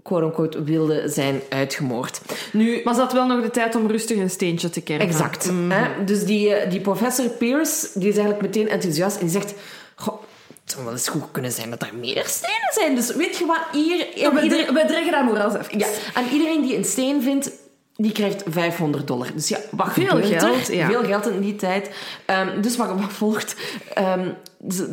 [0.08, 2.22] quote-unquote wilde zijn uitgemoord.
[2.54, 5.08] Nu, Maar ze had wel nog de tijd om rustig een steentje te kerven.
[5.08, 5.52] Exact.
[5.52, 5.72] Mm.
[5.72, 6.04] Hè?
[6.04, 9.54] Dus die, eh, die professor Pierce die is eigenlijk meteen enthousiast en die zegt...
[9.96, 10.22] Goh,
[10.64, 12.96] het zou wel eens goed kunnen zijn dat er meer stenen zijn.
[12.96, 13.60] Dus weet je wat?
[13.72, 14.08] Hier...
[14.16, 15.80] Ja, we, ieder- dre- we dreggen dat moeras even.
[15.80, 17.52] ja, aan iedereen die een steen vindt,
[17.96, 19.28] die krijgt 500 dollar.
[19.34, 20.88] Dus ja, wat Veel geld, ja.
[20.88, 21.90] Veel geld in die tijd.
[22.26, 23.56] Ehm, dus wat, wat volgt...
[23.94, 24.30] ehm,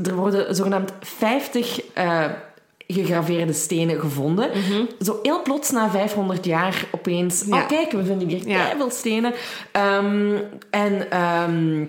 [0.04, 2.24] er worden zogenaamd 50 eh,
[2.86, 4.50] gegraveerde stenen gevonden.
[5.00, 7.44] Zo heel plots na 500 jaar opeens...
[7.44, 7.54] Mhm.
[7.54, 7.62] Ja.
[7.62, 8.72] Oh, kijk, we vinden hier Ja.
[8.76, 9.32] veel stenen.
[9.72, 10.34] Ehm,
[10.70, 11.10] en...
[11.10, 11.84] ehm,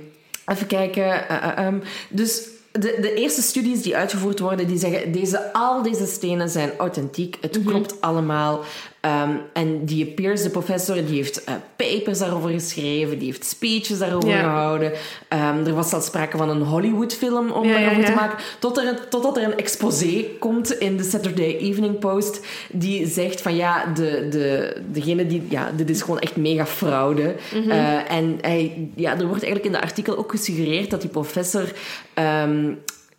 [0.45, 1.29] even kijken...
[1.29, 1.79] eh, eh, ehm,
[2.09, 2.41] dus...
[2.79, 7.37] De, de eerste studies die uitgevoerd worden, die zeggen deze, al deze stenen zijn authentiek.
[7.41, 7.67] Het Mhm.
[7.69, 8.59] klopt allemaal.
[9.05, 13.17] Ehm, en die Pierce, de professor, die heeft eh, papers daarover geschreven.
[13.19, 14.39] Die heeft speeches daarover Ja.
[14.39, 14.91] gehouden.
[15.27, 18.37] Ehm, er was zelfs sprake van een Hollywood-film om Ja, ja, daarover te maken.
[18.59, 22.45] Tot er, een- totdat er een exposé komt in de Saturday Evening Post.
[22.71, 25.43] Die zegt van ja, de, de, degene die...
[25.49, 27.35] Ja, dit is gewoon echt mega fraude.
[27.53, 27.69] Mhm.
[27.69, 31.71] Eh, en hij, ja, er wordt eigenlijk in de artikel ook gesuggereerd dat die professor...
[32.13, 32.73] ehm,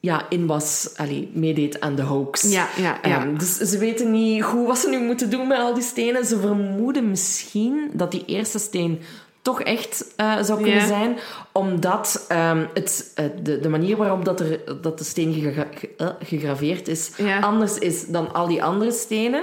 [0.06, 2.42] ja, in was, allee, meedeed aan de hoax.
[2.42, 3.20] Ja, ja, ja.
[3.22, 6.24] Ehm, dus ze weten niet goed wat ze nu moeten doen met al die stenen.
[6.26, 9.00] Ze vermoeden misschien dat die eerste steen
[9.42, 11.16] toch echt eh, zou kunnen zijn,
[11.52, 15.90] omdat ehm, het, eh, de, de manier waarop dat, er, dat de steen gegra- ge-
[15.96, 17.10] eh, gegraveerd is,
[17.40, 19.42] anders is dan al die andere stenen.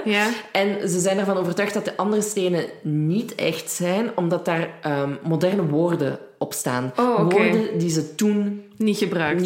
[0.52, 5.10] En ze zijn ervan overtuigd dat de andere stenen niet echt zijn, omdat daar ehm,
[5.22, 6.92] moderne woorden op staan.
[6.96, 7.16] Oh.
[7.30, 9.40] Woorden die ze toen Niet gebruikt.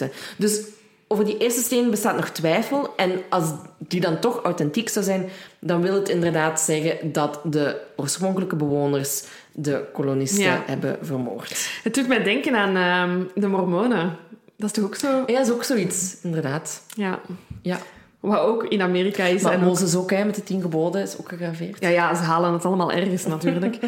[0.00, 0.12] niet.
[0.36, 0.60] Dus
[1.08, 2.92] over die eerste steen bestaat nog twijfel.
[2.96, 3.44] En als
[3.78, 5.28] die dan toch authentiek zou zijn,
[5.60, 9.22] dan wil het inderdaad zeggen dat de oorspronkelijke bewoners
[9.52, 10.62] de kolonisten Ja.
[10.66, 11.68] hebben vermoord.
[11.82, 14.16] Het doet mij denken aan ehm, de Mormonen.
[14.56, 15.08] Dat is toch ook zo?
[15.26, 16.82] Ja, dat is ook zoiets, inderdaad.
[16.94, 17.20] Ja.
[17.62, 17.78] Ja.
[18.20, 19.42] Wat ook in Amerika is.
[19.42, 21.76] Maar en ook- Mozes ook, hè, met de tien geboden, is ook gegraveerd.
[21.80, 23.78] Ja, ja, ze halen het allemaal ergens natuurlijk.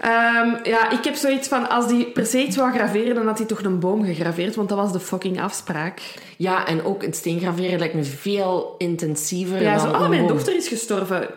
[0.00, 3.38] Ehm, ja, ik heb zoiets van, als die per se iets wou graveren, dan had
[3.38, 6.00] hij toch een boom gegraveerd, want dat was de fucking afspraak.
[6.36, 10.56] Ja, en ook het steengraveren lijkt me veel intensiever Ja, dan zo, oh, mijn dochter
[10.56, 11.28] is gestorven.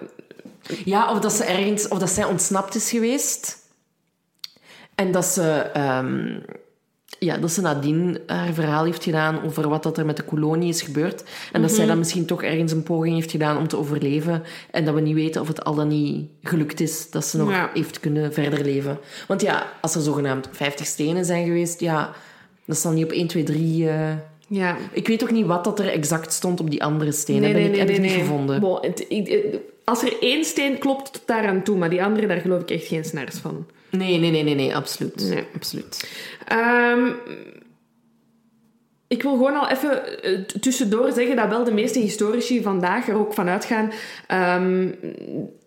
[0.85, 3.57] Ja, of dat ze ergens, of dat zij ontsnapt is geweest.
[4.95, 6.39] En dat ze, ehm,
[7.19, 10.69] ja, dat ze nadien haar verhaal heeft gedaan over wat dat er met de kolonie
[10.69, 11.23] is gebeurd.
[11.51, 11.87] En dat zij Mhm.
[11.87, 14.43] dan misschien toch ergens een poging heeft gedaan om te overleven.
[14.71, 17.49] En dat we niet weten of het al dan niet gelukt is dat ze nog
[17.49, 17.69] Ja.
[17.73, 18.99] heeft kunnen verder leven.
[19.27, 22.11] Want ja, als er zogenaamd 50 stenen zijn geweest, ja,
[22.65, 23.89] dat dan niet op 1, 2, 3.
[23.89, 24.09] eh.
[24.49, 24.77] Ja.
[24.91, 27.53] Ik weet ook niet wat dat er exact stond op die andere stenen.
[27.53, 28.59] ben ik, heb ik niet gevonden.
[28.59, 32.03] Bon, het- ik- het- als er één steen klopt, tot daar aan toe, maar die
[32.03, 33.65] andere, daar geloof ik echt geen snars van.
[33.97, 35.29] Nee, nee, nee, nee, nee, absoluut.
[35.29, 35.43] Nee.
[35.55, 36.09] absoluut.
[36.45, 37.11] Ehm,
[39.07, 43.15] ik wil gewoon al even eh, tussendoor zeggen dat wel de meeste historici vandaag er
[43.15, 43.91] ook van uitgaan
[44.27, 44.91] ehm,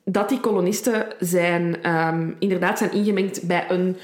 [0.05, 3.97] dat die kolonisten zijn, ehm, inderdaad zijn ingemengd bij een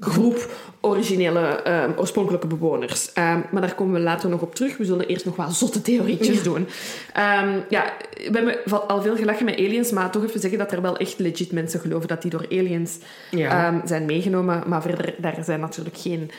[0.00, 3.12] groep originele, ehm, oorspronkelijke bewoners.
[3.12, 4.76] Ehm, maar daar komen we later nog op terug.
[4.76, 6.68] We zullen eerst nog wat zotte theorietjes doen.
[7.12, 10.82] Ehm, ja, we hebben al veel gelachen met aliens, maar toch even zeggen dat er
[10.82, 12.98] wel echt legit mensen geloven dat die door aliens
[13.30, 13.80] Ja.
[13.84, 14.62] zijn meegenomen.
[14.66, 16.30] Maar verder, daar zijn natuurlijk geen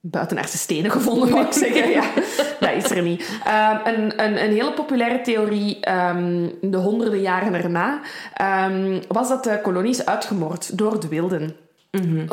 [0.00, 1.90] buitenaardse stenen gevonden, wou ik zeggen.
[1.90, 2.04] Ja,
[2.60, 3.40] dat is er niet.
[3.84, 5.80] Een, een, een hele populaire theorie,
[6.60, 8.00] de honderden jaren erna,
[9.08, 11.56] was dat de kolonie is uitgemoord door de wilden.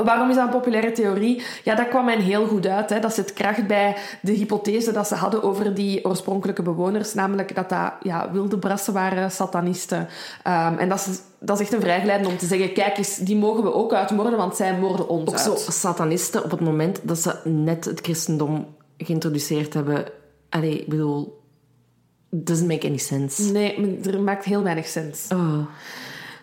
[0.04, 1.42] Waarom is dat een populaire theorie?
[1.64, 2.90] Ja, dat kwam hen heel goed uit.
[2.90, 3.00] Hè.
[3.00, 7.14] Dat zit kracht bij de hypothese dat ze hadden over die oorspronkelijke bewoners.
[7.14, 10.08] Namelijk dat dat ja, wilde brassen waren, satanisten.
[10.44, 12.74] Ehm, en dat is, dat is echt een vrijgeleide om te zeggen...
[12.74, 15.60] Kijk eens, die mogen we ook uitmoorden, want zij moorden ons Ook uit.
[15.60, 18.68] zo satanisten op het moment dat ze net het christendom
[18.98, 20.06] geïntroduceerd hebben.
[20.50, 21.40] Allee, ik bedoel...
[22.34, 23.52] Doesn't make any sense.
[23.52, 25.28] Nee, er maakt heel weinig sens.
[25.34, 25.58] Oh.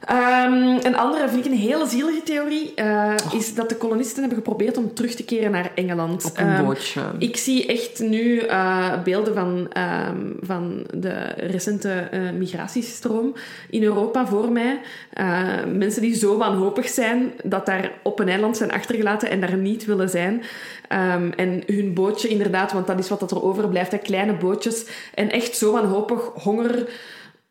[0.04, 4.38] Ehm, een andere, vind ik een hele zielige theorie, eh, is dat de kolonisten hebben
[4.38, 6.24] geprobeerd om terug te keren naar Engeland.
[6.24, 7.00] Op een Ehm, bootje.
[7.18, 13.34] Ik zie echt nu eh, beelden van, ehm, van de recente eh, migratiestroom
[13.70, 14.80] in Europa voor mij.
[15.72, 19.84] Mensen die zo wanhopig zijn dat daar op een eiland zijn achtergelaten en daar niet
[19.84, 20.42] willen zijn.
[21.36, 24.84] En hun bootje inderdaad, want dat is wat dat er overblijft, hè, kleine bootjes.
[25.14, 26.88] En echt zo wanhopig, honger,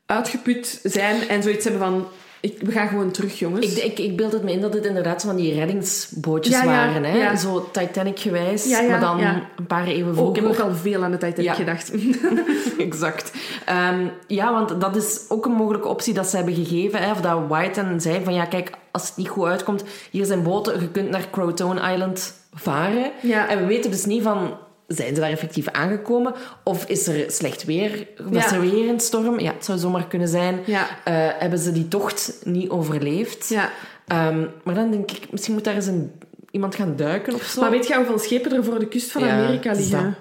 [0.06, 2.08] uitgeput zijn en zoiets hebben van...
[2.42, 3.76] Ik, we gaan gewoon terug, jongens.
[3.76, 6.70] Ik, ik, ik beeld het me in dat dit inderdaad van die reddingsbootjes Ja, ja,
[6.70, 7.04] waren.
[7.04, 7.18] Hè?
[7.18, 7.36] ja.
[7.36, 10.44] Zo Titanic-gewijs, maar dan een paar eeuwen Oh, ik vroeger.
[10.44, 11.54] heb ook al veel aan de Titanic Ja.
[11.54, 11.92] gedacht.
[12.78, 13.32] exact.
[13.66, 17.02] Ehm, ja, want dat is ook een mogelijke optie dat ze hebben gegeven.
[17.02, 20.44] Hè, of dat Whiten zei van ja, kijk, als het niet goed uitkomt, hier zijn
[20.44, 23.12] boten, je kunt naar Crotone Island varen.
[23.22, 23.48] Ja.
[23.50, 24.58] En we weten dus niet van,
[24.88, 26.34] zijn ze daar effectief aangekomen?
[26.64, 28.08] Of is er slecht weer?
[28.30, 28.54] Was Ja.
[28.54, 29.40] er weer een storm?
[29.40, 30.60] Ja, het zou zomaar kunnen zijn.
[30.66, 30.88] Ja.
[31.04, 33.50] Eh, hebben ze die tocht niet overleefd?
[33.50, 33.70] ja.
[34.08, 36.12] Ehm, maar dan denk ik, misschien moet daar eens een,
[36.52, 37.62] iemand gaan duiken of zo.
[37.62, 40.16] Maar weet je hoeveel schepen er voor de kust van Amerika liggen?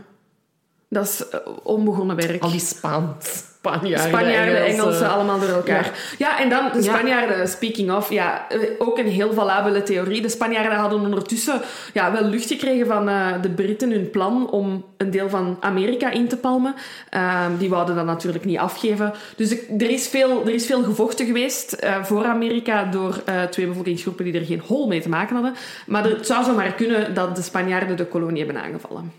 [0.89, 2.43] Dat is eh, onbegonnen werk.
[2.43, 3.45] Al die Spaans.
[3.67, 4.79] Spanjaarden, Spanjaarden, Engelsen.
[4.83, 6.15] Engelsen, allemaal door elkaar.
[6.19, 6.95] Ja, en dan de Ja.
[6.97, 10.23] Spanjaarden, speaking of, ja, eh, ook een heel valabele theorie.
[10.23, 11.61] De Spanjaarden hadden ondertussen
[11.93, 16.11] ja, wel lucht gekregen van eh, de Britten hun plan om een deel van Amerika
[16.11, 16.75] in te palmen.
[17.11, 19.13] Ehm, die wouden dat natuurlijk niet afgeven.
[19.37, 24.35] Dus er is veel, er is veel gevochten geweest voor Amerika door twee bevolkingsgroepen die
[24.35, 25.55] er geen hol mee te maken hadden.
[25.87, 29.13] Maar er- het zou zomaar kunnen dat de Spanjaarden de kolonie hebben aangevallen.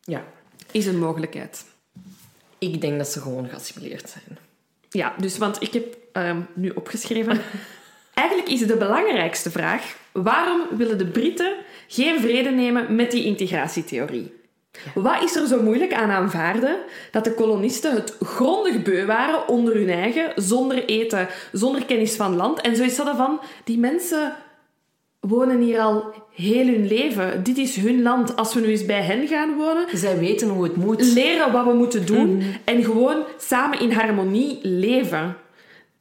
[0.00, 0.22] Ja.
[0.72, 1.64] Is een mogelijkheid.
[2.58, 4.38] Ik denk dat ze gewoon geassimileerd zijn.
[4.90, 7.40] Ja, dus want ik heb ehm, nu opgeschreven.
[8.14, 14.40] Eigenlijk is de belangrijkste vraag: waarom willen de Britten geen vrede nemen met die integratietheorie?
[14.94, 16.76] Wat is er zo moeilijk aan aanvaarden
[17.10, 22.36] dat de kolonisten het grondig beu waren onder hun eigen, zonder eten, zonder kennis van
[22.36, 22.60] land?
[22.60, 24.32] En zo is dat van, die mensen
[25.28, 26.04] wonen hier al
[26.34, 27.42] heel hun leven.
[27.42, 28.36] Dit is hun land.
[28.36, 31.12] Als we nu eens bij hen gaan wonen, Zij weten hoe het moet.
[31.14, 35.36] leren wat we moeten doen en gewoon samen in harmonie leven.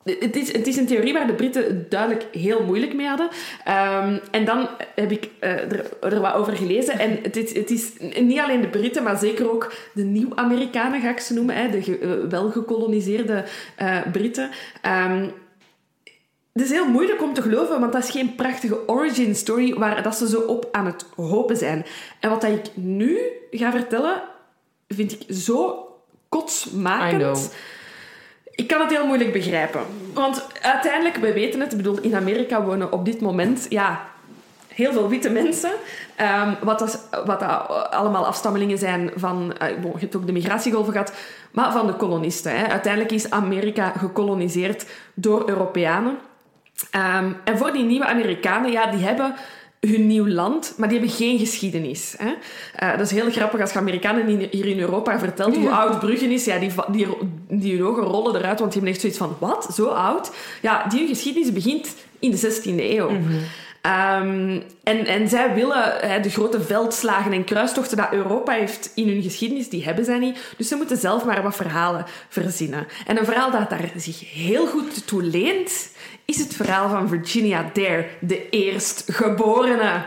[0.04, 3.30] Het is, het is een theorie waar de Britten duidelijk heel moeilijk mee hadden.
[3.64, 7.00] Ehm, en dan heb ik eh, er, er wat over gelezen.
[7.00, 7.92] En het is, het is
[8.22, 11.56] niet alleen de Britten, maar zeker ook de Nieuw-Amerikanen, ga ik ze noemen.
[11.56, 13.44] Hè, de eh, wel gekoloniseerde
[13.76, 14.50] eh, Britten.
[14.82, 15.26] Ehm,
[16.54, 20.04] het is heel moeilijk om te geloven, want dat is geen prachtige origin story waar
[20.04, 21.86] dat ze zo op aan het hopen zijn.
[22.20, 23.20] En wat dat ik nu
[23.52, 24.22] ga vertellen,
[24.88, 25.88] vind ik zo
[26.30, 27.54] kotsmakend.
[28.52, 29.82] Ik kan het heel moeilijk begrijpen.
[30.14, 34.10] Want uiteindelijk, we weten het, ik bedoel, in Amerika wonen op dit moment ja,
[34.68, 35.72] heel veel witte mensen.
[36.16, 39.54] Ehm, wat, dat, wat dat allemaal afstammelingen zijn van...
[39.58, 41.14] eh, bon, je hebt ook de migratiegolven gehad,
[41.52, 42.58] maar van de kolonisten.
[42.58, 42.68] Hè.
[42.68, 46.18] Uiteindelijk is Amerika gekoloniseerd door Europeanen.
[46.90, 49.36] Ehm, en voor die nieuwe Amerikanen, ja, die hebben
[49.88, 52.16] hun nieuw land, maar die hebben geen geschiedenis.
[52.18, 52.34] Hè?
[52.76, 56.34] Eh, dat is heel grappig als je Amerikanen hier in Europa vertelt hoe oud Brugge
[56.34, 56.46] is.
[56.46, 56.72] Ja, die,
[57.48, 59.70] die, ogen rollen eruit, want die hebben echt zoiets van, wat?
[59.74, 60.32] Zo oud?
[60.62, 63.10] Ja, die hun geschiedenis begint in de 16e eeuw.
[63.82, 69.08] Ehm, en, en zij willen hè, de grote veldslagen en kruistochten dat Europa heeft in
[69.08, 70.40] hun geschiedenis, die hebben zij niet.
[70.58, 72.88] Dus ze moeten zelf maar wat verhalen verzinnen.
[73.08, 75.90] En een verhaal dat daar zich heel goed toe leent,
[76.36, 80.06] is het verhaal van Virginia Dare, de eerstgeborene.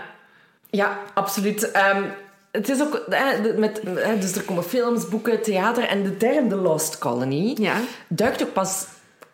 [0.70, 1.70] Ja, absoluut.
[1.70, 2.02] Ehm,
[2.50, 2.94] het is ook...
[2.94, 5.84] eh, met, eh, dus er komen films, boeken, theater.
[5.84, 7.76] En de term The Lost Colony Ja.
[8.08, 8.86] duikt ook pas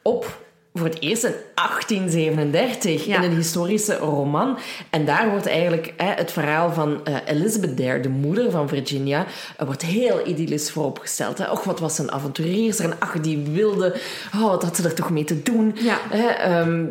[0.03, 0.39] op
[0.75, 3.17] voor het eerst in 1837 Ja.
[3.17, 4.59] in een historische roman.
[4.91, 9.27] En daar wordt eigenlijk eh, het verhaal van eh, Elizabeth Dare, de moeder van Virginia,
[9.57, 11.39] eh, wordt heel idyllisch vooropgesteld.
[11.39, 11.51] Hè.
[11.51, 13.95] Och, wat was ze een avonturierster en ach, die wilde...
[14.35, 15.73] Oh, wat had ze er toch mee te doen?
[15.75, 15.99] Ja.
[16.09, 16.87] Hè, ehm,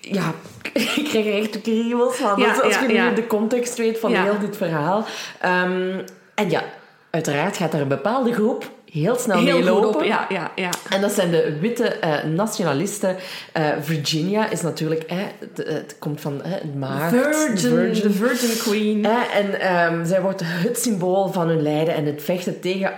[0.00, 0.32] ja,
[0.96, 2.40] ik krijg er echt kriebels van.
[2.40, 5.04] Ja, als je nu de context weet van heel dit verhaal.
[5.40, 6.00] Ehm,
[6.34, 6.62] en ja,
[7.10, 9.94] uiteraard gaat er een bepaalde groep heel snel Heel goed meelopen.
[9.94, 10.04] op.
[10.04, 10.70] Ja, ja, ja.
[10.90, 13.16] En dat zijn de witte eh, nationalisten.
[13.52, 15.02] Eh, Virginia is natuurlijk...
[15.02, 17.14] eh, het, het komt van eh, het maagd.
[17.14, 19.04] Virgin, de Virgin Queen.
[19.04, 22.92] Eh, en ehm, zij wordt het symbool van hun lijden en het vechten tegen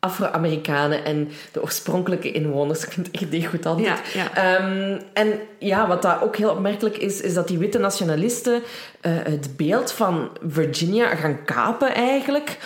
[0.00, 2.82] Afro-Amerikanen en de oorspronkelijke inwoners.
[2.84, 3.80] Ik vind het echt degoutant.
[3.80, 4.34] Ja, ja.
[4.34, 8.62] Ehm, en ja, wat daar ook heel opmerkelijk is, is dat die witte nationalisten
[9.00, 12.58] eh, het beeld van Virginia gaan kapen eigenlijk,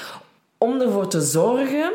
[0.59, 1.93] om ervoor te zorgen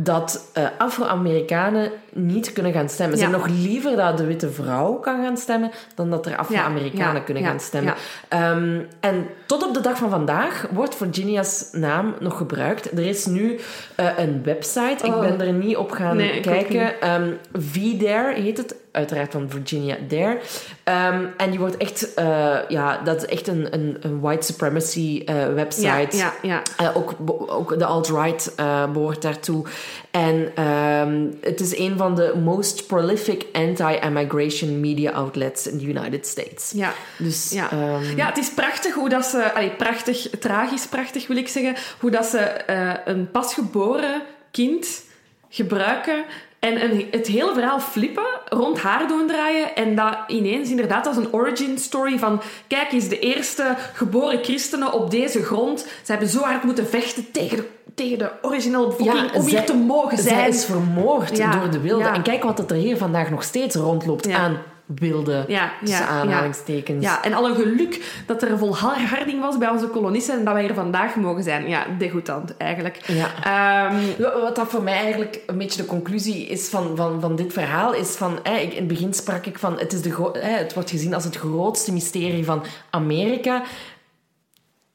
[0.00, 3.16] dat eh, Afro-Amerikanen niet kunnen gaan stemmen.
[3.18, 7.24] Ze hebben nog liever dat de witte vrouw kan gaan stemmen dan dat er Afro-Amerikanen
[7.24, 7.94] kunnen gaan stemmen.
[8.28, 12.92] Ehm, en tot op de dag van vandaag wordt Virginia's naam nog gebruikt.
[12.92, 13.60] Er is nu
[13.94, 15.06] eh, een website.
[15.06, 15.20] Ik Oh.
[15.20, 17.00] ben er niet op gaan Nee, kijken.
[17.00, 18.74] Ehm VDare heet het.
[18.98, 20.38] Uiteraard van Virginia Dare.
[20.84, 22.14] Ehm, en die wordt echt...
[22.14, 25.86] eh, ja, dat is echt een, een, een white supremacy eh, website.
[25.86, 26.62] Ja, ja, ja.
[26.76, 27.14] Eh, ook,
[27.46, 29.64] ook de alt-right eh, behoort daartoe.
[30.10, 36.26] En ehm, het is een van de most prolific anti-immigration media outlets in the United
[36.26, 36.72] States.
[36.74, 36.92] ja.
[37.18, 37.70] Dus Ja.
[37.70, 39.52] ehm, ja, het is prachtig hoe dat ze...
[39.54, 41.74] Allee, prachtig, tragisch prachtig wil ik zeggen.
[42.00, 42.70] Hoe dat ze
[43.04, 45.02] een pasgeboren kind
[45.48, 46.24] gebruiken
[46.58, 51.16] en een, het hele verhaal flippen, rond haar doen draaien en dat ineens inderdaad als
[51.16, 56.28] een origin story van kijk eens, de eerste geboren christenen op deze grond, ze hebben
[56.28, 57.64] zo hard moeten vechten tegen de,
[57.94, 60.34] tegen de originele bevolking om hier te mogen zijn.
[60.34, 62.04] Zij is vermoord Ja, door de wilde.
[62.04, 62.14] ja.
[62.14, 64.58] En kijk wat het er hier vandaag nog steeds rondloopt aan
[64.96, 67.04] wilde, Ja, tussen ja, aanhalingstekens.
[67.04, 70.62] Ja, en al een geluk dat er volharding was bij onze kolonisten en dat wij
[70.62, 71.68] hier vandaag mogen zijn.
[71.68, 73.00] Ja, degoutant eigenlijk.
[73.06, 73.28] Ja.
[73.42, 77.52] Ehm, Wat dat voor mij eigenlijk een beetje de conclusie is van, van, van dit
[77.52, 78.42] verhaal, is van...
[78.42, 79.78] eh, ik, in het begin sprak ik van...
[79.78, 83.62] Het, is de eh, het wordt gezien als het grootste mysterie van Amerika.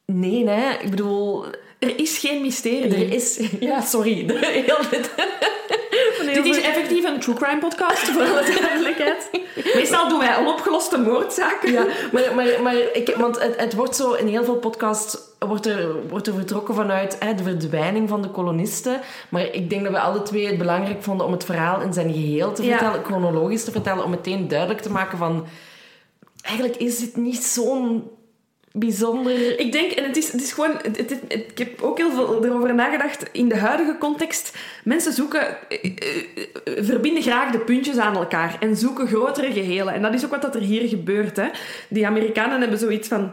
[0.05, 0.77] Nee, hè.
[0.81, 1.45] Ik bedoel...
[1.83, 2.95] Er is geen mysterie.
[3.05, 3.39] Er is...
[3.59, 4.13] Ja, sorry.
[4.65, 5.11] Heel dit,
[6.33, 9.29] Dit is effectief een true crime podcast, voor alle duidelijkheid.
[9.75, 11.71] Meestal doen wij onopgeloste moordzaken.
[11.71, 15.65] Ja, maar, maar, maar ik, want het, het wordt zo in heel veel podcasts wordt
[15.65, 18.99] er, wordt er vertrokken vanuit hè, de verdwijning van de kolonisten.
[19.29, 22.13] Maar ik denk dat we alle twee het belangrijk vonden om het verhaal in zijn
[22.13, 22.77] geheel te Ja.
[22.77, 25.45] vertellen, chronologisch te vertellen, om meteen duidelijk te maken van
[26.41, 28.09] eigenlijk is dit niet zo'n
[28.75, 29.59] bijzonder.
[29.59, 30.71] Ik denk, en het is, het is gewoon...
[30.81, 33.23] Het, het- het- ik heb ook heel veel erover nagedacht.
[33.31, 35.69] In de huidige context, mensen zoeken...
[35.69, 36.17] eh, eh,
[36.77, 38.57] eh, verbinden graag de puntjes aan elkaar.
[38.59, 39.93] En zoeken grotere gehelen.
[39.93, 41.35] En dat is ook wat dat er hier gebeurt.
[41.37, 41.47] Hè.
[41.89, 43.31] Die Amerikanen hebben zoiets van...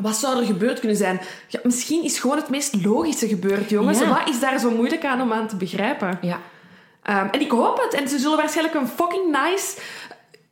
[0.00, 1.20] Wat zou er gebeurd kunnen zijn?
[1.48, 3.98] Ja, misschien is gewoon het meest logische gebeurd, jongens.
[4.00, 4.08] Ja.
[4.08, 6.18] Wat is daar zo moeilijk aan om aan te begrijpen?
[6.22, 6.40] Ja.
[7.02, 8.00] Ehm, en ik hoop het.
[8.00, 9.76] En ze zullen waarschijnlijk een fucking nice,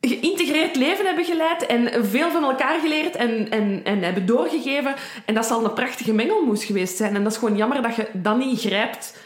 [0.01, 1.65] geïntegreerd leven hebben geleid.
[1.65, 4.95] En veel van elkaar geleerd en, en, en hebben doorgegeven.
[5.25, 7.15] En dat zal een prachtige mengelmoes geweest zijn.
[7.15, 9.19] En dat is gewoon jammer dat je dat niet grijpt.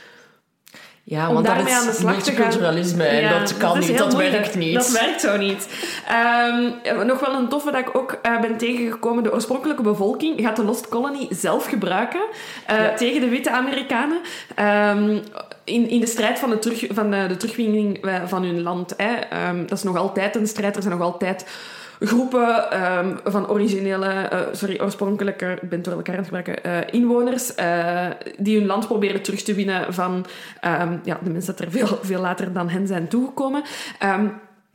[1.12, 2.12] Ja, Om want daarmee aan de slag te gaan.
[2.16, 4.36] multiculturalisme en Ja, dat kan niet, dat moeilijk.
[4.36, 4.74] werkt niet.
[4.74, 5.68] Dat werkt zo niet.
[6.08, 9.24] Ehm, nog wel een toffe dat ik ook eh, ben tegengekomen.
[9.24, 12.22] De oorspronkelijke bevolking gaat de Lost Colony zelf gebruiken
[12.66, 12.94] eh, Ja.
[12.94, 14.18] tegen de witte Amerikanen.
[14.56, 15.18] Ehm,
[15.64, 18.94] in, in de strijd van de, terug, van de, de terugwinning eh, van hun land.
[18.98, 19.14] Hè.
[19.30, 20.76] Ehm, dat is nog altijd een strijd.
[20.76, 21.46] Er zijn nog altijd
[22.03, 26.64] groepen ehm, van originele, eh, sorry, oorspronkelijke, ik ben het door elkaar aan het gebruiken,
[26.64, 28.06] eh, inwoners eh,
[28.38, 30.26] die hun land proberen terug te winnen van
[30.61, 33.64] ehm, ja, de mensen dat er veel, veel later dan hen zijn toegekomen.
[33.99, 34.28] Ehm,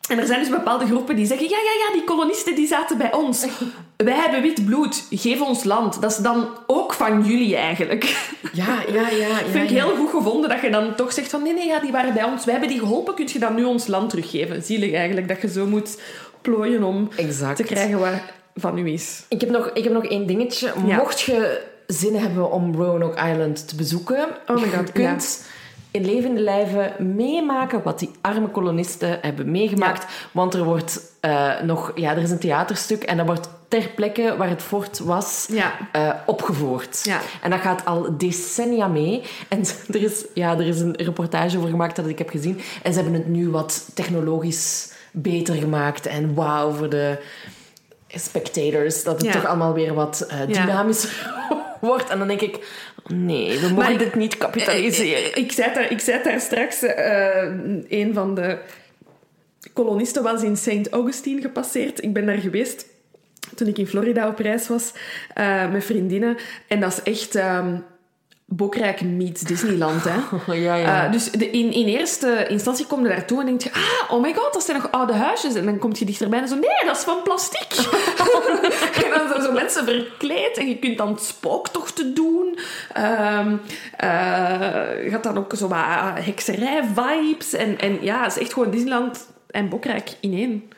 [0.08, 2.98] en er zijn dus bepaalde groepen die zeggen, ja, ja, ja, die kolonisten die zaten
[2.98, 3.46] bij ons.
[3.96, 6.00] Wij hebben wit bloed, geef ons land.
[6.00, 8.30] Dat is dan ook van jullie eigenlijk.
[8.52, 9.26] Ja, ja, ja.
[9.28, 9.84] ja Vind ik ja.
[9.84, 12.24] heel goed gevonden dat je dan toch zegt van nee, nee, ja, die waren bij
[12.24, 12.44] ons.
[12.44, 14.62] Wij hebben die geholpen, kun je dan nu ons land teruggeven.
[14.62, 16.00] Zielig eigenlijk, dat je zo moet
[16.50, 17.56] plooien om Exact.
[17.56, 18.12] te krijgen wat
[18.54, 19.22] van u is.
[19.28, 20.72] Ik heb nog, ik heb nog één dingetje.
[20.86, 20.96] Ja.
[20.96, 25.44] Mocht je zin hebben om Roanoke Island te bezoeken, Oh my God, je kunt
[25.90, 30.04] in levende lijven meemaken wat die arme kolonisten hebben meegemaakt.
[30.32, 34.34] Want er wordt eh, nog, ja, er is een theaterstuk en dat wordt ter plekke
[34.38, 35.72] waar het fort was Ja.
[35.92, 37.00] eh, opgevoerd.
[37.04, 37.20] Ja.
[37.42, 39.22] En dat gaat al decennia mee.
[39.48, 39.60] En
[39.94, 42.60] er is, ja, er is een reportage over gemaakt dat ik heb gezien.
[42.82, 46.06] En ze hebben het nu wat technologisch beter gemaakt.
[46.06, 47.18] En wauw voor de
[48.08, 49.02] spectators.
[49.04, 49.32] Dat het Ja.
[49.32, 50.64] toch allemaal weer wat eh, Ja.
[50.64, 51.34] dynamischer
[51.80, 52.08] wordt.
[52.10, 52.66] En dan denk ik,
[53.08, 55.36] nee, we mogen dit niet kapitaliseren.
[55.36, 57.42] Ik zei daar, ik zei daar straks, eh,
[57.88, 58.58] een van de
[59.72, 60.88] kolonisten was in St.
[60.90, 62.02] Augustine gepasseerd.
[62.02, 62.86] Ik ben daar geweest
[63.54, 64.92] toen ik in Florida op reis was
[65.34, 66.36] eh, met vriendinnen.
[66.68, 67.74] En dat is echt ehm
[68.48, 70.18] Bokrijk meets Disneyland, hè.
[70.54, 71.04] ja, ja.
[71.04, 73.72] Eh, dus de, in, in eerste instantie kom je daartoe en denk je...
[73.72, 75.54] Ah, oh my god, dat zijn nog oude huisjes.
[75.54, 76.54] En dan kom je dichterbij en zo...
[76.54, 77.72] Nee, dat is van plastic.
[79.04, 80.56] en dan zijn zo mensen verkleed.
[80.56, 82.58] En je kunt dan spooktochten doen.
[82.92, 83.56] Ehm
[83.96, 85.78] eh, je gaat dan ook zo wat
[86.24, 87.52] hekserij-vibes.
[87.52, 90.70] En, en ja, het is echt gewoon Disneyland en Bokrijk in één.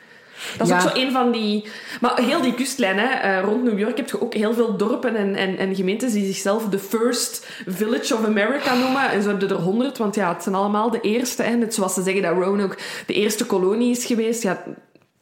[0.57, 0.81] Dat is Ja.
[0.83, 1.65] ook zo een van die...
[2.01, 5.15] Maar heel die kustlijn, hè, eh, rond New York heb je ook heel veel dorpen
[5.15, 9.09] en, en, en gemeentes die zichzelf de First Village of America noemen.
[9.11, 11.43] En zo hebben er honderd, want ja, het zijn allemaal de eerste.
[11.43, 11.55] Hè.
[11.55, 14.43] Net zoals ze zeggen dat Roanoke de eerste kolonie is geweest.
[14.43, 14.63] Ja,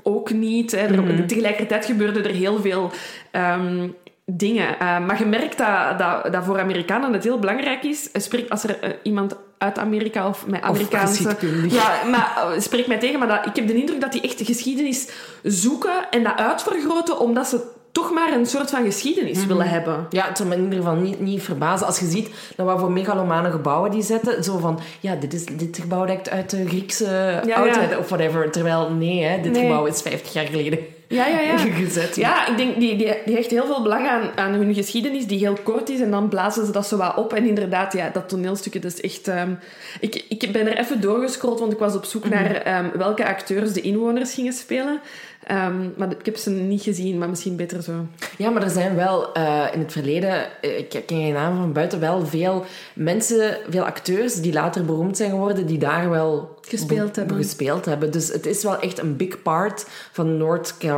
[0.04, 0.72] ook niet.
[0.72, 0.78] Hè.
[0.78, 2.92] Er- Tegelijkertijd gebeurden er heel veel
[3.32, 3.88] ehm,
[4.32, 4.80] dingen.
[4.80, 8.12] Eh, maar je merkt dat, dat, dat voor Amerikanen het heel belangrijk is.
[8.12, 11.36] eh, Spreek, als er eh, iemand uit Amerika of met Amerikaanse...
[11.70, 14.38] ja, maar uh, spreek mij tegen, maar dat, ik heb de indruk dat die echt
[14.38, 15.10] de geschiedenis
[15.44, 19.48] zoeken en dat uitvergroten, omdat ze toch maar een soort van geschiedenis Mhm.
[19.48, 20.06] willen hebben.
[20.10, 22.80] Ja, het zou me in ieder geval niet, niet verbazen als je ziet naar wat
[22.80, 24.44] voor megalomane gebouwen die zetten.
[24.44, 27.56] Zo van, ja, dit, is, dit gebouw lijkt uit de Griekse ja.
[27.56, 28.52] oudheid of whatever.
[28.52, 29.62] Terwijl, nee, hè, dit Nee.
[29.62, 31.58] gebouw is 50 jaar geleden Ja, ja, ja.
[31.86, 32.16] gezet.
[32.16, 35.40] Ja, ik denk, die, die, die hecht heel veel belang aan, aan hun geschiedenis, die
[35.40, 37.34] heel kort is, en dan blazen ze dat zo wat op.
[37.34, 39.28] En inderdaad, ja, dat toneelstukje, dat is echt...
[39.28, 39.52] ehm,
[40.00, 42.34] ik, ik ben er even doorgescrolld, want ik was op zoek Mhm.
[42.34, 45.00] naar ehm, welke acteurs de inwoners gingen spelen.
[45.44, 47.92] Ehm, maar ik heb ze niet gezien, maar misschien beter zo.
[48.38, 51.74] Ja, maar er zijn wel eh, in het verleden, eh, ik ken geen naam van
[51.74, 57.14] buiten, wel veel mensen, veel acteurs die later beroemd zijn geworden, die daar wel Gespeeld
[57.14, 57.38] be- hebben.
[57.38, 58.12] gespeeld hebben.
[58.12, 60.96] Dus het is wel echt een big part van North Carolina.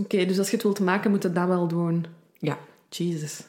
[0.00, 2.06] Oké, dus als je het wilt maken, moet je dat wel doen.
[2.38, 2.58] Ja.
[2.88, 3.40] Jesus.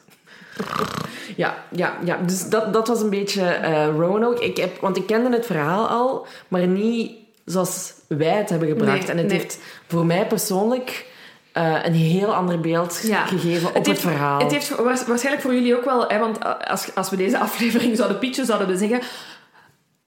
[1.36, 2.16] Ja, ja, ja.
[2.26, 4.44] dus dat, dat was een beetje eh Roanoke.
[4.44, 7.12] Ik heb, want ik kende het verhaal al, maar niet
[7.44, 8.98] zoals wij het hebben gebracht.
[8.98, 9.36] Nee, en het nee.
[9.38, 11.06] heeft voor mij persoonlijk
[11.52, 13.26] eh, een heel ander beeld Ja.
[13.26, 14.40] gegeven op het, heeft, verhaal.
[14.40, 16.08] Het heeft waars- waarschijnlijk voor jullie ook wel...
[16.08, 16.38] Hè, want
[16.68, 19.00] als, als we deze aflevering zouden pitchen, zouden we zeggen...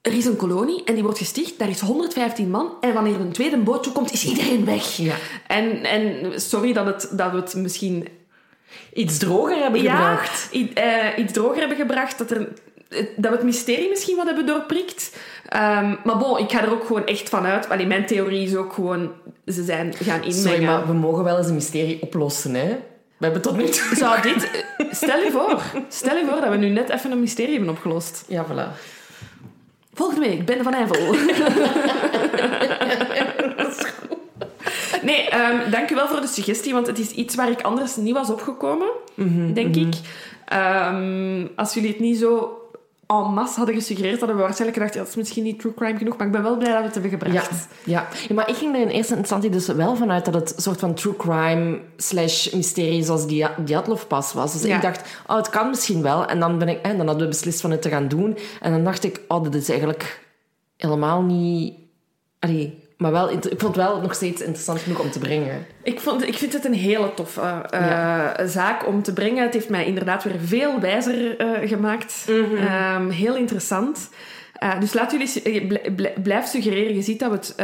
[0.02, 1.60] Er is een kolonie en die wordt gesticht.
[1.60, 2.72] Daar is 115 man.
[2.82, 4.96] En wanneer een tweede boot toekomt, is iedereen weg.
[4.98, 5.16] Ja.
[5.48, 8.08] En, en sorry dat, het, dat we het misschien
[8.94, 10.50] Iets droger hebben ja, gebracht.
[10.54, 12.18] i- eh, iets droger hebben gebracht.
[12.18, 12.48] Dat, er,
[12.90, 15.16] dat we het mysterie misschien wat hebben doorprikt.
[15.50, 17.70] Ehm, maar bon, ik ga er ook gewoon echt van uit.
[17.70, 19.12] Allee, mijn theorie is ook gewoon...
[19.46, 20.34] Ze zijn gaan inmengen.
[20.34, 22.68] Sorry, maar we mogen wel eens een mysterie oplossen, hè?
[23.18, 23.96] We hebben tot nu toe...
[23.96, 24.66] Zou dit...
[24.92, 25.62] Stel je voor.
[25.90, 28.26] Stel je voor dat we nu net even een mysterie hebben opgelost.
[28.28, 28.78] Ja, voilà.
[29.94, 31.16] Volgende week, Ben van Eyvel.
[35.02, 37.96] Nee, ehm dank u wel voor de suggestie, want het is iets waar ik anders
[37.96, 38.88] niet was opgekomen,
[39.54, 39.94] denk ik.
[40.46, 42.61] Ehm, als jullie het niet zo
[43.20, 45.98] en masse hadden gesuggereerd, hadden we waarschijnlijk gedacht, ja, dat is misschien niet true crime
[45.98, 47.68] genoeg, maar ik ben wel blij dat we het hebben gebracht.
[47.84, 48.08] ja.
[48.28, 50.80] ja, maar ik ging er in eerste instantie dus wel vanuit dat het een soort
[50.80, 54.52] van true crime slash mysterie zoals die Djatlov pas was.
[54.54, 54.76] Dus Ja.
[54.76, 56.26] ik dacht, oh, het kan misschien wel.
[56.26, 58.38] En dan, ben ik, en dan hadden we beslist van het te gaan doen.
[58.62, 60.26] En dan dacht ik, oh, dit is eigenlijk
[60.78, 61.74] helemaal niet...
[62.40, 65.66] Allee, maar wel, ik vond het wel nog steeds interessant genoeg om te brengen.
[65.84, 69.44] Ik, vond, ik vind het een hele toffe eh, zaak om te brengen.
[69.44, 72.26] Het heeft mij inderdaad weer veel wijzer eh, gemaakt.
[72.28, 74.10] Ehm, heel interessant.
[74.54, 75.80] Eh, dus laat jullie...
[76.22, 76.96] blijf suggereren.
[76.96, 77.56] Je ziet dat we het...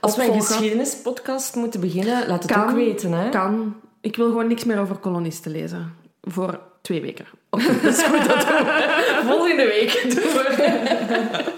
[0.00, 2.62] Als we een geschiedenispodcast moeten beginnen, laat het Kan.
[2.62, 3.12] ook weten.
[3.12, 3.28] Hè?
[3.28, 3.76] Kan.
[4.00, 5.94] Ik wil gewoon niks meer over kolonisten lezen.
[6.22, 7.26] Voor twee weken.
[7.82, 9.20] Dat is goed, dat doen we.
[9.28, 11.56] Volgende week doen we.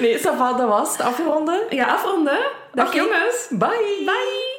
[0.00, 1.06] Nee, Sava, dat was het.
[1.06, 1.60] Afronden.
[1.70, 2.38] Ja, afronden.
[2.72, 2.96] Dag Oké.
[2.96, 3.46] jongens.
[3.50, 4.02] Bye.
[4.04, 4.55] Bye.